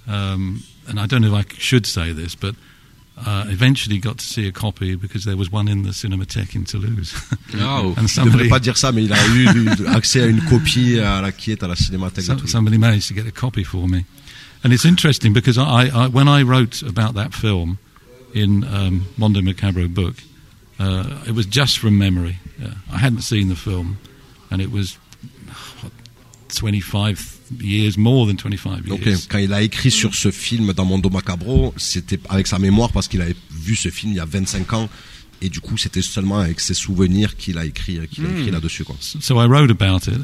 Um, 0.07 0.63
and 0.89 0.99
I 0.99 1.07
don't 1.07 1.21
know 1.23 1.37
if 1.37 1.45
I 1.47 1.55
should 1.59 1.87
say 1.87 2.13
this, 2.13 2.35
but 2.35 2.55
uh, 3.27 3.45
eventually 3.49 3.99
got 3.99 4.19
to 4.19 4.25
see 4.25 4.47
a 4.47 4.53
copy 4.53 4.95
because 4.97 5.25
there 5.25 5.37
was 5.37 5.51
one 5.53 5.69
in 5.69 5.83
the 5.83 5.91
Cinematheque 5.93 6.55
in 6.55 6.65
Toulouse. 6.65 7.13
Oh. 7.63 7.95
and 7.99 8.09
somebody, 8.09 8.49
pas 8.49 8.61
dire 8.61 8.77
ça, 8.77 8.93
mais 8.93 9.05
il 9.05 9.13
a 9.13 9.27
eu 9.35 9.69
accès 9.89 10.23
à 10.23 10.27
une 10.27 10.41
copie 10.43 10.99
à 11.01 11.21
la, 11.21 11.33
qui 11.33 11.51
est 11.51 11.63
à 11.63 11.69
la 11.69 11.75
Cinémathèque 11.77 12.25
de 12.25 12.29
some- 12.29 12.37
Toulouse. 12.37 12.51
somebody 12.53 12.79
managed 12.79 13.09
to 13.09 13.15
get 13.15 13.27
a 13.27 13.33
copy 13.33 13.65
for 13.65 13.87
me. 13.89 14.05
And 14.65 14.73
it's 14.73 14.85
interesting 14.85 15.33
because 15.33 15.59
I, 15.59 15.89
I, 15.93 16.07
when 16.09 16.29
I 16.29 16.43
wrote 16.43 16.83
about 16.83 17.15
that 17.15 17.35
film 17.35 17.79
in 18.35 18.63
um, 18.65 19.07
Mondo 19.19 19.41
Macabro 19.41 19.89
book, 19.93 20.15
uh, 20.81 21.05
it 21.29 21.33
was 21.35 21.45
just 21.51 21.79
from 21.79 21.97
memory. 21.99 22.39
Yeah. 22.59 22.69
I 22.93 22.99
hadn't 22.99 23.23
seen 23.23 23.49
the 23.49 23.55
film, 23.57 23.99
and 24.51 24.61
it 24.61 24.71
was 24.73 24.97
what, 25.83 25.93
25 26.49 27.39
years, 27.61 27.97
more 27.97 28.27
than 28.27 28.37
25 28.37 28.87
Donc 28.87 29.05
years. 29.05 29.23
euh, 29.25 29.27
quand 29.29 29.39
il 29.39 29.53
a 29.53 29.63
écrit 29.63 29.91
sur 29.91 30.15
ce 30.15 30.31
film 30.31 30.73
dans 30.73 30.85
Mondo 30.85 31.11
Macabro, 31.11 31.73
c'était 31.77 32.19
avec 32.29 32.47
sa 32.47 32.59
mémoire 32.59 32.91
parce 32.93 33.09
qu'il 33.09 33.21
avait 33.23 33.37
vu 33.51 33.77
ce 33.77 33.89
film 33.91 34.13
il 34.13 34.17
y 34.17 34.21
a 34.21 34.25
25 34.25 34.73
ans 34.75 34.89
et 35.43 35.49
du 35.49 35.61
coup 35.61 35.77
c'était 35.77 36.03
seulement 36.03 36.39
avec 36.39 36.61
ses 36.61 36.75
souvenirs 36.75 37.37
qu'il 37.37 37.59
a 37.59 37.65
écrit 37.65 37.99
qu'il 38.09 38.25
a 38.27 38.31
écrit 38.31 38.51
là-dessus 38.51 38.85
quoi. 38.85 38.97
So 39.01 39.41
I 39.41 39.47
wrote 39.47 39.71
about 39.71 40.07
it, 40.09 40.21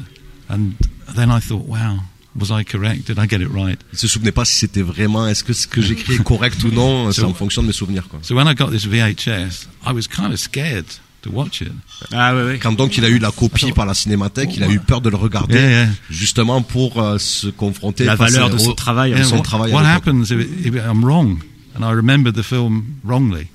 and 0.49 0.71
then 1.15 1.29
I 1.31 1.39
thought, 1.39 1.65
wow, 1.67 1.99
was 2.39 2.49
I 2.51 2.63
correct? 2.63 3.07
Did 3.07 3.17
I 3.19 3.27
get 3.29 3.41
it 3.41 3.49
right? 3.51 3.79
Il 3.93 3.99
se 3.99 4.07
souvenait 4.07 4.31
pas 4.31 4.45
si 4.45 4.55
c'était 4.55 4.81
vraiment 4.81 5.27
est-ce 5.27 5.43
que 5.43 5.53
ce 5.53 5.67
que 5.67 5.81
j'écris 5.81 6.15
est 6.15 6.23
correct 6.23 6.63
ou 6.63 6.71
non, 6.71 7.11
c'est 7.11 7.23
en 7.23 7.33
fonction 7.33 7.61
de 7.61 7.67
mes 7.67 7.73
souvenirs 7.73 8.07
quoi. 8.07 8.19
So 8.21 8.35
when 8.35 8.47
I 8.47 8.53
got 8.55 8.71
this 8.71 8.85
VHS, 8.85 9.67
I 9.85 9.91
was 9.93 10.07
kind 10.07 10.31
of 10.33 10.39
scared 10.39 10.85
to 11.23 11.31
watch 11.31 11.61
it. 11.61 11.71
Ah. 12.13 12.33
Quand 12.61 12.73
donc 12.73 12.97
il 12.97 13.03
a 13.05 13.09
eu 13.09 13.17
la 13.19 13.31
copie 13.31 13.71
par 13.71 13.85
la 13.85 13.93
Cinémathèque, 13.95 14.55
il 14.55 14.63
a 14.63 14.69
eu 14.69 14.79
peur 14.79 15.01
de 15.01 15.09
le 15.09 15.15
regarder 15.17 15.55
Yeah, 15.55 15.69
yeah. 15.85 15.89
justement 16.09 16.61
pour 16.61 17.01
euh, 17.01 17.17
se 17.17 17.47
confronter 17.47 18.05
La 18.05 18.15
face 18.17 18.31
valeur 18.33 18.47
à- 18.47 18.53
de 18.53 18.57
son 18.57 18.69
au- 18.69 18.73
travail. 18.73 19.11
Yeah, 19.11 19.23
son 19.23 19.37
what 19.37 19.41
travail. 19.43 19.73
what 19.73 19.83
happens 19.83 20.25
if, 20.31 20.39
it, 20.39 20.65
if 20.65 20.75
I'm 20.75 21.03
wrong 21.03 21.39
and 21.75 21.83
I 21.83 21.91
remembered 21.93 22.35
the 22.35 22.43
film 22.43 22.83
wrongly? 23.03 23.47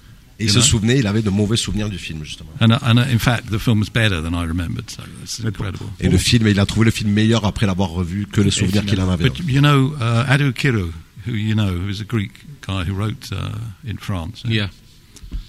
Et 0.43 0.47
il 0.47 0.49
you 0.49 0.53
se 0.53 0.59
know? 0.59 0.67
souvenait, 0.67 0.99
il 0.99 1.07
avait 1.07 1.23
de 1.23 1.31
mauvais 1.31 1.57
souvenirs 1.57 1.89
du 1.89 1.99
film 1.99 2.25
justement. 2.25 2.51
And, 2.61 2.71
uh, 2.71 2.79
and 2.83 2.99
uh, 2.99 3.13
in 3.13 3.19
fact, 3.19 3.51
the 3.51 3.59
film 3.59 3.81
was 3.81 3.89
better 3.89 4.21
than 4.21 4.35
I 4.35 4.45
remembered, 4.47 4.91
so 4.91 5.03
that's 5.21 5.41
incredible. 5.45 5.87
Et 6.01 6.09
le 6.09 6.19
film, 6.19 6.47
il 6.49 6.59
a 6.61 6.67
trouvé 6.67 6.87
le 6.87 6.91
film 6.91 7.11
meilleur 7.11 7.45
après 7.45 7.67
l'avoir 7.67 7.91
revu 7.91 8.27
que 8.27 8.41
les 8.41 8.51
souvenirs 8.51 8.85
qu'il 8.85 9.01
en 9.01 9.09
avait. 9.09 9.29
But 9.29 9.39
you 9.47 9.61
know, 9.61 9.95
uh, 10.01 10.25
Adu 10.29 10.53
Kiru, 10.53 10.93
who 11.27 11.33
you 11.33 11.55
know, 11.55 11.69
who 11.69 11.89
is 11.89 12.01
a 12.01 12.05
Greek 12.05 12.33
guy 12.67 12.85
who 12.85 12.95
wrote 12.95 13.31
uh, 13.33 13.51
in 13.89 13.97
France. 13.99 14.43
Yeah? 14.45 14.69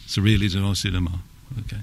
Surrealism 0.07 0.63
au 0.63 0.75
cinema. 0.75 1.11
Okay. 1.65 1.81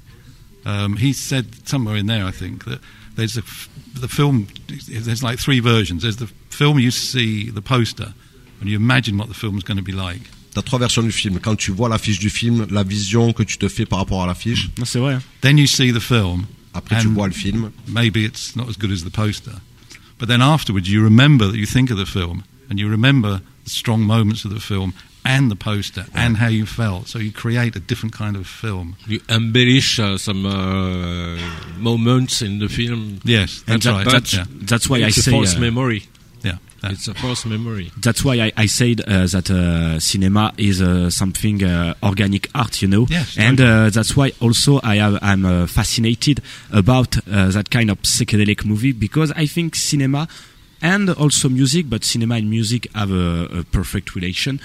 Um, 0.64 0.96
he 0.96 1.12
said 1.12 1.66
somewhere 1.66 1.96
in 1.96 2.06
there, 2.06 2.24
I 2.24 2.30
think, 2.32 2.64
that 2.66 2.80
there's 3.16 3.36
a 3.36 3.40
f- 3.40 3.68
the 3.94 4.08
film. 4.08 4.46
There's 4.88 5.22
like 5.22 5.38
three 5.38 5.60
versions. 5.60 6.02
There's 6.02 6.16
the 6.18 6.28
film 6.50 6.78
you 6.78 6.90
see 6.90 7.50
the 7.50 7.62
poster, 7.62 8.12
and 8.60 8.68
you 8.68 8.76
imagine 8.76 9.16
what 9.18 9.28
the 9.28 9.34
film's 9.34 9.64
going 9.64 9.78
to 9.78 9.82
be 9.82 9.92
like. 9.92 10.22
T'as 10.54 10.62
trois 10.62 10.78
versions 10.80 11.02
du 11.02 11.12
film. 11.12 11.38
Quand 11.40 11.54
tu 11.56 11.70
vois 11.70 11.88
l'affiche 11.88 12.18
du 12.18 12.28
film, 12.30 12.66
la 12.70 12.82
vision 12.82 13.32
que 13.32 13.42
tu 13.44 13.56
te 13.58 13.68
fais 13.68 13.86
par 13.86 14.00
rapport 14.00 14.22
à 14.22 14.26
l'affiche. 14.26 14.68
Non, 14.78 14.84
c'est 14.84 14.98
vrai. 14.98 15.14
hein. 15.14 15.22
Then 15.42 15.58
you 15.58 15.66
see 15.66 15.92
the 15.92 16.00
film. 16.00 16.44
Après, 16.74 17.00
tu 17.00 17.08
vois 17.08 17.26
le 17.28 17.32
film. 17.34 17.70
Maybe 17.88 18.16
it's 18.18 18.54
not 18.56 18.64
as 18.68 18.76
good 18.78 18.92
as 18.92 19.02
the 19.04 19.10
poster, 19.10 19.52
but 20.18 20.26
then 20.28 20.40
afterwards 20.42 20.88
you 20.88 21.02
remember 21.02 21.48
that 21.50 21.56
you 21.56 21.66
think 21.66 21.90
of 21.90 21.98
the 21.98 22.06
film, 22.06 22.42
and 22.70 22.78
you 22.78 22.88
remember 22.88 23.40
the 23.64 23.70
strong 23.70 24.00
moments 24.02 24.44
of 24.44 24.52
the 24.54 24.60
film 24.60 24.92
and 25.24 25.50
the 25.50 25.56
poster 25.56 26.06
and 26.14 26.36
how 26.38 26.48
you 26.48 26.64
felt. 26.66 27.06
So 27.08 27.18
you 27.18 27.30
create 27.32 27.76
a 27.76 27.80
different 27.80 28.12
kind 28.16 28.36
of 28.36 28.46
film. 28.46 28.94
You 29.06 29.20
embellish 29.28 29.98
uh, 30.00 30.16
some 30.16 30.46
uh, 30.46 31.36
moments 31.78 32.40
in 32.42 32.58
the 32.58 32.68
film. 32.68 33.20
Yes, 33.24 33.62
And 33.66 33.82
that's 33.82 33.84
that- 33.84 33.92
right. 33.92 34.04
that's- 34.06 34.32
yeah. 34.34 34.44
That's 34.62 34.88
why 34.88 34.98
I 34.98 35.08
it's 35.08 35.18
a 35.18 35.22
say. 35.22 35.30
false 35.30 35.56
uh, 35.56 35.60
memory. 35.60 36.04
Yeah. 36.82 36.90
It's 36.92 37.08
a 37.08 37.14
false 37.14 37.44
memory. 37.46 37.90
That's 38.00 38.24
why 38.24 38.40
I, 38.40 38.52
I 38.56 38.66
said 38.66 39.00
uh, 39.02 39.26
that 39.26 39.50
uh, 39.50 40.00
cinema 40.00 40.52
is 40.56 40.80
uh, 40.80 41.10
something 41.10 41.62
uh, 41.62 41.94
organic 42.02 42.48
art, 42.54 42.82
you 42.82 42.88
know, 42.88 43.06
Yes, 43.08 43.36
and 43.38 43.60
uh, 43.60 43.90
that's 43.90 44.16
why 44.16 44.32
also 44.40 44.80
I 44.82 44.96
have, 44.96 45.18
I'm 45.22 45.44
uh, 45.44 45.66
fascinated 45.66 46.42
about 46.72 47.16
uh, 47.28 47.50
that 47.50 47.70
kind 47.70 47.90
of 47.90 48.00
psychedelic 48.02 48.64
movie 48.64 48.92
because 48.92 49.32
I 49.32 49.46
think 49.46 49.76
cinema 49.76 50.28
and 50.82 51.10
also 51.10 51.48
music, 51.48 51.90
but 51.90 52.04
cinema 52.04 52.36
and 52.36 52.48
music 52.48 52.88
have 52.94 53.10
a, 53.10 53.58
a 53.60 53.64
perfect 53.64 54.14
relation. 54.14 54.60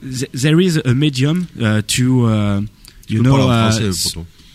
Th- 0.00 0.30
there 0.32 0.58
is 0.60 0.76
a 0.78 0.94
medium 0.94 1.48
uh, 1.60 1.82
to, 1.86 2.26
uh, 2.26 2.60
you 3.08 3.22
know, 3.22 3.36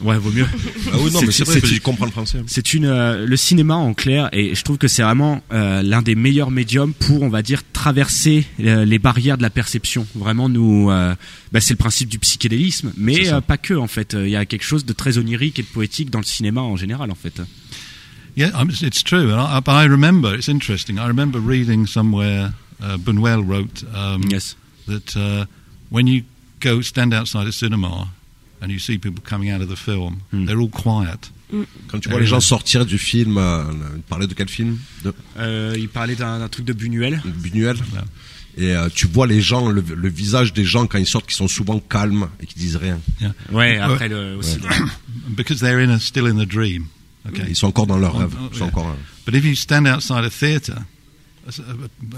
ouais, 0.01 0.17
vaut 0.17 0.31
mieux. 0.31 0.45
Ah 0.91 0.97
oui, 0.99 1.11
non, 1.11 1.21
mais 1.21 1.31
c'est 1.31 1.43
vrai, 1.45 1.59
je 1.63 1.79
comprends 1.81 2.05
le 2.05 2.11
français. 2.11 2.41
c'est 2.47 2.73
une 2.73 2.85
euh, 2.85 3.25
le 3.25 3.35
cinéma 3.37 3.75
en 3.75 3.93
clair 3.93 4.29
et 4.31 4.55
je 4.55 4.61
trouve 4.63 4.77
que 4.77 4.87
c'est 4.87 5.01
vraiment 5.03 5.41
euh, 5.51 5.81
l'un 5.83 6.01
des 6.01 6.15
meilleurs 6.15 6.51
médiums 6.51 6.93
pour 6.93 7.21
on 7.23 7.29
va 7.29 7.41
dire 7.41 7.61
traverser 7.73 8.45
euh, 8.59 8.85
les 8.85 8.99
barrières 8.99 9.37
de 9.37 9.43
la 9.43 9.49
perception. 9.49 10.05
Vraiment 10.15 10.49
nous 10.49 10.89
euh, 10.91 11.15
bah, 11.51 11.59
c'est 11.61 11.73
le 11.73 11.77
principe 11.77 12.09
du 12.09 12.19
psychédélisme 12.19 12.91
mais 12.97 13.29
euh, 13.31 13.41
pas 13.41 13.57
que 13.57 13.73
en 13.73 13.87
fait, 13.87 14.15
il 14.19 14.29
y 14.29 14.35
a 14.35 14.45
quelque 14.45 14.63
chose 14.65 14.85
de 14.85 14.93
très 14.93 15.17
onirique 15.17 15.59
et 15.59 15.63
de 15.63 15.67
poétique 15.67 16.09
dans 16.09 16.19
le 16.19 16.25
cinéma 16.25 16.61
en 16.61 16.75
général 16.77 17.11
en 17.11 17.15
fait. 17.15 17.41
Yeah, 18.35 18.51
um, 18.59 18.69
it's- 18.69 18.83
it's 18.83 19.03
true. 19.03 19.31
And 19.33 19.39
I, 19.39 19.61
but 19.61 19.71
I 19.73 19.87
remember, 19.87 20.35
it's 20.35 20.47
interesting. 20.47 20.97
I 20.99 21.07
remember 21.07 21.39
reading 21.39 21.87
somewhere, 21.87 22.51
uh, 22.83 22.95
Buñuel 22.97 23.41
wrote 23.43 23.83
um, 23.95 24.21
Yes. 24.29 24.55
that 24.87 25.15
uh, 25.15 25.45
when 25.89 26.05
you 26.07 26.21
go 26.59 26.81
stand 26.83 27.13
outside 27.15 27.47
a 27.47 27.51
cinema 27.51 28.09
and 28.61 28.69
you 28.69 28.79
see 28.79 28.97
people 28.97 29.23
coming 29.23 29.51
out 29.51 29.61
of 29.61 29.69
the 29.69 29.75
film, 29.77 30.17
Hmm. 30.31 30.45
they're 30.45 30.59
all 30.59 30.69
quiet. 30.69 31.31
Quand 31.87 31.99
tu 32.01 32.09
vois 32.09 32.19
les 32.19 32.25
gens 32.25 32.41
sortir 32.41 32.85
du 32.85 32.97
film, 32.97 33.37
euh, 33.37 33.63
il 33.95 34.01
parlait 34.01 34.27
de 34.27 34.33
quel 34.33 34.49
film 34.49 34.77
De 35.05 35.13
Euh, 35.37 35.73
il 35.77 35.87
parlait 35.87 36.15
d'un 36.15 36.45
truc 36.49 36.65
de 36.65 36.73
Buñuel. 36.73 37.21
Buñuel. 37.23 37.77
Et 38.57 38.75
euh, 38.75 38.89
tu 38.93 39.07
vois 39.07 39.27
les 39.27 39.39
gens, 39.39 39.69
le, 39.69 39.81
le 39.95 40.09
visage 40.09 40.51
des 40.51 40.65
gens 40.65 40.87
quand 40.87 40.97
ils 40.97 41.05
sortent, 41.05 41.27
qui 41.27 41.35
sont 41.35 41.47
souvent 41.47 41.79
calmes 41.79 42.27
et 42.41 42.45
qui 42.47 42.57
disent 42.59 42.75
rien. 42.75 42.99
Yeah. 43.21 43.33
Ouais, 43.51 43.77
après 43.77 44.09
le, 44.09 44.35
aussi. 44.35 44.57
because 45.37 45.59
they're 45.59 45.79
in 45.79 45.89
a, 45.91 45.99
still 45.99 46.25
in 46.27 46.35
the 46.43 46.47
dream. 46.47 46.87
Okay. 47.29 47.43
Ils 47.47 47.55
sont 47.55 47.67
encore 47.67 47.87
dans 47.87 47.97
leur 47.99 48.15
Oh, 48.15 48.19
rêve. 48.19 48.33
oh, 48.35 48.49
Ils 48.51 48.57
sont 48.57 48.65
yeah. 48.65 48.73
encore, 48.73 48.87
euh, 48.89 48.93
But 49.25 49.35
if 49.35 49.45
you 49.45 49.55
stand 49.55 49.85
outside 49.87 50.25
a 50.25 50.29
theatre, 50.29 50.73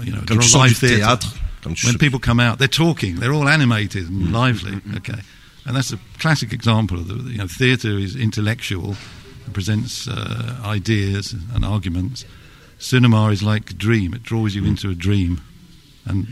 you 0.04 0.12
know, 0.12 0.20
quand 0.26 0.38
tu 0.38 0.38
a 0.38 0.42
sors 0.48 0.62
du 0.64 0.68
live 0.70 0.78
theatre, 0.78 0.96
théâtre, 0.98 1.34
quand 1.62 1.72
tu 1.74 1.86
when 1.86 1.98
people 1.98 2.18
come 2.18 2.40
out, 2.40 2.58
they're 2.58 2.68
talking. 2.68 3.16
They're 3.20 3.32
all 3.34 3.48
animated 3.48 4.08
and 4.08 4.32
lively. 4.32 4.72
Okay, 4.96 5.12
and 5.66 5.76
that's 5.76 5.92
a 5.92 5.98
classic 6.18 6.52
example 6.52 6.98
of 6.98 7.08
the 7.08 7.30
you 7.30 7.38
know 7.38 7.46
theatre 7.46 7.98
is 7.98 8.16
intellectual, 8.16 8.96
it 9.46 9.52
presents 9.52 10.08
uh, 10.08 10.60
ideas 10.64 11.34
and 11.54 11.64
arguments. 11.64 12.24
Cinema 12.78 13.30
is 13.30 13.42
like 13.42 13.70
a 13.70 13.74
dream; 13.74 14.14
it 14.14 14.22
draws 14.22 14.54
you 14.54 14.64
into 14.64 14.90
a 14.90 14.94
dream, 14.94 15.40
and 16.06 16.28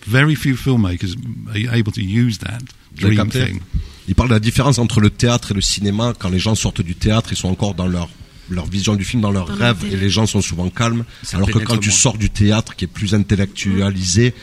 very 0.00 0.34
few 0.34 0.54
filmmakers 0.54 1.16
are 1.48 1.74
able 1.74 1.92
to 1.92 2.02
use 2.02 2.38
that 2.38 2.62
dream 2.94 3.30
thing. 3.30 3.62
Il 4.06 4.14
parle 4.14 4.30
de 4.30 4.34
la 4.34 4.40
différence 4.40 4.78
entre 4.78 5.00
le 5.00 5.10
théâtre 5.10 5.52
et 5.52 5.54
le 5.54 5.60
cinéma. 5.60 6.14
Quand 6.18 6.30
les 6.30 6.38
gens 6.38 6.54
sortent 6.54 6.80
du 6.80 6.94
théâtre, 6.94 7.30
ils 7.32 7.36
sont 7.36 7.50
encore 7.50 7.74
dans 7.74 7.86
leur 7.86 8.08
leur 8.50 8.66
vision 8.66 8.94
du 8.94 9.04
film, 9.04 9.22
dans 9.22 9.30
leur 9.30 9.46
Dans 9.46 9.56
leur 9.56 9.58
rêve, 9.58 9.78
délire. 9.80 9.98
et 9.98 10.00
les 10.00 10.10
gens 10.10 10.26
sont 10.26 10.40
souvent 10.40 10.68
calmes. 10.70 11.04
Ça 11.22 11.36
alors 11.36 11.50
que 11.50 11.58
quand 11.58 11.78
tu 11.78 11.88
moins. 11.88 11.98
sors 11.98 12.18
du 12.18 12.30
théâtre, 12.30 12.74
qui 12.76 12.84
est 12.84 12.88
plus 12.88 13.14
intellectualisé, 13.14 14.34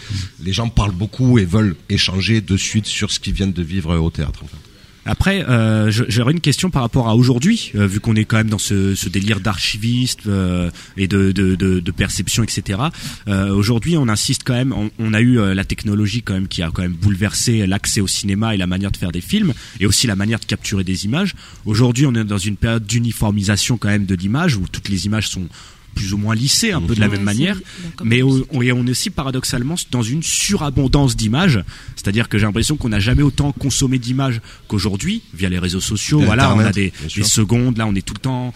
les 0.41 0.53
gens 0.53 0.69
parlent 0.69 0.91
beaucoup 0.91 1.39
et 1.39 1.45
veulent 1.45 1.75
échanger 1.89 2.41
de 2.41 2.57
suite 2.57 2.85
sur 2.85 3.11
ce 3.11 3.19
qu'ils 3.19 3.33
viennent 3.33 3.53
de 3.53 3.63
vivre 3.63 3.95
au 3.97 4.09
théâtre. 4.09 4.43
Après, 5.05 5.47
euh, 5.47 5.91
j'aurais 5.91 6.33
une 6.33 6.41
question 6.41 6.71
par 6.71 6.81
rapport 6.81 7.07
à 7.07 7.15
aujourd'hui, 7.15 7.71
euh, 7.75 7.85
vu 7.85 7.99
qu'on 7.99 8.15
est 8.15 8.25
quand 8.25 8.37
même 8.37 8.49
dans 8.49 8.57
ce, 8.57 8.95
ce 8.95 9.07
délire 9.07 9.39
d'archiviste 9.39 10.21
euh, 10.25 10.71
et 10.97 11.07
de, 11.07 11.31
de, 11.31 11.53
de, 11.55 11.79
de 11.79 11.91
perception, 11.91 12.41
etc. 12.43 12.79
Euh, 13.27 13.53
aujourd'hui, 13.53 13.97
on 13.97 14.07
insiste 14.07 14.41
quand 14.43 14.55
même. 14.55 14.73
On, 14.73 14.89
on 14.97 15.13
a 15.13 15.21
eu 15.21 15.37
euh, 15.37 15.53
la 15.53 15.63
technologie 15.63 16.23
quand 16.23 16.33
même 16.33 16.47
qui 16.47 16.63
a 16.63 16.71
quand 16.73 16.81
même 16.81 16.93
bouleversé 16.93 17.67
l'accès 17.67 18.01
au 18.01 18.07
cinéma 18.07 18.55
et 18.55 18.57
la 18.57 18.65
manière 18.65 18.91
de 18.91 18.97
faire 18.97 19.11
des 19.11 19.21
films, 19.21 19.53
et 19.79 19.85
aussi 19.85 20.07
la 20.07 20.15
manière 20.15 20.39
de 20.39 20.45
capturer 20.45 20.83
des 20.83 21.05
images. 21.05 21.35
Aujourd'hui, 21.65 22.07
on 22.07 22.15
est 22.15 22.23
dans 22.23 22.39
une 22.39 22.57
période 22.57 22.85
d'uniformisation 22.87 23.77
quand 23.77 23.89
même 23.89 24.05
de 24.07 24.15
l'image, 24.15 24.57
où 24.57 24.65
toutes 24.67 24.89
les 24.89 25.05
images 25.05 25.29
sont 25.29 25.47
plus 25.95 26.13
ou 26.13 26.17
moins 26.17 26.35
lissées, 26.35 26.71
un 26.71 26.81
peu 26.81 26.93
de 26.93 26.99
la 26.99 27.07
même 27.07 27.17
c'est- 27.19 27.23
manière. 27.23 27.57
Mais 28.03 28.21
on, 28.21 28.43
on- 28.51 28.61
et 28.61 28.71
on 28.71 28.85
est 28.85 28.91
aussi 28.91 29.09
paradoxalement 29.09 29.75
dans 29.91 30.03
une 30.03 30.21
surabondance 30.21 31.15
d'images, 31.15 31.63
c'est-à-dire 31.95 32.29
que 32.29 32.37
j'ai 32.37 32.45
l'impression 32.45 32.75
qu'on 32.77 32.89
n'a 32.89 32.99
jamais 32.99 33.23
autant 33.23 33.51
consommé 33.53 33.97
d'images 33.97 34.41
qu'aujourd'hui 34.67 35.23
via 35.33 35.49
les 35.49 35.57
réseaux 35.57 35.79
sociaux. 35.81 36.21
Et 36.21 36.25
Voilà, 36.25 36.53
on 36.53 36.59
a 36.59 36.71
des, 36.71 36.91
secondes, 37.23 37.77
là 37.77 37.87
on 37.87 37.95
est 37.95 38.05
tout 38.05 38.13
le 38.13 38.19
temps, 38.19 38.53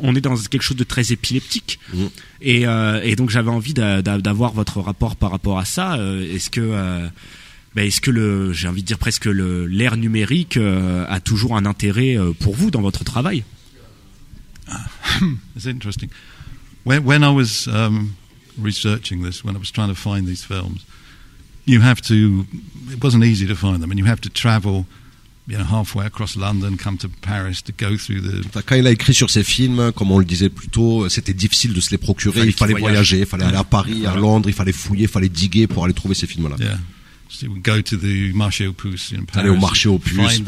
on 0.00 0.14
est 0.16 0.20
dans 0.20 0.36
quelque 0.36 0.62
chose 0.62 0.76
de 0.76 0.84
très 0.84 1.12
épileptique. 1.12 1.78
Mm. 1.94 2.04
Et, 2.40 2.66
euh, 2.66 3.00
et 3.04 3.14
donc 3.14 3.30
j'avais 3.30 3.50
envie 3.50 3.74
d'a- 3.74 4.02
d'a- 4.02 4.18
d'avoir 4.18 4.52
votre 4.52 4.80
rapport 4.80 5.14
par 5.14 5.30
rapport 5.30 5.58
à 5.58 5.64
ça. 5.64 5.94
Euh, 5.98 6.34
Est-ce 6.34 6.50
que 6.50 6.60
euh, 6.62 7.06
bah, 7.76 7.84
est-ce 7.84 8.00
que 8.00 8.10
le, 8.10 8.52
j'ai 8.52 8.66
envie 8.66 8.82
de 8.82 8.86
dire 8.86 8.98
presque 8.98 9.26
le 9.26 9.66
l'ère 9.66 9.96
numérique 9.98 10.56
euh, 10.56 11.04
a 11.08 11.20
toujours 11.20 11.56
un 11.56 11.66
intérêt 11.66 12.16
euh, 12.16 12.32
pour 12.32 12.54
vous 12.54 12.70
dans 12.70 12.80
votre 12.80 13.04
travail? 13.04 13.44
It's 15.56 15.66
interesting. 15.66 16.08
When, 16.88 17.04
when 17.04 17.22
I 17.22 17.30
was 17.30 17.68
um, 17.68 18.16
researching 18.56 19.22
this, 19.22 19.44
when 19.44 19.54
I 19.54 19.58
was 19.58 19.70
trying 19.70 19.90
to 19.90 19.94
find 19.94 20.26
these 20.26 20.42
films, 20.42 20.86
you 21.66 21.82
have 21.82 22.00
to. 22.02 22.46
It 22.90 23.04
wasn't 23.04 23.24
easy 23.24 23.46
to 23.46 23.54
find 23.54 23.82
them, 23.82 23.90
and 23.90 23.98
you 23.98 24.06
have 24.06 24.22
to 24.22 24.30
travel, 24.30 24.86
you 25.46 25.58
know, 25.58 25.64
halfway 25.64 26.06
across 26.06 26.34
London, 26.34 26.78
come 26.78 26.96
to 26.98 27.10
Paris 27.20 27.60
to 27.62 27.72
go 27.72 27.98
through 27.98 28.22
the. 28.22 28.62
Quand 28.64 28.76
il 28.76 28.86
a 28.86 28.90
écrit 28.90 29.12
sur 29.12 29.28
ces 29.28 29.44
films, 29.44 29.92
comme 29.92 30.10
on 30.10 30.18
le 30.18 30.24
disait 30.24 30.48
plus 30.48 30.68
tôt, 30.68 31.06
c'était 31.10 31.34
difficile 31.34 31.74
de 31.74 31.80
se 31.82 31.90
les 31.90 31.98
procurer. 31.98 32.40
Fallait 32.40 32.50
Il 32.50 32.54
fallait 32.54 32.80
voyager, 32.80 33.18
il 33.18 33.26
fallait 33.26 33.44
aller 33.44 33.58
à 33.58 33.64
Paris, 33.64 34.06
à 34.06 34.16
Londres, 34.16 34.48
il 34.48 34.54
fallait 34.54 34.72
fouiller, 34.72 35.02
il 35.02 35.10
fallait 35.10 35.28
diguer 35.28 35.66
pour 35.66 35.84
aller 35.84 35.92
trouver 35.92 36.14
ces 36.14 36.26
films-là. 36.26 36.56
Yeah. 36.58 36.78
So 37.28 37.44
you 37.44 37.52
would 37.52 37.62
go 37.62 37.82
to 37.82 37.96
the 37.98 38.32
marché 38.32 38.66
aux 38.66 38.72
puces 38.72 39.12
in 39.12 39.24
Paris. 39.24 39.40
Aller 39.40 39.50
au 39.50 39.60
marché 39.60 39.90
aux 39.90 39.98
puces, 39.98 40.42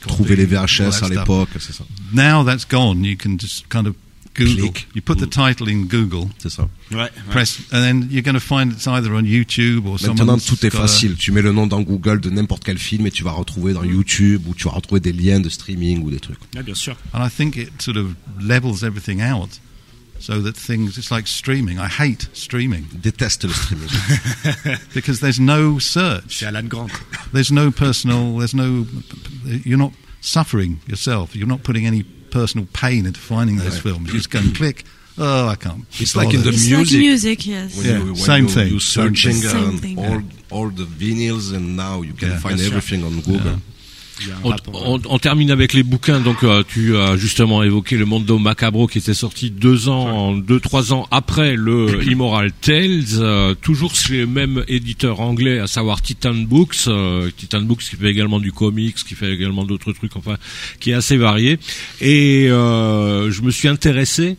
Trouver 0.00 0.36
les 0.36 0.44
VHS 0.44 1.02
à 1.02 1.08
l'époque, 1.08 1.48
c'est 1.58 1.72
ça. 1.72 1.86
Now 2.12 2.44
that's 2.44 2.66
gone. 2.68 3.02
You 3.02 3.16
can 3.16 3.38
just 3.38 3.64
kind 3.70 3.86
of 3.86 3.94
Google. 4.38 4.70
Click. 4.70 4.86
You 4.94 5.02
put 5.02 5.18
the 5.18 5.26
title 5.28 5.68
in 5.68 5.86
Google. 5.86 6.28
C'est 6.38 6.50
ça. 6.50 6.68
Ouais. 6.92 7.10
Press, 7.30 7.58
and 7.72 7.80
then 7.82 8.08
you're 8.10 8.22
going 8.22 8.34
to 8.34 8.40
find 8.40 8.72
it's 8.72 8.86
either 8.86 9.12
on 9.14 9.22
YouTube 9.24 9.86
or 9.86 9.98
Maintenant, 10.00 10.38
tout 10.38 10.64
est 10.64 10.70
got 10.70 10.78
a- 10.78 10.82
facile. 10.82 11.16
Tu 11.16 11.32
mets 11.32 11.42
le 11.42 11.52
nom 11.52 11.66
dans 11.66 11.82
Google 11.82 12.20
de 12.20 12.30
n'importe 12.30 12.64
quel 12.64 12.78
film 12.78 13.06
et 13.06 13.10
tu 13.10 13.24
vas 13.24 13.32
retrouver 13.32 13.72
dans 13.72 13.84
YouTube 13.84 14.42
ou 14.46 14.54
tu 14.54 14.64
vas 14.64 14.72
retrouver 14.72 15.00
des 15.00 15.12
liens 15.12 15.40
de 15.40 15.48
streaming 15.48 16.02
ou 16.04 16.10
des 16.10 16.20
trucs. 16.20 16.38
Ouais, 16.54 16.62
bien 16.62 16.74
sûr. 16.74 16.96
And 17.12 17.24
I 17.26 17.30
think 17.30 17.56
it 17.56 17.70
sort 17.80 17.96
of 17.96 18.14
levels 18.40 18.82
everything 18.84 19.20
out 19.20 19.60
so 20.20 20.40
that 20.42 20.54
things, 20.54 20.98
it's 20.98 21.10
like 21.10 21.26
streaming. 21.28 21.78
I 21.78 21.86
hate 21.88 22.28
streaming 22.32 22.84
Je 22.92 22.98
déteste 22.98 23.44
le 23.44 23.52
streaming. 23.52 23.88
because 24.94 25.20
there's 25.20 25.40
no 25.40 25.78
search. 25.78 26.38
C'est 26.38 26.46
Alan 26.46 26.64
Grant. 26.68 26.90
There's 27.32 27.52
no 27.52 27.70
personal, 27.70 28.38
there's 28.38 28.54
no, 28.54 28.86
you're 29.64 29.78
not 29.78 29.92
suffering 30.20 30.80
yourself. 30.88 31.34
You're 31.36 31.48
not 31.48 31.62
putting 31.62 31.86
any 31.86 32.04
personal 32.30 32.66
pain 32.72 33.06
into 33.06 33.20
finding 33.20 33.56
those 33.58 33.74
Right. 33.74 33.82
films. 33.82 34.06
You 34.08 34.14
just 34.14 34.30
go 34.30 34.38
and 34.40 34.54
click, 34.56 34.84
oh, 35.18 35.48
I 35.48 35.56
can't. 35.56 35.84
It's 35.98 36.14
like 36.16 36.32
in 36.34 36.42
the 36.42 36.50
It's 36.50 36.66
music. 36.68 36.94
like 36.94 36.98
music, 37.00 37.46
yes. 37.46 37.76
When 37.76 37.86
Yeah, 37.86 38.04
you, 38.04 38.16
same 38.16 38.44
you, 38.44 38.50
thing. 38.50 38.68
You're 38.70 38.80
searching 38.80 39.34
Same 39.34 39.56
on 39.58 39.68
um, 39.68 39.78
thing. 39.78 39.98
all, 39.98 40.22
all 40.50 40.70
the 40.70 40.84
vinyls 40.84 41.52
and 41.54 41.76
now 41.76 42.02
you 42.02 42.12
can 42.14 42.28
Yeah. 42.30 42.38
find 42.40 42.56
Bien 42.56 42.68
sûr. 42.70 42.76
everything 42.76 43.04
on 43.04 43.20
Google. 43.20 43.34
Il 43.36 43.36
y 43.36 43.48
a 43.48 43.52
un 43.52 43.60
On, 44.44 44.50
on- 44.94 45.00
on 45.08 45.18
termine 45.18 45.50
avec 45.50 45.72
les 45.72 45.82
bouquins. 45.82 46.20
Donc, 46.20 46.42
euh, 46.44 46.62
tu 46.66 46.96
as 46.96 47.16
justement 47.16 47.62
évoqué 47.62 47.96
le 47.96 48.04
Mondo 48.04 48.38
Macabro 48.38 48.86
qui 48.86 48.98
était 48.98 49.14
sorti 49.14 49.50
deux 49.50 49.88
ans, 49.88 50.32
deux 50.36 50.60
trois 50.60 50.92
ans 50.92 51.06
après 51.10 51.54
le 51.56 52.02
Immoral 52.10 52.52
Tales. 52.60 53.02
euh, 53.18 53.54
toujours 53.54 53.94
chez 53.94 54.18
le 54.18 54.26
même 54.26 54.64
éditeur 54.68 55.20
anglais, 55.20 55.58
à 55.58 55.66
savoir 55.66 56.02
Titan 56.02 56.34
Books. 56.34 56.76
euh, 56.88 57.30
Titan 57.36 57.60
Books 57.62 57.80
qui 57.90 57.96
fait 57.96 58.10
également 58.10 58.40
du 58.40 58.52
comics, 58.52 58.94
qui 58.96 59.14
fait 59.14 59.32
également 59.32 59.64
d'autres 59.64 59.92
trucs, 59.92 60.16
enfin, 60.16 60.36
qui 60.80 60.90
est 60.90 60.94
assez 60.94 61.16
varié. 61.16 61.58
Et 62.00 62.48
euh, 62.48 63.30
je 63.30 63.42
me 63.42 63.50
suis 63.50 63.68
intéressé 63.68 64.36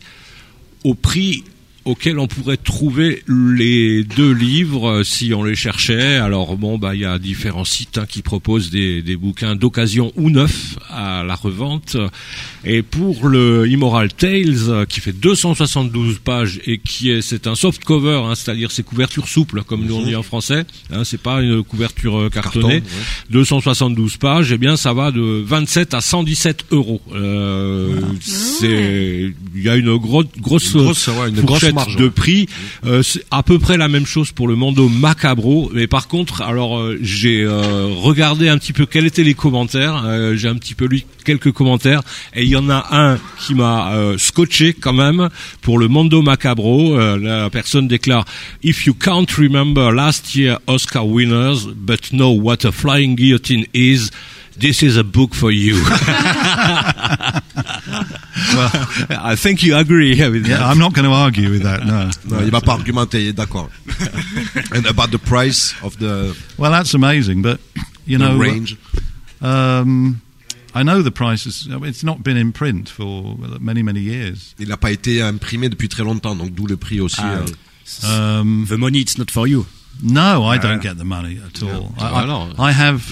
au 0.84 0.94
prix 0.94 1.44
auquel 1.84 2.18
on 2.18 2.26
pourrait 2.26 2.56
trouver 2.56 3.22
les 3.28 4.04
deux 4.04 4.32
livres 4.32 4.88
euh, 4.88 5.04
si 5.04 5.32
on 5.34 5.42
les 5.42 5.54
cherchait. 5.54 6.16
Alors 6.16 6.56
bon, 6.56 6.78
bah 6.78 6.94
il 6.94 7.00
y 7.00 7.04
a 7.04 7.18
différents 7.18 7.64
sites 7.64 7.98
hein, 7.98 8.06
qui 8.08 8.22
proposent 8.22 8.70
des, 8.70 9.02
des 9.02 9.16
bouquins 9.16 9.56
d'occasion 9.56 10.12
ou 10.16 10.30
neufs 10.30 10.78
à 10.90 11.22
la 11.24 11.34
revente. 11.34 11.96
Et 12.64 12.82
pour 12.82 13.26
le 13.28 13.66
Immoral 13.68 14.12
Tales, 14.12 14.68
euh, 14.68 14.84
qui 14.84 15.00
fait 15.00 15.12
272 15.12 16.18
pages 16.18 16.60
et 16.66 16.78
qui 16.78 17.10
est 17.10 17.22
c'est 17.22 17.46
un 17.46 17.54
soft 17.54 17.84
cover, 17.84 18.20
hein, 18.24 18.34
c'est-à-dire 18.34 18.70
c'est 18.70 18.82
couverture 18.82 19.28
souple 19.28 19.62
comme 19.62 19.84
nous 19.86 19.94
on 19.96 20.02
dit 20.02 20.16
en 20.16 20.22
français. 20.22 20.64
Hein, 20.92 21.04
c'est 21.04 21.20
pas 21.20 21.40
une 21.40 21.62
couverture 21.62 22.18
euh, 22.18 22.28
cartonnée. 22.28 22.80
Carton, 22.82 22.96
ouais. 22.96 23.30
272 23.30 24.16
pages, 24.18 24.52
eh 24.52 24.58
bien 24.58 24.76
ça 24.76 24.92
va 24.92 25.10
de 25.10 25.42
27 25.46 25.94
à 25.94 26.00
117 26.00 26.66
euros. 26.72 27.00
Euh, 27.14 28.00
C'est 28.20 29.32
il 29.54 29.62
y 29.62 29.68
a 29.68 29.76
une 29.76 29.96
grosse 29.96 30.26
grosse, 30.38 30.74
Une 30.74 30.82
grosse, 30.82 31.08
ouais, 31.08 31.28
une 31.30 31.36
fourchette 31.36 31.74
grosse 31.74 31.79
de 31.86 32.08
prix. 32.08 32.48
Euh, 32.84 33.02
c'est 33.02 33.24
à 33.30 33.42
peu 33.42 33.58
près 33.58 33.76
la 33.76 33.88
même 33.88 34.06
chose 34.06 34.32
pour 34.32 34.48
le 34.48 34.56
Mondo 34.56 34.88
Macabro, 34.88 35.70
mais 35.74 35.86
par 35.86 36.08
contre, 36.08 36.42
alors 36.42 36.78
euh, 36.78 36.98
j'ai 37.02 37.42
euh, 37.42 37.88
regardé 37.96 38.48
un 38.48 38.58
petit 38.58 38.72
peu 38.72 38.86
quels 38.86 39.06
étaient 39.06 39.22
les 39.22 39.34
commentaires. 39.34 40.04
J'ai 40.34 40.48
un 40.48 40.56
petit 40.56 40.74
peu 40.74 40.86
lu 40.86 41.02
quelques 41.24 41.52
commentaires 41.52 42.02
et 42.34 42.42
il 42.42 42.48
y 42.48 42.56
en 42.56 42.68
a 42.70 42.86
un 42.90 43.18
qui 43.38 43.54
m'a 43.54 43.92
scotché 44.16 44.72
quand 44.72 44.92
même 44.92 45.28
pour 45.60 45.78
le 45.78 45.88
Mondo 45.88 46.22
Macabro. 46.22 46.96
La 47.16 47.50
personne 47.50 47.88
déclare 47.88 48.24
If 48.62 48.86
you 48.86 48.94
can't 48.94 49.30
remember 49.36 49.92
last 49.92 50.34
year 50.34 50.58
Oscar 50.66 51.06
winners, 51.06 51.66
but 51.74 52.12
know 52.12 52.30
what 52.30 52.64
a 52.64 52.72
flying 52.72 53.16
guillotine 53.16 53.66
is. 53.74 54.10
This 54.58 54.82
is 54.82 54.98
a 54.98 55.04
book 55.04 55.34
for 55.34 55.50
you. 55.50 55.76
I 59.10 59.36
think 59.36 59.62
you 59.62 59.76
agree 59.76 60.10
with 60.30 60.46
Yeah, 60.46 60.58
that. 60.58 60.62
I'm 60.66 60.78
not 60.78 60.92
going 60.94 61.04
to 61.08 61.12
argue 61.14 61.50
with 61.50 61.62
that. 61.62 61.84
No. 61.84 62.10
Non, 62.28 62.42
il 62.44 62.50
va 62.50 62.60
pas 62.60 62.72
argumenter, 62.74 63.32
d'accord. 63.32 63.70
And 64.74 64.86
about 64.86 65.10
the 65.10 65.18
price 65.18 65.74
of 65.82 65.98
the, 65.98 66.34
Well, 66.58 66.70
that's 66.70 66.94
amazing, 66.94 67.42
but 67.42 67.60
you 68.06 68.18
know, 68.18 68.36
range. 68.38 68.76
um, 69.40 70.20
I 70.74 70.82
know 70.84 71.02
the 71.02 71.10
price 71.10 71.46
is. 71.46 71.66
It's 71.68 72.04
not 72.04 72.22
been 72.22 72.36
in 72.36 72.52
print 72.52 72.88
for 72.88 73.36
many, 73.60 73.82
many 73.82 74.00
years. 74.00 74.54
Il 74.58 74.68
n'a 74.68 74.76
pas 74.76 74.92
été 74.92 75.20
imprimé 75.22 75.68
depuis 75.68 75.88
très 75.88 76.04
longtemps, 76.04 76.36
donc 76.36 76.54
d'où 76.54 76.66
le 76.66 76.76
prix 76.76 77.00
aussi. 77.00 77.20
Ah, 77.20 77.40
euh. 77.40 78.40
Um, 78.40 78.66
The 78.68 78.76
money, 78.78 79.00
it's 79.00 79.18
not 79.18 79.30
for 79.32 79.48
you. 79.48 79.66
no, 80.02 80.44
I 80.44 80.58
don't 80.58 80.80
get 80.80 80.96
the 80.96 81.04
money 81.04 81.38
at 81.44 81.62
all. 81.62 81.92
I, 81.98 82.24
I- 82.24 82.68
I 82.68 82.72
have 82.72 83.02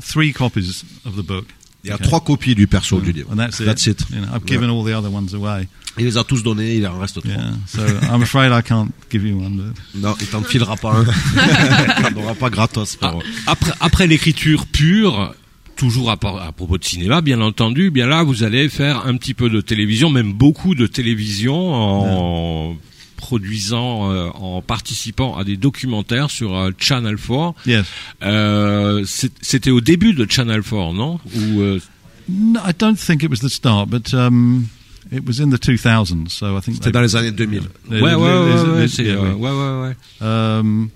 three 0.00 0.32
copies 0.32 0.84
of 1.06 1.14
the 1.16 1.22
book, 1.22 1.46
Il 1.84 1.88
y 1.88 1.90
a 1.90 1.96
Okay. 1.96 2.04
trois 2.04 2.20
copies 2.20 2.54
du 2.54 2.66
perso 2.66 2.98
du 2.98 3.12
livre. 3.12 3.34
that's 3.36 3.60
it. 3.60 3.66
That's 3.66 3.86
it. 3.86 4.00
You 4.10 4.20
know, 4.20 4.28
I've 4.34 4.46
given 4.46 4.70
all 4.70 4.82
the 4.84 4.94
other 4.96 5.12
ones 5.12 5.34
away. 5.34 5.68
Il 5.98 6.06
les 6.06 6.16
a 6.16 6.24
tous 6.24 6.42
donnés, 6.42 6.76
il 6.76 6.86
en 6.88 6.98
reste 6.98 7.20
trois. 7.20 7.30
Yeah, 7.30 7.52
so 7.66 7.80
I'm 8.10 8.22
afraid 8.22 8.50
I 8.52 8.62
can't 8.66 8.88
give 9.12 9.24
you 9.24 9.36
one. 9.38 9.56
But 9.56 10.02
Non, 10.02 10.14
il 10.20 10.26
t'en 10.26 10.42
filera 10.42 10.76
pas 10.76 10.92
un. 10.92 11.04
il 12.10 12.14
n'en 12.16 12.22
aura 12.22 12.34
pas 12.34 12.48
gratos. 12.50 12.96
Ah, 13.00 13.08
frérot. 13.08 13.22
après, 13.46 13.72
après 13.80 14.06
l'écriture 14.06 14.66
pure, 14.66 15.34
toujours 15.76 16.10
à, 16.10 16.14
à 16.14 16.52
propos 16.52 16.78
de 16.78 16.84
cinéma, 16.84 17.20
bien 17.20 17.40
entendu, 17.42 17.90
bien 17.90 18.06
là, 18.06 18.22
vous 18.24 18.42
allez 18.42 18.68
faire 18.70 19.06
un 19.06 19.16
petit 19.18 19.34
peu 19.34 19.50
de 19.50 19.60
télévision, 19.60 20.08
même 20.10 20.32
beaucoup 20.32 20.74
de 20.74 20.86
télévision 20.86 21.74
en 21.74 22.76
produisant, 23.16 24.10
euh, 24.12 24.28
en 24.34 24.60
participant 24.62 25.36
à 25.36 25.44
des 25.44 25.56
documentaires 25.56 26.30
sur 26.30 26.56
euh, 26.56 26.70
Channel 26.78 27.16
4. 27.16 27.54
yes, 27.66 27.86
Euh, 28.22 29.04
C'était 29.06 29.70
au 29.70 29.80
début 29.80 30.12
de 30.14 30.26
Channel 30.30 30.62
4, 30.62 30.92
non? 30.92 31.18
Ou, 31.36 31.60
euh, 31.60 31.80
no, 32.28 32.60
I 32.66 32.72
don't 32.78 32.96
think 32.96 33.22
it 33.22 33.30
was 33.30 33.38
the 33.46 33.48
start, 33.50 33.88
but 33.88 34.12
um, 34.14 34.66
it 35.12 35.22
was 35.26 35.40
in 35.40 35.50
the 35.50 35.58
2000s. 35.60 36.28
So 36.30 36.56
I 36.56 36.60
think 36.60 36.76
C'était 36.76 36.92
dans 36.92 37.00
les 37.02 37.16
années 37.16 37.32
2000. 37.32 37.60
Ouais, 37.90 38.00
ouais, 38.00 38.14
ouais, 38.14 38.14
ouais, 38.14 38.60
ouais, 38.76 38.88
c'est, 38.88 39.04
Yeah, 39.04 39.20
ouais, 39.20 39.50
ouais, 39.50 39.80
ouais. 39.82 39.96
Um, 40.26 40.88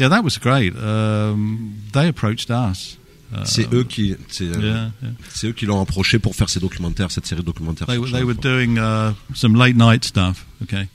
yeah, 0.00 0.08
that 0.08 0.22
was 0.22 0.38
great. 0.40 0.72
Um, 0.76 1.72
they 1.92 2.08
approached 2.08 2.50
us. 2.50 2.98
Uh, 3.34 3.38
C'est 3.44 3.72
eux 3.72 3.84
qui, 3.84 4.14
c'est, 4.28 4.44
Yeah, 4.44 4.60
yeah. 4.60 4.90
c'est 5.30 5.46
eux 5.48 5.52
qui 5.52 5.64
l'ont 5.64 5.80
approché 5.80 6.18
pour 6.18 6.34
faire 6.36 6.50
ces 6.50 6.60
documentaires, 6.60 7.10
cette 7.10 7.24
série 7.26 7.42
documentaire. 7.42 7.86
They, 7.86 7.98
they 8.12 8.22
were 8.24 8.34
doing 8.34 8.76
uh, 8.78 9.14
some 9.34 9.56
late 9.56 9.74
night 9.76 10.04
stuff. 10.04 10.44
Okay, 10.62 10.86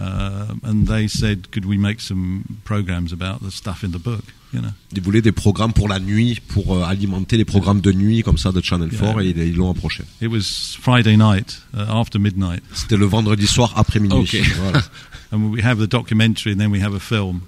and 0.00 0.86
they 0.86 1.08
said, 1.08 1.50
"Could 1.52 1.66
we 1.66 1.76
make 1.76 2.00
some 2.00 2.42
programs 2.64 3.12
about 3.12 3.40
the 3.42 3.50
stuff 3.50 3.82
in 3.84 3.90
the 3.90 3.98
book?" 3.98 4.24
You 4.52 4.60
know. 4.60 4.72
4. 4.90 4.96
Ils 4.96 5.02
voulaient 5.02 5.22
des 5.22 5.32
programmes 5.32 5.72
pour 5.72 5.88
la 5.88 6.00
nuit, 6.00 6.40
pour 6.48 6.76
euh, 6.76 6.82
alimenter 6.82 7.36
les 7.36 7.44
programmes 7.44 7.80
de 7.80 7.92
nuit 7.92 8.22
comme 8.22 8.38
ça 8.38 8.50
de 8.50 8.60
Channel 8.60 8.90
4 8.90 9.20
et 9.20 9.28
ils 9.30 9.38
ils 9.38 9.56
l'ont 9.56 9.70
approché. 9.70 10.04
It 10.20 10.28
was 10.28 10.76
Friday 10.80 11.16
night 11.16 11.62
uh, 11.74 11.84
after 11.88 12.18
midnight, 12.18 12.62
C'était 12.74 12.96
le 12.96 13.06
vendredi 13.06 13.46
soir 13.46 13.72
après 13.76 14.00
minuit. 14.00 14.18
Ok. 14.18 14.36
Voilà. 14.60 14.82
and 15.32 15.52
we 15.52 15.60
have 15.62 15.78
the 15.78 15.86
documentary, 15.86 16.52
and 16.52 16.60
then 16.60 16.70
we 16.70 16.80
have 16.80 16.94
a 16.94 17.00
film, 17.00 17.42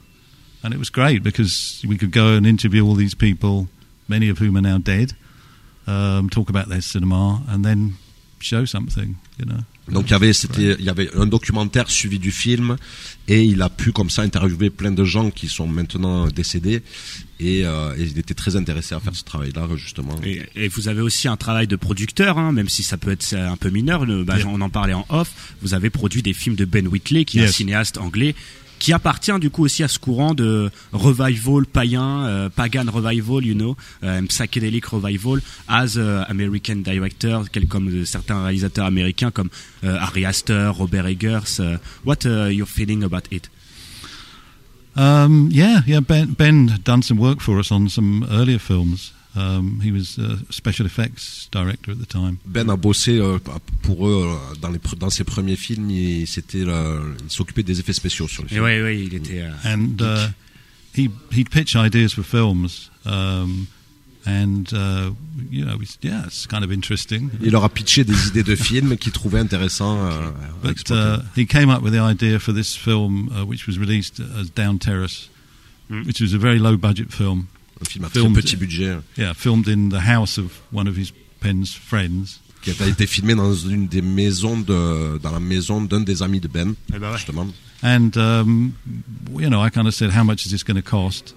and 0.62 0.72
it 0.72 0.78
was 0.78 0.90
great 0.90 1.22
because 1.22 1.82
we 1.86 1.98
could 1.98 2.12
go 2.12 2.36
and 2.36 2.46
interview 2.46 2.86
all 2.86 2.94
these 2.94 3.14
people, 3.14 3.68
many 4.08 4.28
of 4.28 4.38
whom 4.38 4.56
are 4.56 4.62
now 4.62 4.78
dead, 4.78 5.14
um, 5.86 6.30
talk 6.30 6.48
about 6.48 6.68
their 6.68 6.80
cinema, 6.80 7.42
and 7.48 7.64
then 7.64 7.94
show 8.42 8.66
something. 8.66 9.14
You 9.38 9.46
know. 9.46 9.56
Donc 9.90 10.08
il 10.08 10.12
y 10.12 10.14
avait 10.14 10.32
c'était 10.32 10.76
il 10.78 10.84
y 10.84 10.88
avait 10.88 11.10
un 11.16 11.26
documentaire 11.26 11.90
suivi 11.90 12.18
du 12.18 12.30
film 12.30 12.76
et 13.26 13.42
il 13.42 13.62
a 13.62 13.68
pu 13.68 13.90
comme 13.92 14.10
ça 14.10 14.22
interviewer 14.22 14.70
plein 14.70 14.92
de 14.92 15.04
gens 15.04 15.30
qui 15.30 15.48
sont 15.48 15.66
maintenant 15.66 16.28
décédés 16.28 16.82
et, 17.40 17.64
euh, 17.64 17.96
et 17.96 18.02
il 18.02 18.18
était 18.18 18.34
très 18.34 18.54
intéressé 18.54 18.94
à 18.94 19.00
faire 19.00 19.16
ce 19.16 19.24
travail-là 19.24 19.66
justement. 19.76 20.14
Et, 20.24 20.42
et 20.54 20.68
vous 20.68 20.86
avez 20.86 21.00
aussi 21.00 21.26
un 21.26 21.36
travail 21.36 21.66
de 21.66 21.74
producteur, 21.74 22.38
hein, 22.38 22.52
même 22.52 22.68
si 22.68 22.84
ça 22.84 22.96
peut 22.96 23.10
être 23.10 23.34
un 23.34 23.56
peu 23.56 23.70
mineur. 23.70 24.04
Le, 24.04 24.22
bah, 24.24 24.32
Yeah. 24.42 24.48
On 24.48 24.60
en 24.60 24.70
parlait 24.70 24.94
en 24.94 25.04
off. 25.08 25.54
Vous 25.60 25.74
avez 25.74 25.90
produit 25.90 26.22
des 26.22 26.32
films 26.32 26.56
de 26.56 26.64
Ben 26.64 26.88
Whitley, 26.88 27.24
qui 27.24 27.38
est 27.38 27.44
un 27.44 27.52
cinéaste 27.52 27.98
anglais, 27.98 28.34
qui 28.82 28.92
appartient 28.92 29.38
du 29.38 29.48
coup 29.48 29.62
aussi 29.62 29.84
à 29.84 29.88
ce 29.88 30.00
courant 30.00 30.34
de 30.34 30.68
revival 30.92 31.66
païen, 31.66 32.24
euh, 32.24 32.48
pagan 32.48 32.84
revival, 32.92 33.46
you 33.46 33.54
know, 33.54 33.76
euh, 34.02 34.20
psychedelic 34.22 34.86
revival, 34.86 35.40
as 35.68 35.96
a 35.96 36.22
American 36.24 36.82
director, 36.82 37.44
quel 37.52 37.68
comme 37.68 38.04
certains 38.04 38.42
réalisateurs 38.42 38.86
américains 38.86 39.30
comme 39.30 39.50
euh, 39.84 39.96
Ari 40.00 40.24
Aster, 40.24 40.72
Robert 40.74 41.06
Eggers. 41.06 41.60
euh, 41.60 41.76
what 42.04 42.26
uh, 42.26 42.50
you're 42.50 42.66
feeling 42.66 43.04
about 43.04 43.28
it? 43.30 43.48
Um, 44.96 45.48
yeah, 45.52 45.82
yeah. 45.86 46.00
Ben, 46.00 46.26
ben 46.36 46.76
done 46.84 47.02
some 47.02 47.20
work 47.20 47.40
for 47.40 47.60
us 47.60 47.70
on 47.70 47.88
some 47.88 48.26
earlier 48.32 48.58
films. 48.58 49.12
Um, 49.34 49.80
he 49.82 49.90
was 49.90 50.18
a 50.18 50.36
special 50.52 50.84
effects 50.84 51.48
director 51.50 51.92
at 51.92 51.96
the 51.98 52.06
time. 52.06 52.36
Ben 52.44 52.68
a 52.68 52.76
bossé 52.76 53.18
euh, 53.18 53.38
pour 53.80 54.06
eux 54.06 54.26
euh, 54.28 54.54
dans, 54.60 54.68
les, 54.70 54.78
pr- 54.78 54.98
dans 54.98 55.08
ses 55.08 55.24
premiers 55.24 55.56
films. 55.56 55.88
Il, 55.90 56.26
c'était 56.26 56.64
le- 56.66 57.16
il 57.24 57.30
s'occupait 57.30 57.62
des 57.62 57.80
effets 57.80 57.94
spéciaux 57.94 58.28
sur 58.28 58.42
les 58.42 58.50
films. 58.50 58.62
ouais, 58.64 58.82
ouais, 58.82 59.00
il 59.00 59.14
était. 59.14 59.40
euh, 59.40 59.50
and 59.64 59.96
uh, 60.02 60.28
he 60.94 61.08
he'd 61.30 61.48
pitch 61.48 61.74
ideas 61.76 62.10
for 62.14 62.22
films, 62.22 62.90
um, 63.06 63.66
and 64.26 64.64
uh, 64.74 65.10
you 65.50 65.64
know, 65.64 65.78
it's, 65.80 65.96
yeah, 66.02 66.26
it's 66.26 66.46
kind 66.46 66.62
of 66.62 66.70
interesting. 66.70 67.30
Il 67.40 67.52
leur 67.52 67.64
a 67.64 67.70
pitché 67.70 68.04
des 68.04 68.28
idées 68.28 68.42
de 68.44 68.54
films 68.54 68.98
qu'il 68.98 69.12
trouvait 69.12 69.38
intéressants 69.40 69.98
euh, 70.10 70.30
But 70.62 70.90
uh, 70.90 71.22
he 71.36 71.46
came 71.46 71.70
up 71.70 71.80
with 71.82 71.94
the 71.94 72.00
idea 72.02 72.38
for 72.38 72.52
this 72.52 72.76
film, 72.76 73.30
uh, 73.34 73.46
which 73.46 73.66
was 73.66 73.78
released 73.78 74.20
as 74.38 74.50
Down 74.54 74.78
Terrace, 74.78 75.30
which 75.88 76.20
was 76.20 76.34
a 76.34 76.38
very 76.38 76.58
low 76.58 76.76
budget 76.76 77.10
film. 77.14 77.46
Un 77.82 77.84
film 77.84 78.04
à 78.04 78.08
très 78.08 78.20
filmed- 78.20 78.34
petit 78.34 78.56
budget 78.56 78.98
Yeah, 79.18 79.34
filmed 79.34 79.68
in 79.68 79.88
the 79.90 80.00
house 80.08 80.38
of 80.38 80.50
one 80.72 80.88
of 80.88 80.96
his 80.96 81.12
pen's 81.40 81.74
friends. 81.74 82.40
qui 82.62 82.70
a 82.70 82.86
été 82.86 83.06
filmé 83.08 83.34
dans 83.34 83.52
une 83.54 83.88
des 83.88 84.02
maisons 84.02 84.60
de 84.60 85.18
dans 85.18 85.32
la 85.32 85.40
maison 85.40 85.82
d'un 85.82 86.00
des 86.00 86.22
amis 86.22 86.38
de 86.40 86.46
Ben 86.48 86.74
Eh 86.94 86.98
ben 86.98 87.10
ouais. 87.10 87.16
justement. 87.16 87.48
And 87.82 88.16
um, 88.16 88.74
you 89.36 89.48
know, 89.48 89.60
I 89.60 89.70
kind 89.70 89.88
of 89.88 89.94
said, 89.94 90.10
"How 90.16 90.22
much 90.22 90.46
is 90.46 90.50
this 90.52 90.62
going 90.62 90.80
to 90.80 90.88
cost?" 90.88 91.34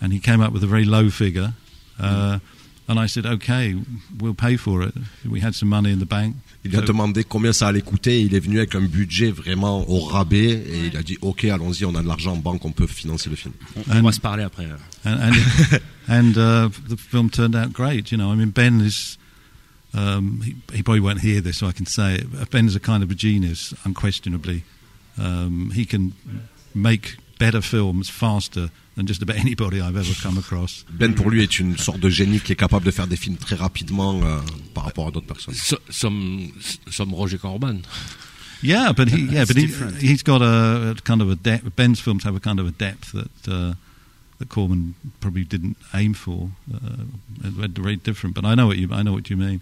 And 0.00 0.12
he 0.12 0.20
came 0.20 0.40
up 0.40 0.52
with 0.52 0.62
a 0.62 0.68
very 0.68 0.84
low 0.84 1.10
figure. 1.10 1.52
Uh, 1.98 2.38
and 2.86 2.98
I 3.00 3.08
said, 3.08 3.26
"Okay, 3.26 3.74
we'll 4.20 4.34
pay 4.36 4.56
for 4.56 4.84
it." 4.86 4.94
We 5.28 5.40
had 5.40 5.54
some 5.56 5.68
money 5.68 5.90
in 5.90 5.98
the 5.98 6.06
bank. 6.06 6.36
Il 6.64 6.70
lui 6.70 6.78
a 6.78 6.80
So- 6.80 6.86
demandé 6.86 7.24
combien 7.24 7.52
ça 7.52 7.68
allait 7.68 7.82
coûter. 7.82 8.22
Il 8.22 8.34
est 8.34 8.40
venu 8.40 8.58
avec 8.58 8.74
un 8.74 8.80
budget 8.80 9.30
vraiment 9.30 9.88
au 9.90 10.00
rabais 10.00 10.50
et 10.52 10.86
il 10.86 10.96
a 10.96 11.02
dit 11.02 11.18
OK, 11.20 11.44
allons-y, 11.44 11.84
on 11.84 11.94
a 11.94 12.02
de 12.02 12.08
l'argent 12.08 12.32
en 12.32 12.36
banque, 12.38 12.64
on 12.64 12.72
peut 12.72 12.86
financer 12.86 13.28
le 13.30 13.36
film. 13.36 13.52
on, 13.76 13.98
on 13.98 14.02
va 14.02 14.12
se 14.12 14.20
parler 14.20 14.42
après. 14.44 14.64
euh. 14.64 14.76
and 15.04 15.18
and, 15.20 15.80
and 16.08 16.38
uh, 16.38 16.68
the 16.88 16.96
film 16.96 17.28
turned 17.30 17.54
out 17.54 17.72
great. 17.72 18.10
You 18.10 18.16
know, 18.18 18.32
I 18.32 18.36
mean, 18.36 18.50
Ben 18.50 18.80
is. 18.80 19.18
Um, 19.96 20.40
he, 20.42 20.56
he 20.74 20.82
probably 20.82 21.00
won't 21.00 21.20
hear 21.20 21.40
this, 21.40 21.58
so 21.58 21.68
I 21.68 21.72
can 21.72 21.86
say 21.86 22.16
it. 22.16 22.50
Ben 22.50 22.66
is 22.66 22.74
a 22.74 22.80
kind 22.80 23.04
of 23.04 23.10
a 23.12 23.14
genius, 23.14 23.72
unquestionably. 23.84 24.64
Um, 25.18 25.70
he 25.72 25.84
can 25.84 26.14
make 26.74 27.16
better 27.38 27.60
films 27.60 28.08
faster 28.10 28.70
than 28.96 29.06
just 29.06 29.22
about 29.22 29.36
anybody 29.44 29.80
I've 29.80 29.96
ever 29.96 30.14
come 30.22 30.38
across. 30.38 30.84
Ben 30.90 31.14
pour 31.14 31.30
lui 31.30 31.42
est 31.42 31.58
une 31.58 31.76
sorte 31.76 32.00
de 32.00 32.08
génie 32.10 32.40
qui 32.40 32.52
est 32.52 32.56
capable 32.56 32.84
de 32.86 32.90
faire 32.90 33.06
des 33.06 33.16
films 33.16 33.36
très 33.36 33.56
rapidement 33.56 34.20
euh, 34.22 34.40
par 34.74 34.84
rapport 34.84 35.08
à 35.08 35.10
d'autres 35.10 35.26
personnes. 35.26 35.54
So- 35.54 35.78
Some, 35.90 36.52
some 36.90 37.12
Roger 37.14 37.38
Corman. 37.38 37.82
Yeah, 38.62 38.92
but 38.92 39.08
he, 39.10 39.26
yeah, 39.30 39.44
but 39.44 39.56
he, 39.56 39.66
he's 40.00 40.22
got 40.22 40.40
a, 40.40 40.92
a 40.92 40.94
kind 41.04 41.20
of 41.20 41.28
a 41.30 41.34
depth. 41.34 41.76
Ben's 41.76 42.00
films 42.00 42.24
have 42.24 42.34
a 42.34 42.40
kind 42.40 42.58
of 42.58 42.66
a 42.66 42.70
depth 42.70 43.12
that 43.12 43.48
uh, 43.52 43.74
that 44.38 44.48
Corman 44.48 44.94
probably 45.20 45.44
didn't 45.44 45.76
aim 45.92 46.14
for. 46.14 46.48
Uh, 46.72 47.04
they're 47.42 47.68
very 47.68 47.96
different, 47.96 48.34
but 48.34 48.44
I 48.46 48.54
know 48.54 48.66
what 48.66 48.78
you 48.78 48.88
I 48.90 49.02
know 49.02 49.12
what 49.12 49.28
you 49.28 49.36
mean. 49.36 49.60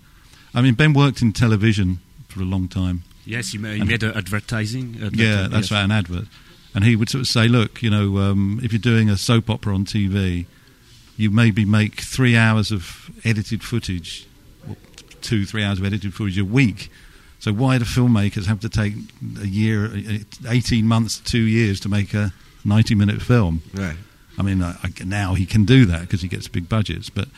I 0.54 0.60
mean, 0.62 0.74
Ben 0.74 0.92
worked 0.92 1.20
in 1.20 1.32
television 1.32 1.98
for 2.28 2.42
a 2.42 2.44
long 2.44 2.68
time. 2.68 3.02
Yes, 3.24 3.52
he, 3.52 3.58
ma- 3.58 3.70
he 3.72 3.82
made 3.84 4.04
advertising. 4.04 4.94
Yeah, 5.14 5.48
that's 5.48 5.70
yes. 5.70 5.72
right, 5.72 5.82
an 5.84 5.90
advert. 5.90 6.26
And 6.74 6.84
he 6.84 6.96
would 6.96 7.08
sort 7.08 7.20
of 7.20 7.28
say, 7.28 7.48
look, 7.48 7.82
you 7.82 7.90
know, 7.90 8.18
um, 8.18 8.60
if 8.62 8.72
you're 8.72 8.80
doing 8.80 9.10
a 9.10 9.16
soap 9.16 9.50
opera 9.50 9.74
on 9.74 9.84
TV, 9.84 10.46
you 11.16 11.30
maybe 11.30 11.64
make 11.64 12.00
three 12.00 12.36
hours 12.36 12.72
of 12.72 13.10
edited 13.24 13.62
footage, 13.62 14.26
two, 15.20 15.44
three 15.44 15.62
hours 15.62 15.78
of 15.78 15.84
edited 15.84 16.14
footage 16.14 16.38
a 16.38 16.44
week. 16.44 16.90
So 17.38 17.52
why 17.52 17.78
do 17.78 17.84
filmmakers 17.84 18.46
have 18.46 18.60
to 18.60 18.68
take 18.68 18.94
a 19.40 19.46
year, 19.46 19.90
18 20.48 20.86
months, 20.86 21.18
two 21.18 21.42
years 21.42 21.80
to 21.80 21.88
make 21.88 22.14
a 22.14 22.32
90-minute 22.64 23.20
film? 23.20 23.62
Ouais. 23.74 23.96
I 24.38 24.42
mean, 24.42 24.62
I, 24.62 24.76
I, 24.82 25.04
now 25.04 25.34
he 25.34 25.44
can 25.44 25.64
do 25.64 25.84
that 25.86 26.02
because 26.02 26.22
he 26.22 26.28
gets 26.28 26.48
big 26.48 26.68
budgets, 26.68 27.10
but 27.10 27.28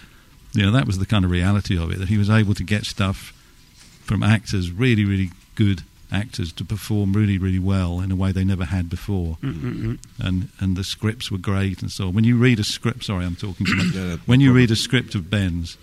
you 0.53 0.63
know 0.63 0.71
that 0.71 0.87
was 0.87 0.99
the 0.99 1.07
kind 1.07 1.25
of 1.25 1.31
reality 1.31 1.77
of 1.77 1.91
it 1.91 1.99
that 1.99 2.09
he 2.09 2.17
was 2.17 2.31
able 2.31 2.55
to 2.55 2.63
get 2.63 2.85
stuff 2.85 3.33
from 4.05 4.23
actors, 4.23 4.71
really, 4.71 5.05
really 5.05 5.31
good 5.57 5.83
actors, 6.15 6.53
to 6.53 6.65
perform 6.65 7.13
really, 7.13 7.39
really 7.39 7.59
well 7.59 8.01
in 8.01 8.11
a 8.13 8.17
way 8.17 8.33
they 8.33 8.45
never 8.45 8.65
had 8.65 8.89
before, 8.89 9.37
Mm-mm-mm. 9.43 9.99
and 10.19 10.49
and 10.61 10.77
the 10.77 10.85
scripts 10.85 11.31
were 11.31 11.39
great 11.39 11.83
and 11.83 11.91
so 11.91 12.09
on. 12.09 12.15
When 12.15 12.25
you 12.25 12.37
read 12.39 12.59
a 12.61 12.65
script, 12.65 13.05
sorry, 13.05 13.25
I'm 13.27 13.37
talking 13.37 13.67
too 13.67 13.77
much. 13.77 13.87
Yeah, 13.95 14.17
when 14.27 14.41
you 14.41 14.49
problem. 14.49 14.57
read 14.57 14.71
a 14.71 14.77
script 14.77 15.15
of 15.15 15.29
Ben's, 15.31 15.77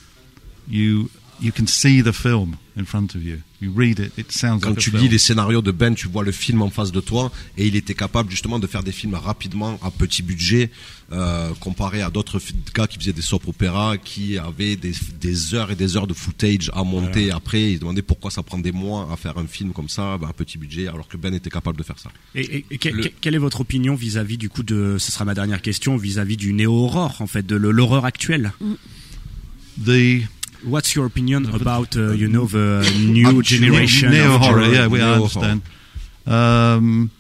you 0.67 1.09
you 1.41 1.51
can 1.51 1.65
see 1.67 2.03
the 2.03 2.11
film 2.11 2.55
in 2.77 2.85
front 2.85 3.15
of 3.15 3.23
you. 3.23 3.37
You 3.61 3.71
read 3.75 3.99
it; 3.99 4.11
it 4.17 4.31
sounds 4.31 4.59
Quand 4.61 4.69
like 4.69 4.77
a 4.77 4.81
tu 4.81 4.89
film. 4.91 5.03
lis 5.03 5.09
les 5.09 5.17
scénarios 5.19 5.61
de 5.61 5.71
Ben, 5.71 5.93
tu 5.93 6.07
vois 6.07 6.23
le 6.23 6.31
film 6.31 6.61
en 6.61 6.69
face 6.69 6.91
de 6.91 6.99
toi 6.99 7.31
et 7.57 7.67
il 7.67 7.75
était 7.75 7.93
capable 7.93 8.29
justement 8.31 8.57
de 8.59 8.65
faire 8.67 8.81
des 8.83 8.91
films 8.91 9.13
rapidement 9.15 9.77
à 9.83 9.91
petit 9.91 10.23
budget 10.23 10.71
euh, 11.11 11.51
comparé 11.59 12.01
à 12.01 12.09
d'autres 12.09 12.39
gars 12.73 12.87
qui 12.87 12.97
faisaient 12.97 13.13
des 13.13 13.21
soap 13.21 13.47
opéras 13.47 13.97
qui 13.97 14.37
avaient 14.37 14.75
des, 14.77 14.93
des 15.19 15.53
heures 15.53 15.69
et 15.69 15.75
des 15.75 15.95
heures 15.97 16.07
de 16.07 16.13
footage 16.13 16.71
à 16.73 16.83
monter 16.83 17.29
après 17.31 17.73
ils 17.73 17.79
demandaient 17.79 18.01
pourquoi 18.01 18.31
ça 18.31 18.41
prend 18.43 18.57
des 18.57 18.71
mois 18.71 19.09
à 19.11 19.17
faire 19.17 19.37
un 19.37 19.45
film 19.45 19.73
comme 19.73 19.89
ça 19.89 20.17
ben, 20.17 20.27
à 20.29 20.33
petit 20.33 20.57
budget 20.57 20.87
alors 20.87 21.07
que 21.07 21.17
Ben 21.17 21.33
était 21.33 21.49
capable 21.51 21.77
de 21.77 21.83
faire 21.83 21.99
ça. 21.99 22.09
Et, 22.33 22.41
et- 22.41 22.65
et 22.71 22.77
que- 22.77 22.89
Le- 22.89 23.03
que- 23.03 23.09
quelle 23.21 23.35
est 23.35 23.39
votre 23.39 23.61
opinion 23.61 23.93
vis-à-vis 23.93 24.37
du 24.37 24.49
coup 24.49 24.63
de, 24.63 24.95
ce 24.97 25.11
sera 25.11 25.25
ma 25.25 25.33
dernière 25.35 25.61
question, 25.61 25.97
vis-à-vis 25.97 26.37
du 26.37 26.53
néo-horror 26.53 27.21
en 27.21 27.27
fait, 27.27 27.45
de 27.45 27.55
l'horreur 27.57 28.05
actuelle? 28.05 28.53
The 29.85 30.23
What's 30.63 30.95
your 30.95 31.05
opinion 31.07 31.45
about, 31.53 31.95
uh, 31.95 32.11
you 32.11 32.27
know, 32.27 32.45
the 32.45 32.83
new 33.11 33.41
generation 33.41 34.11
neo 34.11 34.35
of 34.35 34.41
horror. 34.41 34.61
horror? 34.61 34.73
Yeah, 34.73 34.87
we 34.87 34.99
Neo-horror. 34.99 35.15
understand. 35.15 35.61
Um, 36.27 37.11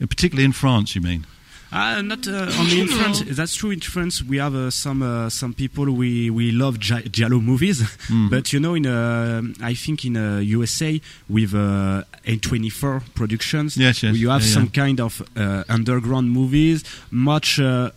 particularly 0.00 0.44
in 0.44 0.52
France, 0.52 0.94
you 0.96 1.00
mean? 1.00 1.26
Uh, 1.72 2.02
not 2.02 2.26
uh, 2.28 2.50
only 2.60 2.80
in 2.82 2.86
France. 2.88 3.22
That's 3.26 3.56
true. 3.56 3.70
In 3.72 3.80
France, 3.80 4.22
we 4.22 4.36
have 4.38 4.54
uh, 4.54 4.70
some 4.70 5.02
uh, 5.02 5.28
some 5.28 5.52
people 5.54 5.90
we 5.90 6.30
we 6.30 6.52
love 6.52 6.78
gi- 6.78 7.08
giallo 7.08 7.40
movies, 7.40 7.80
Mm. 8.08 8.30
but 8.30 8.52
you 8.52 8.60
know, 8.60 8.74
in 8.74 8.86
uh, 8.86 9.42
I 9.60 9.74
think 9.74 10.04
in 10.04 10.16
uh, 10.16 10.38
USA 10.38 11.00
with 11.28 11.52
uh, 11.52 12.04
A24 12.26 13.02
Productions, 13.14 13.76
Yes, 13.76 14.02
yes, 14.04 14.16
you 14.16 14.28
have 14.30 14.42
yeah, 14.42 14.48
some 14.54 14.64
yeah. 14.72 14.84
kind 14.84 15.00
of 15.00 15.20
uh, 15.36 15.64
underground 15.68 16.30
movies, 16.30 16.84
much 17.10 17.58
uh, 17.58 17.90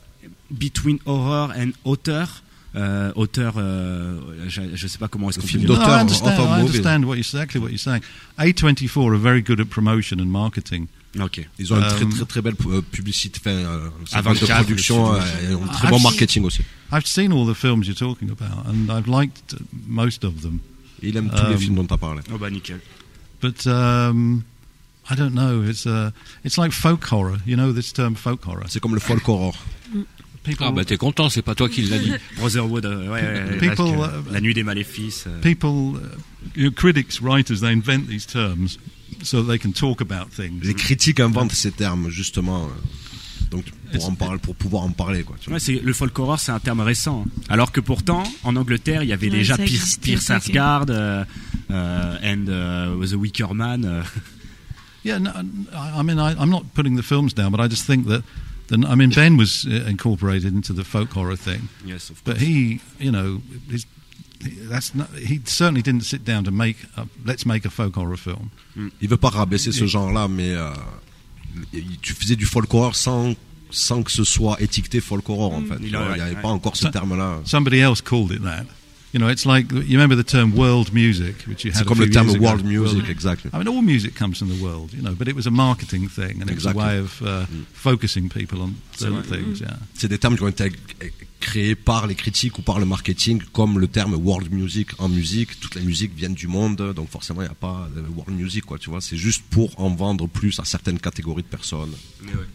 between 0.57 0.97
horror 1.05 1.53
and 1.55 1.75
auteur. 1.83 2.27
Uh, 2.75 3.11
auteur, 3.15 3.55
euh, 3.57 4.19
je, 4.47 4.61
je 4.75 4.87
sais 4.87 4.97
pas 4.99 5.07
comment 5.07 5.29
est-ce 5.29 5.39
qu'on 5.39 5.47
Film 5.47 5.63
peut 5.63 5.69
No, 5.69 5.73
dire. 5.75 5.83
d'auteur, 5.83 5.97
I 5.97 6.01
understand. 6.01 6.29
I 6.37 6.59
understand 6.61 7.03
what 7.05 7.15
you're, 7.15 7.25
exactly 7.25 7.59
what 7.59 7.69
you're 7.69 7.79
saying. 7.79 8.01
A24 8.37 9.13
are 9.13 9.17
very 9.17 9.41
good 9.41 9.59
at 9.59 9.65
promotion 9.65 10.19
and 10.19 10.25
marketing. 10.27 10.87
Ok. 11.19 11.47
Ils 11.57 11.73
ont 11.73 11.77
une 11.77 11.87
très 11.87 12.03
Um, 12.03 12.09
très 12.13 12.25
très 12.25 12.41
belle 12.43 12.55
euh, 12.67 12.81
publicité, 12.81 13.39
enfin, 13.39 13.49
euh, 13.51 13.89
Avant 14.11 14.33
de 14.33 14.39
production 14.45 15.13
euh, 15.15 15.19
un 15.19 15.67
très 15.69 15.87
Ah, 15.87 15.91
bon 15.91 15.99
marketing 16.01 16.43
aussi. 16.43 16.61
I've 16.91 17.07
seen 17.07 17.31
all 17.31 17.47
the 17.51 17.55
films 17.57 17.85
you're 17.87 17.95
talking 17.97 18.29
about, 18.29 18.67
and 18.67 18.91
I've 18.91 19.07
liked 19.07 19.55
most 19.87 20.23
of 20.23 20.41
them. 20.41 20.59
Il 21.01 21.15
aime 21.17 21.29
tous 21.29 21.47
les 21.47 21.53
Um, 21.55 21.57
films 21.59 21.75
dont 21.75 21.85
tu 21.87 21.93
as 21.93 21.97
parlé. 21.97 22.21
Oh 22.31 22.37
bah 22.37 22.49
nickel. 22.51 22.79
But 23.41 23.65
um, 23.65 24.43
I 25.09 25.15
don't 25.15 25.33
know. 25.33 25.63
It's 25.63 25.87
uh, 25.87 26.11
it's 26.43 26.57
like 26.57 26.71
folk 26.73 27.03
horror. 27.05 27.37
You 27.47 27.55
know 27.55 27.71
this 27.73 27.91
term 27.93 28.13
folk 28.15 28.43
horror. 28.45 28.65
C'est 28.67 28.79
comme 28.81 28.93
le 28.93 28.99
folk 28.99 29.27
horror. 29.27 29.55
People, 30.47 30.65
Ah 30.67 30.71
bah 30.71 30.85
t'es 30.85 30.97
content, 30.97 31.29
c'est 31.29 31.41
pas 31.41 31.55
toi 31.55 31.67
qui 31.69 31.81
l'as 31.83 31.99
dit. 31.99 32.11
Brotherhood, 32.37 32.85
euh, 32.85 33.03
ouais, 33.03 33.21
ouais, 33.21 33.51
ouais, 33.51 33.57
People, 33.69 33.85
que 33.91 34.29
uh, 34.29 34.33
la 34.33 34.41
nuit 34.41 34.53
des 34.53 34.63
maléfices. 34.63 35.25
euh, 35.27 35.39
people, 35.41 35.69
uh, 35.99 36.59
you 36.59 36.69
know, 36.69 36.71
critics, 36.71 37.19
writers, 37.21 37.59
they 37.61 37.71
invent 37.73 38.07
these 38.07 38.25
terms 38.25 38.77
so 39.23 39.41
that 39.43 39.49
they 39.51 39.59
can 39.59 39.71
talk 39.71 40.01
about 40.01 40.29
things. 40.31 40.61
Les 40.63 40.73
critiques 40.73 41.19
inventent 41.19 41.51
ces 41.53 41.71
termes 41.71 42.09
justement. 42.09 42.65
euh, 42.65 43.49
Donc 43.51 43.63
pour 43.93 44.05
en 44.09 44.15
parler, 44.15 44.39
pour 44.39 44.55
pouvoir 44.55 44.83
en 44.83 44.89
parler 44.91 45.23
quoi. 45.23 45.37
tu 45.39 45.49
vois. 45.49 45.59
Ouais, 45.59 45.81
le 45.81 45.93
folk 45.93 46.17
horror, 46.19 46.37
c'est 46.39 46.51
un 46.51 46.59
terme 46.59 46.81
récent. 46.81 47.25
hein. 47.25 47.41
Alors 47.49 47.71
que 47.71 47.79
pourtant, 47.79 48.23
en 48.43 48.55
Angleterre, 48.57 49.03
il 49.03 49.09
y 49.09 49.13
avait 49.13 49.29
déjà 49.29 49.57
Pierce, 49.57 49.97
Pierce 49.97 50.29
euh, 50.29 51.23
euh, 51.71 52.17
and 52.23 53.05
The 53.05 53.13
Wicker 53.13 53.53
Man. 53.53 54.03
Yeah, 55.05 55.19
no, 55.19 55.29
I 55.29 55.99
I 55.99 56.03
mean, 56.03 56.19
I, 56.19 56.35
I'm 56.37 56.49
not 56.49 56.63
putting 56.73 56.97
the 56.97 57.03
films 57.03 57.33
down, 57.33 57.51
but 57.51 57.61
I 57.61 57.69
just 57.69 57.85
think 57.85 58.07
that, 58.07 58.23
the, 58.67 58.77
I 58.87 58.95
mean, 58.95 59.09
Ben 59.11 59.37
was 59.37 59.65
uh, 59.65 59.85
incorporated 59.87 60.53
into 60.53 60.73
the 60.73 60.83
folk 60.83 61.11
horror 61.13 61.35
thing, 61.37 61.69
Yes, 61.85 62.09
of 62.09 62.23
course. 62.23 62.37
but 62.37 62.41
he, 62.41 62.79
you 62.99 63.11
know, 63.11 63.41
his, 63.69 63.85
he, 64.43 64.51
that's 64.69 64.93
not, 64.93 65.07
he 65.15 65.39
certainly 65.45 65.81
didn't 65.81 66.03
sit 66.03 66.23
down 66.25 66.43
to 66.43 66.51
make, 66.51 66.77
a, 66.97 67.05
let's 67.25 67.45
make 67.45 67.65
a 67.65 67.69
folk 67.69 67.95
horror 67.95 68.17
film. 68.17 68.49
Il 69.01 69.07
veut 69.09 69.17
pas 69.17 69.29
rabaisser 69.29 69.71
ce 69.71 69.85
genre-là, 69.87 70.27
mais 70.27 70.51
euh, 70.53 70.71
il- 71.73 71.97
tu 72.01 72.13
faisais 72.13 72.35
du 72.35 72.45
folk 72.45 72.73
horror 72.73 72.95
sans 72.95 73.35
sans 73.69 74.01
que 74.01 74.11
ce 74.11 74.23
soit 74.23 74.61
étiqueté 74.61 75.01
folk 75.01 75.27
horror 75.29 75.53
en 75.53 75.61
fait. 75.61 75.75
il 75.81 75.89
Tu 75.89 75.95
a- 75.95 75.99
vois, 75.99 76.07
Il 76.11 76.13
n'y 76.13 76.19
ouais, 76.19 76.21
avait 76.27 76.35
ouais. 76.35 76.41
pas 76.41 76.47
encore 76.47 76.77
ce 76.77 76.83
Ça- 76.83 76.89
terme-là. 76.91 77.41
Somebody 77.43 77.79
else 77.79 78.01
called 78.01 78.31
it 78.31 78.41
that. 78.43 78.65
You 79.17 79.23
know, 79.23 79.29
it's 79.31 79.47
like 79.47 79.71
you 79.71 79.97
remember 79.97 80.15
the 80.15 80.23
term 80.23 80.55
world 80.55 80.93
music, 80.93 81.41
which 81.47 81.65
you 81.65 81.71
had 81.71 81.79
C'est 81.79 81.85
a 81.85 81.87
comme 81.87 81.97
few 81.97 82.05
le 82.05 82.11
terme 82.11 82.27
years 82.27 82.35
ago. 82.35 82.45
world 82.45 82.63
music, 82.63 83.09
exact. 83.09 83.47
I 83.51 83.57
mean, 83.57 83.67
all 83.67 83.81
music 83.81 84.13
comes 84.13 84.37
from 84.37 84.49
the 84.49 84.63
world, 84.63 84.93
you 84.93 85.01
know, 85.01 85.15
but 85.15 85.27
it 85.27 85.35
was 85.35 85.47
a 85.47 85.49
marketing 85.49 86.07
thing, 86.07 86.39
and 86.39 86.51
it 86.51 86.55
was 86.55 86.67
a 86.67 86.73
way 86.73 86.99
of 86.99 87.19
uh, 87.23 87.47
focusing 87.73 88.29
people 88.29 88.61
on 88.61 88.75
certain 88.91 89.23
vrai. 89.23 89.37
things. 89.39 89.59
Yeah. 89.59 89.77
C'est 89.95 90.07
des 90.07 90.19
termes 90.19 90.37
qui 90.37 90.43
ont 90.43 90.49
été 90.49 90.71
créé 91.39 91.75
par 91.75 92.07
les 92.07 92.15
critiques 92.15 92.57
ou 92.59 92.61
par 92.61 92.79
le 92.79 92.85
marketing, 92.85 93.41
comme 93.53 93.79
le 93.79 93.87
terme 93.87 94.15
world 94.15 94.51
music 94.51 94.89
en 94.99 95.09
musique. 95.09 95.59
Toutes 95.59 95.75
les 95.75 95.81
musiques 95.81 96.13
viennent 96.15 96.33
du 96.33 96.47
monde, 96.47 96.93
donc 96.95 97.09
forcément 97.09 97.41
il 97.41 97.45
n'y 97.45 97.51
a 97.51 97.55
pas 97.55 97.89
de 97.95 98.01
world 98.15 98.35
music, 98.37 98.65
quoi. 98.65 98.77
Tu 98.77 98.89
vois, 98.89 99.01
c'est 99.01 99.17
juste 99.17 99.43
pour 99.49 99.79
en 99.79 99.89
vendre 99.89 100.27
plus 100.27 100.59
à 100.59 100.65
certaines 100.65 100.99
catégories 100.99 101.43
de 101.43 101.47
personnes, 101.47 101.93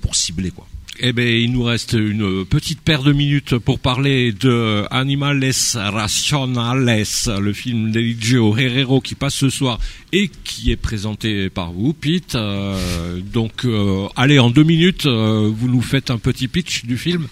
pour 0.00 0.14
cibler, 0.16 0.50
quoi. 0.50 0.66
Eh 1.00 1.12
ben, 1.12 1.26
il 1.26 1.52
nous 1.52 1.62
reste 1.62 1.94
une 1.94 2.44
petite 2.44 2.80
paire 2.82 3.02
de 3.02 3.12
minutes 3.12 3.56
pour 3.56 3.78
parler 3.78 4.32
de 4.32 4.84
Animales 4.90 5.50
Racionales, 5.74 7.04
le 7.40 7.52
film 7.54 7.90
d'Eligio 7.90 8.56
Herrero 8.56 9.00
qui 9.00 9.14
passe 9.14 9.34
ce 9.34 9.48
soir 9.48 9.78
et 10.12 10.30
qui 10.44 10.70
est 10.70 10.76
présenté 10.76 11.48
par 11.48 11.72
vous, 11.72 11.94
Pete. 11.94 12.34
Euh, 12.34 13.20
donc, 13.20 13.64
euh, 13.64 14.06
allez, 14.16 14.38
en 14.38 14.50
deux 14.50 14.64
minutes, 14.64 15.06
euh, 15.06 15.50
vous 15.52 15.68
nous 15.68 15.80
faites 15.80 16.10
un 16.10 16.18
petit 16.18 16.46
pitch 16.46 16.84
du 16.84 16.98
film. 16.98 17.26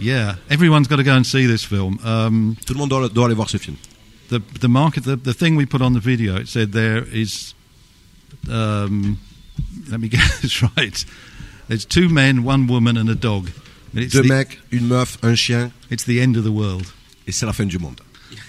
Yeah, 0.00 0.36
everyone's 0.48 0.86
got 0.88 0.96
to 0.96 1.04
go 1.04 1.14
and 1.14 1.24
see 1.26 1.46
this 1.46 1.64
film. 1.64 1.98
Um, 2.04 2.56
Tout 2.64 2.74
le 2.74 2.78
monde 2.78 2.90
doit, 2.90 3.08
doit 3.08 3.26
aller 3.26 3.34
voir 3.34 3.48
ce 3.50 3.58
film. 3.58 3.76
the 4.30 4.40
the 4.60 4.68
market 4.68 5.04
the, 5.04 5.16
the 5.16 5.32
thing 5.32 5.56
we 5.56 5.64
put 5.66 5.80
on 5.80 5.94
the 5.94 6.00
video 6.00 6.36
it 6.36 6.48
said 6.48 6.72
there 6.72 7.02
is 7.12 7.54
um, 8.50 9.16
let 9.90 9.98
me 10.00 10.08
get 10.16 10.20
this 10.42 10.62
right 10.62 11.04
there's 11.68 11.86
two 11.86 12.08
men 12.10 12.44
one 12.44 12.66
woman 12.68 12.96
and 12.98 13.08
a 13.08 13.14
dog 13.14 13.50
And 13.94 14.04
it's 14.04 14.12
Deux 14.12 14.22
the, 14.22 14.28
mecs, 14.28 14.56
une 14.70 14.86
meuf, 14.86 15.16
un 15.22 15.34
chien, 15.34 15.72
it's 15.88 16.04
the 16.04 16.20
end 16.20 16.36
of 16.36 16.44
the 16.44 16.52
world 16.52 16.84
et 17.26 17.32
c'est 17.32 17.46
la 17.46 17.52
fin 17.54 17.64
du 17.66 17.78
monde. 17.78 18.00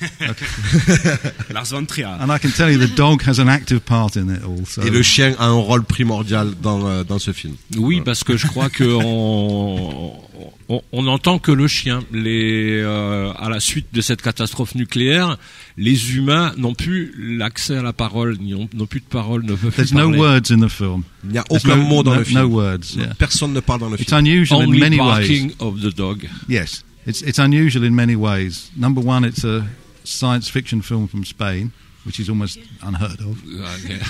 Lars 1.50 1.72
von 1.72 1.86
Trier. 1.86 2.18
and 2.20 2.30
I 2.32 2.38
can 2.38 2.52
tell 2.52 2.70
you 2.70 2.78
the 2.78 2.94
dog 2.96 3.22
has 3.24 3.40
an 3.40 3.48
active 3.50 3.86
part 3.86 4.18
in 4.18 4.30
it 4.30 4.44
all 4.44 4.66
so 4.66 4.82
Et 4.82 4.90
le 4.90 5.02
chien 5.02 5.34
a 5.40 5.46
un 5.48 5.54
rôle 5.54 5.84
primordial 5.84 6.54
dans, 6.62 6.86
euh, 6.86 7.04
dans 7.06 7.20
ce 7.20 7.32
film. 7.32 7.56
Oui, 7.78 8.02
parce 8.02 8.24
que 8.26 8.36
je 8.38 8.48
crois 8.48 8.70
que 8.70 8.84
on, 8.84 10.22
on, 10.70 10.82
on 10.92 11.08
entend 11.08 11.40
que 11.40 11.52
le 11.52 11.68
chien. 11.68 12.04
Les, 12.12 12.80
euh, 12.82 13.34
à 13.38 13.50
la 13.50 13.60
suite 13.60 13.88
de 13.92 14.02
cette 14.02 14.22
catastrophe 14.22 14.76
nucléaire, 14.76 15.38
les 15.78 16.16
humains 16.16 16.54
n'ont 16.58 16.74
plus 16.76 17.14
l'accès 17.18 17.78
à 17.78 17.82
la 17.82 17.92
parole, 17.94 18.38
n'ont 18.40 18.70
n'ont 18.74 18.86
plus 18.86 19.00
de 19.02 19.06
parole, 19.06 19.44
ne 19.44 19.56
peuvent 19.56 19.72
plus 19.72 19.72
there's 19.72 19.94
no 19.94 20.10
parler. 20.12 20.20
words 20.20 20.52
in 20.52 20.60
the 20.60 20.70
film 20.70 21.04
Il 21.24 21.32
n'y 21.32 21.38
a 21.40 21.44
There's 21.44 21.66
aucun 21.66 21.76
no, 21.78 21.84
mot 21.84 22.04
dans 22.04 22.14
no, 22.14 22.20
le 22.20 22.24
film. 22.24 22.40
no 22.42 22.48
words 22.48 22.96
yeah. 22.96 23.14
Personne 23.16 23.54
ne 23.54 23.60
parle 23.60 23.80
dans 23.82 23.90
le 23.90 24.00
it's 24.00 24.10
film. 24.10 24.20
unusual 24.20 24.62
in 24.62 24.68
Only 24.68 24.80
many 24.80 24.98
ways 25.00 25.06
barking 25.08 25.54
of 25.60 25.82
the 25.82 25.94
dog. 25.96 26.26
Yes, 26.48 26.84
it's 27.06 27.22
it's 27.24 27.40
unusual 27.40 27.84
in 27.84 27.94
many 27.96 28.16
ways. 28.16 28.70
Number 28.78 29.02
one, 29.02 29.26
it's 29.26 29.44
a 29.44 29.66
science 30.04 30.48
fiction 30.50 30.82
film 30.82 31.08
from 31.08 31.24
Spain, 31.26 31.72
which 32.06 32.20
is 32.20 32.30
almost 32.30 32.60
unheard 32.82 33.20
of. 33.22 33.42
Uh, 33.44 33.78
yeah. 33.88 34.04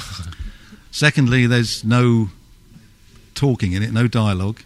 Secondly, 0.91 1.47
there's 1.47 1.83
no 1.83 2.29
talking 3.35 3.73
in 3.73 3.83
it, 3.83 3.91
no 3.93 4.07
dialogue. 4.07 4.59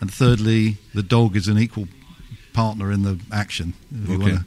And 0.00 0.08
thirdly, 0.10 0.76
the 0.94 1.02
dog 1.02 1.36
is 1.36 1.48
an 1.48 1.58
equal 1.58 1.86
partner 2.52 2.92
in 2.92 3.02
the 3.02 3.16
action. 3.30 3.72
if 3.92 4.08
you 4.08 4.14
Ok. 4.16 4.22
wanna- 4.22 4.44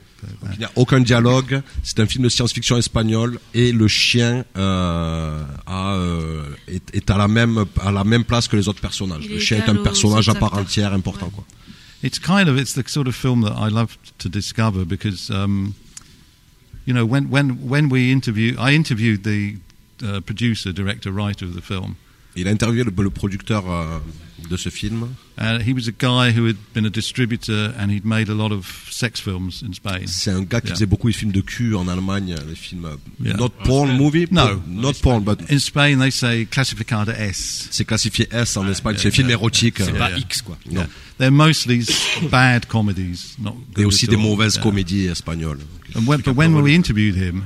Il 0.54 0.60
n'y 0.60 0.66
a 0.66 0.72
aucun 0.76 1.00
dialogue. 1.00 1.64
C'est 1.82 2.00
un 2.00 2.06
film 2.06 2.24
de 2.24 2.30
science-fiction 2.30 2.78
espagnol 2.78 3.40
et 3.56 3.72
le 3.72 3.88
chien 3.88 4.46
euh, 4.56 5.44
a, 5.66 5.96
euh, 5.96 6.44
est, 6.68 6.94
est 6.94 7.10
à 7.10 7.18
la 7.18 7.28
même 7.28 7.66
à 7.82 7.92
la 7.92 8.04
même 8.04 8.24
place 8.24 8.48
que 8.48 8.56
les 8.56 8.68
autres 8.68 8.82
personnages. 8.82 9.24
Il 9.26 9.32
Le 9.32 9.38
est 9.38 9.40
chien 9.40 9.58
est 9.66 9.68
un 9.70 9.78
personnage 9.78 10.30
à 10.30 10.34
autres 10.34 10.40
part 10.40 10.50
acteurs. 10.50 10.62
entière 10.64 10.94
important 10.94 11.32
quoi. 11.32 11.44
It's 12.04 12.20
kind 12.20 12.48
of 12.48 12.60
it's 12.60 12.74
the 12.76 12.88
sort 12.88 13.08
of 13.08 13.16
film 13.16 13.44
that 13.44 13.56
I 13.60 13.72
love 13.72 13.98
to 14.20 14.30
discover 14.30 14.86
because 14.86 15.32
um, 15.32 15.74
you 16.86 16.94
know 16.94 17.04
when 17.04 17.26
when 17.32 17.58
when 17.68 17.90
we 17.92 18.12
interview, 18.12 18.56
I 18.60 18.76
interviewed 18.76 19.24
the 19.24 19.56
uh, 20.04 20.22
producer, 20.22 20.72
director, 20.72 21.12
writer 21.12 21.46
of 21.48 21.56
the 21.56 21.62
film. 21.64 21.96
Il 22.36 22.48
a 22.48 22.52
interviewé 22.52 22.84
le, 22.84 23.04
le 23.04 23.10
producteur 23.10 23.70
euh, 23.70 24.00
de 24.50 24.58
ce 24.58 24.70
film. 24.70 25.08
He 25.38 25.74
was 25.74 25.88
a 25.88 25.92
guy 25.98 26.32
who 26.38 26.46
had 26.48 26.56
been 26.74 26.86
a 26.86 26.90
distributor 26.90 27.74
and 27.80 27.90
he'd 27.90 28.06
made 28.06 28.30
a 28.30 28.34
lot 28.34 28.52
of 28.52 28.66
sex 28.92 29.20
films 29.20 29.64
in 29.68 29.74
Spain. 29.74 30.06
C'est 30.08 30.32
un 30.32 30.44
gars 30.44 30.62
qui 30.62 30.68
Yeah. 30.68 30.76
faisait 30.76 30.86
beaucoup 30.86 31.10
de 31.10 31.16
films 31.16 31.32
de 31.32 31.42
cul 31.42 31.76
en 31.76 31.88
Allemagne, 31.88 32.36
les 32.48 32.56
films 32.56 32.86
euh, 32.86 32.96
Yeah. 33.24 33.36
not 33.38 33.50
porn 33.64 33.98
movie, 33.98 34.28
No. 34.32 34.62
not 34.68 34.94
porn, 35.02 35.24
but 35.24 35.40
In 35.50 35.60
Spain, 35.60 36.00
they 36.00 36.12
say 36.12 36.46
classificada 36.46 37.14
S. 37.18 37.68
c'est 37.72 37.86
classifié 37.86 38.28
S 38.32 38.56
en 38.58 38.68
Espagne, 38.68 38.94
yeah, 38.94 39.04
c'est 39.04 39.12
film 39.12 39.28
yeah, 39.28 39.38
érotique. 39.38 39.78
C'est 39.80 39.92
pas. 39.98 40.12
X, 40.18 40.42
quoi. 40.42 40.58
Non. 40.72 40.86
They're 41.18 41.32
mostly 41.32 41.84
bad 42.32 42.66
comedies, 42.68 43.36
not 43.40 43.56
good 43.74 43.80
Et 43.84 43.86
aussi 43.86 44.08
des 44.08 44.16
mauvaises 44.18 44.56
Yeah. 44.56 44.64
comédies 44.64 45.06
espagnoles. 45.08 45.60
And 45.96 46.06
when, 46.08 46.22
but 46.22 46.36
when 46.36 46.54
we 46.56 46.74
interviewed 46.74 47.16
him 47.16 47.44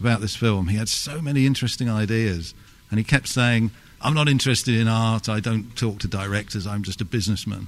about 0.00 0.20
this 0.24 0.34
film, 0.36 0.68
he 0.68 0.78
had 0.78 0.88
so 0.88 1.20
many 1.22 1.46
interesting 1.46 1.88
ideas, 1.88 2.54
and 2.90 2.98
he 2.98 3.04
kept 3.04 3.28
saying, 3.28 3.70
"I'm 4.04 4.14
not 4.14 4.28
interested 4.28 4.74
in 4.74 4.86
art. 4.88 5.28
I 5.28 5.40
don't 5.40 5.74
talk 5.74 5.98
to 6.00 6.08
directors. 6.08 6.66
I'm 6.66 6.84
just 6.84 7.00
a 7.00 7.04
businessman." 7.04 7.66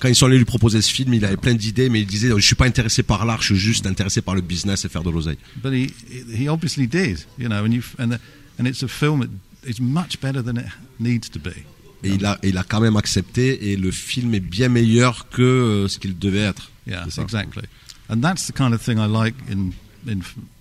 Quand 0.00 0.08
ils 0.08 0.14
sont 0.14 0.26
allés 0.26 0.38
lui 0.38 0.44
proposer 0.44 0.80
ce 0.80 0.92
film, 0.92 1.12
il 1.14 1.24
avait 1.24 1.36
plein 1.36 1.54
d'idées, 1.54 1.88
mais 1.88 2.02
il 2.02 2.06
disait 2.06 2.28
Je 2.28 2.40
suis 2.40 2.54
pas 2.54 2.66
intéressé 2.66 3.02
par 3.02 3.24
l'art, 3.24 3.42
je 3.42 3.54
suis 3.54 3.56
juste 3.56 3.86
intéressé 3.86 4.22
par 4.22 4.36
le 4.36 4.42
business 4.42 4.84
et 4.84 4.88
faire 4.88 5.02
de 5.02 5.10
l'oseille. 5.10 5.38
But 5.62 5.72
he 5.72 5.92
he 6.32 6.48
obviously 6.48 6.86
did, 6.86 7.26
you 7.36 7.48
know, 7.48 7.64
and 7.64 7.72
you 7.72 7.82
and 7.98 8.10
the, 8.10 8.20
and 8.60 8.66
it's 8.66 8.82
a 8.84 8.88
film 8.88 9.20
that 9.20 9.68
is 9.68 9.80
much 9.80 10.20
better 10.20 10.42
than 10.42 10.56
it 10.56 10.66
needs 11.00 11.28
to 11.30 11.40
be. 11.40 11.64
Et 12.04 12.10
il 12.10 12.24
a, 12.24 12.38
il 12.44 12.56
a 12.56 12.62
quand 12.62 12.80
même 12.80 12.96
accepté, 12.96 13.72
et 13.72 13.76
le 13.76 13.90
film 13.90 14.32
est 14.34 14.40
bien 14.40 14.68
meilleur 14.68 15.28
que 15.30 15.42
euh, 15.42 15.88
ce 15.88 15.98
qu'il 15.98 16.16
devait 16.16 16.38
être. 16.38 16.70
Yeah, 16.86 17.04
exactly. 17.18 17.64
And 18.08 18.20
that's 18.20 18.46
the 18.46 18.52
kind 18.52 18.72
of 18.72 18.80
thing 18.80 18.98
I 18.98 19.06
like 19.06 19.34
in 19.50 19.72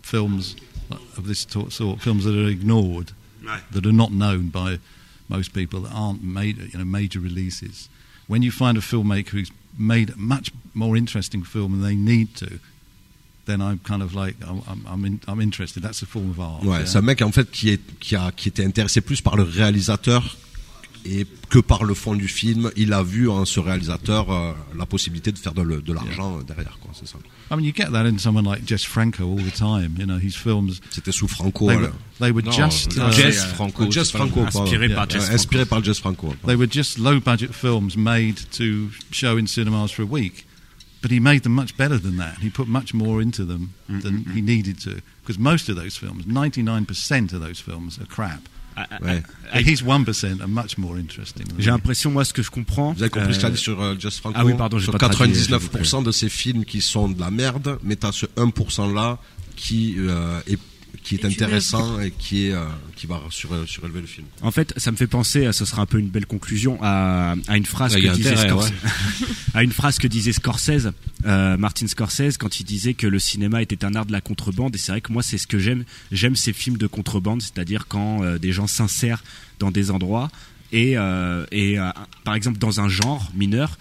films 0.01 0.55
of 1.17 1.27
this 1.27 1.45
sort, 1.47 2.01
films 2.01 2.23
that 2.23 2.33
are 2.33 2.49
ignored, 2.49 3.11
that 3.71 3.85
are 3.85 3.93
not 3.93 4.11
known 4.11 4.49
by 4.49 4.79
most 5.29 5.53
people, 5.53 5.81
that 5.81 5.93
aren't 5.93 6.23
made, 6.23 6.57
you 6.57 6.79
know, 6.79 6.85
major 6.85 7.19
releases. 7.19 7.89
When 8.27 8.41
you 8.41 8.51
find 8.51 8.77
a 8.77 8.81
filmmaker 8.81 9.29
who's 9.29 9.51
made 9.77 10.09
a 10.09 10.17
much 10.17 10.51
more 10.73 10.97
interesting 10.97 11.43
film 11.43 11.71
than 11.73 11.81
they 11.81 11.95
need 11.95 12.35
to, 12.37 12.59
then 13.45 13.61
I'm 13.61 13.79
kind 13.79 14.03
of 14.03 14.13
like 14.13 14.35
I'm 14.45 14.61
I'm 14.67 14.85
I'm, 14.87 15.05
in, 15.05 15.21
I'm 15.27 15.41
interested. 15.41 15.81
That's 15.81 16.01
a 16.01 16.05
form 16.05 16.29
of 16.29 16.39
art. 16.39 16.63
Ouais, 16.63 16.79
yeah. 16.79 16.85
c'est 16.85 16.97
un 16.97 17.01
mec 17.01 17.21
en 17.21 17.31
fait 17.31 17.49
qui 17.49 17.69
est 17.69 17.99
qui 17.99 18.15
a 18.15 18.31
qui 18.31 18.49
était 18.49 18.65
intéressé 18.65 19.01
plus 19.01 19.21
par 19.21 19.35
le 19.35 19.43
réalisateur 19.43 20.37
et 21.05 21.25
que 21.49 21.59
par 21.59 21.83
le 21.83 21.93
fond 21.93 22.15
du 22.15 22.27
film. 22.27 22.71
Il 22.75 22.93
a 22.93 23.03
vu 23.03 23.29
en 23.29 23.45
ce 23.45 23.59
réalisateur 23.59 24.31
euh, 24.31 24.53
la 24.77 24.85
possibilité 24.85 25.31
de 25.31 25.37
faire 25.37 25.53
de, 25.53 25.61
l'argent 25.93 26.37
euh, 26.39 26.43
derrière 26.43 26.77
quoi. 26.81 26.91
C'est 26.93 27.07
ça. 27.07 27.17
I 27.49 27.55
mean, 27.55 27.63
you 27.63 27.73
get 27.73 27.91
that 27.91 28.05
in 28.05 28.17
someone 28.17 28.45
like 28.45 28.67
Jess 28.67 28.83
Franco 28.83 29.23
all 29.23 29.37
the 29.37 29.53
time. 29.53 29.95
You 29.97 30.05
know, 30.05 30.17
his 30.17 30.35
films 30.35 30.79
C'était 30.89 31.11
sous 31.13 31.27
Franco. 31.27 31.67
they 31.67 31.75
alors. 31.77 31.89
were, 31.91 31.93
they 32.19 32.31
were 32.31 32.43
Non, 32.43 32.51
just 32.51 32.97
uh, 32.97 33.11
Jess 33.11 33.45
Franco. 33.53 33.83
Euh, 33.83 33.91
Jess 33.91 34.11
Franco. 34.11 34.41
Inspiré 34.41 34.89
par 34.89 35.05
Euh, 35.05 35.13
Jess 35.13 35.29
Inspiré 35.31 35.65
par 35.65 35.83
Jess 35.83 35.99
Franco. 35.99 36.33
They 36.45 36.55
were 36.55 36.69
just 36.69 36.97
low 36.99 37.19
budget 37.19 37.53
films 37.53 37.95
made 37.95 38.35
to 38.51 38.89
show 39.11 39.37
in 39.37 39.47
cinemas 39.47 39.91
for 39.91 40.03
a 40.03 40.05
week. 40.05 40.45
But 41.01 41.11
he 41.11 41.19
made 41.19 41.43
them 41.43 41.53
much 41.53 41.77
better 41.77 41.97
than 41.99 42.17
that. 42.17 42.39
He 42.39 42.49
put 42.49 42.67
much 42.67 42.93
more 42.93 43.21
into 43.21 43.45
them 43.45 43.75
than 43.87 44.25
he 44.33 44.41
needed 44.41 44.79
to. 44.81 45.01
Because 45.21 45.37
most 45.37 45.69
of 45.69 45.75
those 45.75 45.95
films, 45.95 46.25
99% 46.25 47.33
of 47.33 47.39
those 47.39 47.59
films, 47.59 47.99
are 47.99 48.05
crap. 48.05 48.49
Ouais. 49.01 49.23
And 49.53 49.61
his 49.61 49.81
1% 49.83 50.41
are 50.41 50.47
much 50.47 50.77
more 50.77 50.97
interesting. 50.99 51.45
than 51.47 51.55
J'ai 51.57 51.65
that. 51.65 51.71
l'impression, 51.71 52.11
moi, 52.11 52.25
ce 52.25 52.33
que 52.33 52.43
je 52.43 52.51
comprends. 52.51 52.93
Vous 52.93 53.01
avez 53.01 53.09
compris 53.09 53.33
ce 53.33 53.39
euh, 53.39 53.41
qu'il 53.41 53.47
a 53.47 53.51
dit 53.51 53.57
sur 53.57 53.81
euh, 53.81 53.95
Jess 53.97 54.19
Franco? 54.19 54.35
Ah 54.37 54.45
oui, 54.45 54.53
pardon, 54.55 54.77
j'ai 54.77 54.85
Sur 54.85 54.97
pas 54.97 55.09
traduit, 55.09 55.33
99% 55.33 56.03
de 56.03 56.11
ces 56.11 56.29
films 56.29 56.65
qui 56.65 56.81
sont 56.81 57.09
de 57.09 57.19
la 57.19 57.31
merde, 57.31 57.79
mais 57.83 57.95
t'as 57.95 58.11
ce 58.11 58.25
1% 58.25 58.93
là 58.93 59.17
qui 59.55 59.95
euh, 59.97 60.39
est 60.47 60.59
qui 61.03 61.15
est 61.15 61.25
intéressant 61.25 61.99
et 61.99 62.11
qui 62.11 62.47
est 62.47 62.53
euh, 62.53 62.65
qui 62.95 63.07
va 63.07 63.21
sur, 63.29 63.49
surélever 63.67 64.01
le 64.01 64.07
film. 64.07 64.27
En 64.41 64.51
fait, 64.51 64.73
ça 64.77 64.91
me 64.91 64.97
fait 64.97 65.07
penser, 65.07 65.51
ce 65.53 65.65
sera 65.65 65.81
un 65.81 65.85
peu 65.85 65.99
une 65.99 66.09
belle 66.09 66.25
conclusion, 66.25 66.77
à, 66.81 67.35
à 67.47 67.57
une 67.57 67.65
phrase 67.65 67.95
que 67.95 68.07
a 68.07 68.13
disait 68.13 68.31
intérêt, 68.31 68.49
Scorsese, 68.49 68.73
à 69.53 69.63
une 69.63 69.71
phrase 69.71 69.97
que 69.99 70.07
disait 70.07 70.33
Scorsese, 70.33 70.91
euh, 71.25 71.57
Martin 71.57 71.87
Scorsese, 71.87 72.37
quand 72.37 72.59
il 72.59 72.63
disait 72.65 72.93
que 72.93 73.07
le 73.07 73.19
cinéma 73.19 73.61
était 73.61 73.85
un 73.85 73.95
art 73.95 74.05
de 74.05 74.11
la 74.11 74.21
contrebande. 74.21 74.75
Et 74.75 74.77
c'est 74.77 74.91
vrai 74.91 75.01
que 75.01 75.13
moi, 75.13 75.23
c'est 75.23 75.37
ce 75.37 75.47
que 75.47 75.59
j'aime. 75.59 75.85
J'aime 76.11 76.35
ces 76.35 76.53
films 76.53 76.77
de 76.77 76.87
contrebande, 76.87 77.41
c'est-à-dire 77.41 77.87
quand 77.87 78.23
euh, 78.23 78.37
des 78.37 78.51
gens 78.51 78.67
s'insèrent 78.67 79.23
dans 79.59 79.71
des 79.71 79.91
endroits 79.91 80.29
et, 80.71 80.97
euh, 80.97 81.45
et 81.51 81.79
euh, 81.79 81.89
par 82.23 82.35
exemple 82.35 82.57
dans 82.57 82.81
un 82.81 82.89
genre 82.89 83.31
mineur 83.33 83.77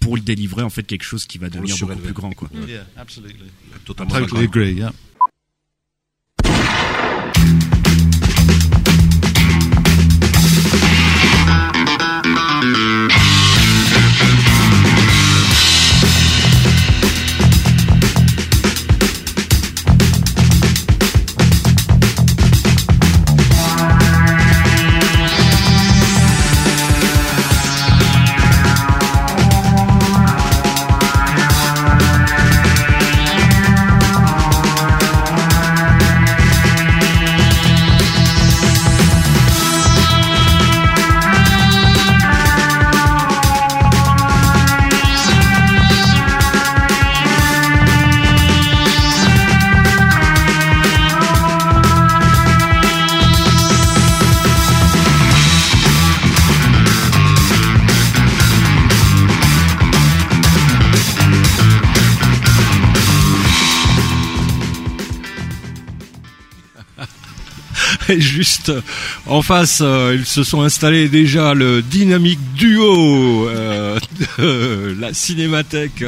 pour 0.00 0.16
le 0.16 0.22
délivrer 0.22 0.62
en 0.62 0.70
fait 0.70 0.82
quelque 0.82 1.04
chose 1.04 1.26
qui 1.26 1.38
va 1.38 1.48
devenir 1.48 1.76
beaucoup 1.78 1.96
plus 1.96 2.12
grand, 2.12 2.32
quoi. 2.32 2.50
Yeah, 2.68 2.86
absolutely. 2.96 3.46
Totalement 3.84 4.14
juste 68.36 68.70
en 69.26 69.40
face, 69.40 69.80
euh, 69.82 70.14
ils 70.14 70.26
se 70.26 70.44
sont 70.44 70.60
installés 70.60 71.08
déjà 71.08 71.54
le 71.54 71.80
dynamique 71.80 72.38
duo 72.54 73.48
euh, 73.48 73.98
de 74.38 74.94
la 75.00 75.14
Cinémathèque. 75.14 76.04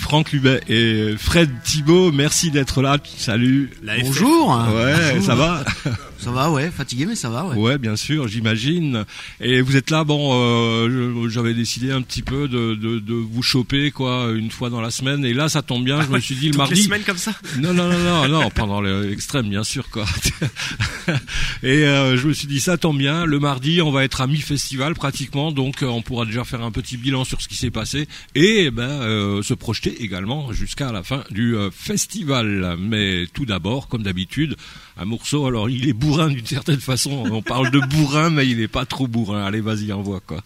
Franck 0.00 0.32
Lubet 0.32 0.60
et 0.68 1.14
Fred 1.16 1.48
Thibault, 1.62 2.10
merci 2.10 2.50
d'être 2.50 2.82
là. 2.82 2.98
Salut. 3.16 3.70
Bonjour. 4.02 4.48
Ouais, 4.74 4.94
Bonjour. 5.12 5.24
ça 5.26 5.34
va? 5.36 5.64
Ça 6.24 6.30
va, 6.30 6.50
ouais, 6.50 6.70
fatigué, 6.70 7.04
mais 7.04 7.16
ça 7.16 7.28
va, 7.28 7.44
ouais. 7.44 7.54
Ouais, 7.54 7.76
bien 7.76 7.96
sûr, 7.96 8.28
j'imagine. 8.28 9.04
Et 9.42 9.60
vous 9.60 9.76
êtes 9.76 9.90
là, 9.90 10.04
bon, 10.04 10.30
euh, 10.32 11.28
j'avais 11.28 11.52
décidé 11.52 11.90
un 11.92 12.00
petit 12.00 12.22
peu 12.22 12.48
de, 12.48 12.74
de, 12.74 12.98
de 12.98 13.12
vous 13.12 13.42
choper, 13.42 13.90
quoi, 13.90 14.30
une 14.34 14.50
fois 14.50 14.70
dans 14.70 14.80
la 14.80 14.90
semaine. 14.90 15.22
Et 15.26 15.34
là, 15.34 15.50
ça 15.50 15.60
tombe 15.60 15.84
bien, 15.84 16.00
je 16.00 16.08
me 16.08 16.18
suis 16.20 16.34
dit 16.34 16.48
le 16.48 16.56
mardi. 16.56 16.76
les 16.76 16.82
semaines 16.82 17.02
comme 17.02 17.18
ça. 17.18 17.32
Non, 17.58 17.74
non, 17.74 17.90
non, 17.90 17.98
non, 17.98 18.28
non, 18.28 18.48
pendant 18.48 18.80
l'extrême, 18.80 19.50
bien 19.50 19.64
sûr, 19.64 19.90
quoi. 19.90 20.06
Et 21.62 21.84
euh, 21.84 22.16
je 22.16 22.26
me 22.26 22.32
suis 22.32 22.46
dit, 22.46 22.58
ça 22.58 22.78
tombe 22.78 22.96
bien, 22.96 23.26
le 23.26 23.38
mardi, 23.38 23.82
on 23.82 23.92
va 23.92 24.02
être 24.02 24.22
à 24.22 24.26
mi-festival 24.26 24.94
pratiquement, 24.94 25.52
donc 25.52 25.82
euh, 25.82 25.86
on 25.86 26.00
pourra 26.00 26.24
déjà 26.24 26.44
faire 26.44 26.62
un 26.62 26.70
petit 26.70 26.96
bilan 26.96 27.24
sur 27.24 27.42
ce 27.42 27.48
qui 27.48 27.56
s'est 27.56 27.70
passé 27.70 28.08
et 28.34 28.70
ben 28.70 28.88
euh, 28.88 29.42
se 29.42 29.52
projeter 29.52 30.02
également 30.02 30.52
jusqu'à 30.52 30.90
la 30.90 31.02
fin 31.02 31.22
du 31.30 31.54
euh, 31.54 31.70
festival. 31.70 32.76
Mais 32.78 33.26
tout 33.34 33.44
d'abord, 33.44 33.88
comme 33.88 34.02
d'habitude, 34.02 34.56
un 34.96 35.04
morceau. 35.04 35.46
Alors, 35.46 35.68
il 35.68 35.88
est 35.88 35.92
bourrin 35.92 36.28
d'une 36.28 36.46
certaine 36.46 36.80
façon. 36.80 37.24
On 37.30 37.42
parle 37.42 37.70
de 37.70 37.80
bourrin, 37.80 38.30
mais 38.30 38.46
il 38.46 38.60
est 38.60 38.68
pas 38.68 38.86
trop 38.86 39.06
bourrin. 39.06 39.44
Allez, 39.44 39.60
vas-y, 39.60 39.92
envoie 39.92 40.20
quoi. 40.20 40.42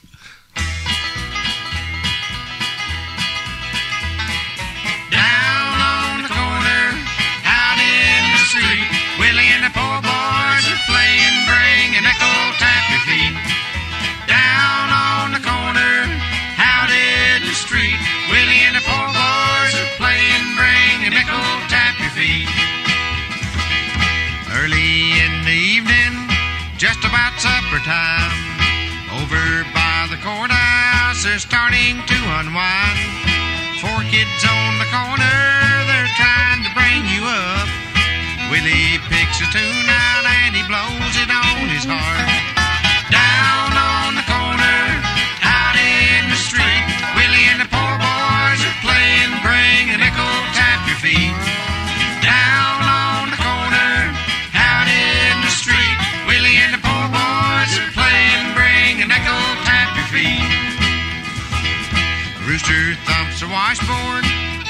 Time, 27.88 28.36
over 29.16 29.64
by 29.72 30.04
the 30.12 30.20
courthouse, 30.20 31.24
they're 31.24 31.40
starting 31.40 31.96
to 32.04 32.18
unwind. 32.36 33.00
Four 33.80 34.04
kids 34.12 34.44
on 34.44 34.76
the 34.76 34.84
corner, 34.92 35.40
they're 35.88 36.12
trying 36.20 36.60
to 36.68 36.70
bring 36.76 37.08
you 37.08 37.24
up. 37.24 37.68
Willie 38.52 39.00
picks 39.08 39.40
a 39.40 39.48
tune 39.48 39.88
out 39.88 40.24
and 40.44 40.54
he 40.54 40.62
blows 40.68 41.16
it 41.16 41.32
on 41.32 41.68
his 41.72 41.86
harp. 41.88 42.37
Washboard, 63.58 64.22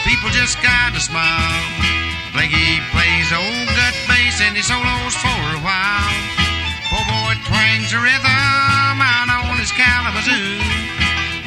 people 0.09 0.33
just 0.33 0.57
gotta 0.65 0.97
smile. 0.97 1.61
Blanky 2.33 2.81
plays 2.89 3.29
old 3.37 3.69
gut 3.77 3.97
bass 4.09 4.41
and 4.41 4.57
he 4.57 4.65
solos 4.65 5.13
for 5.13 5.43
a 5.53 5.61
while. 5.61 6.17
Poor 6.89 7.05
boy 7.05 7.37
twangs 7.45 7.93
a 7.93 8.01
rhythm 8.01 8.97
out 9.13 9.29
on 9.29 9.61
his 9.61 9.73
Kalamazoo. 9.77 10.57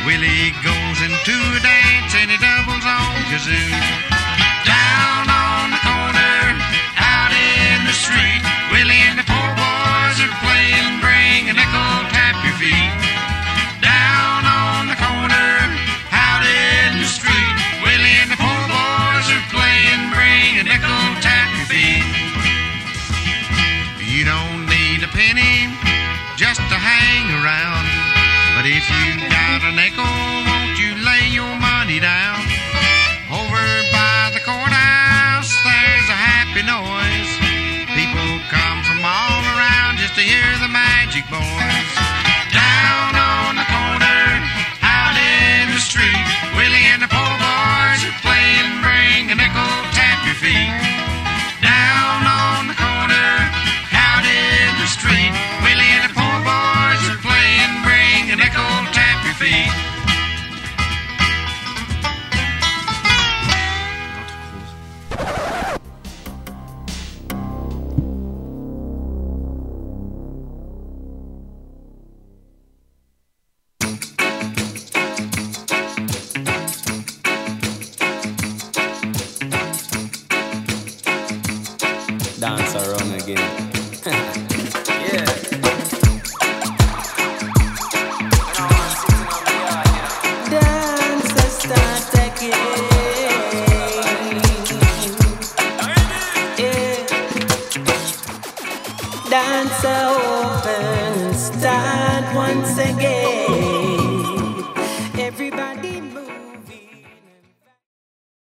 Willie 0.06 0.54
goes 0.62 0.98
into 1.02 1.34
a 1.58 1.62
dance 1.66 2.14
and 2.14 2.30
he 2.30 2.38
doubles 2.38 2.86
on 2.86 3.18
kazoo. 3.34 3.74
Down 4.70 5.26
on 5.26 5.74
the 5.74 5.82
corner, 5.82 6.38
out 7.02 7.34
in 7.34 7.90
the 7.90 7.96
street, 8.06 8.46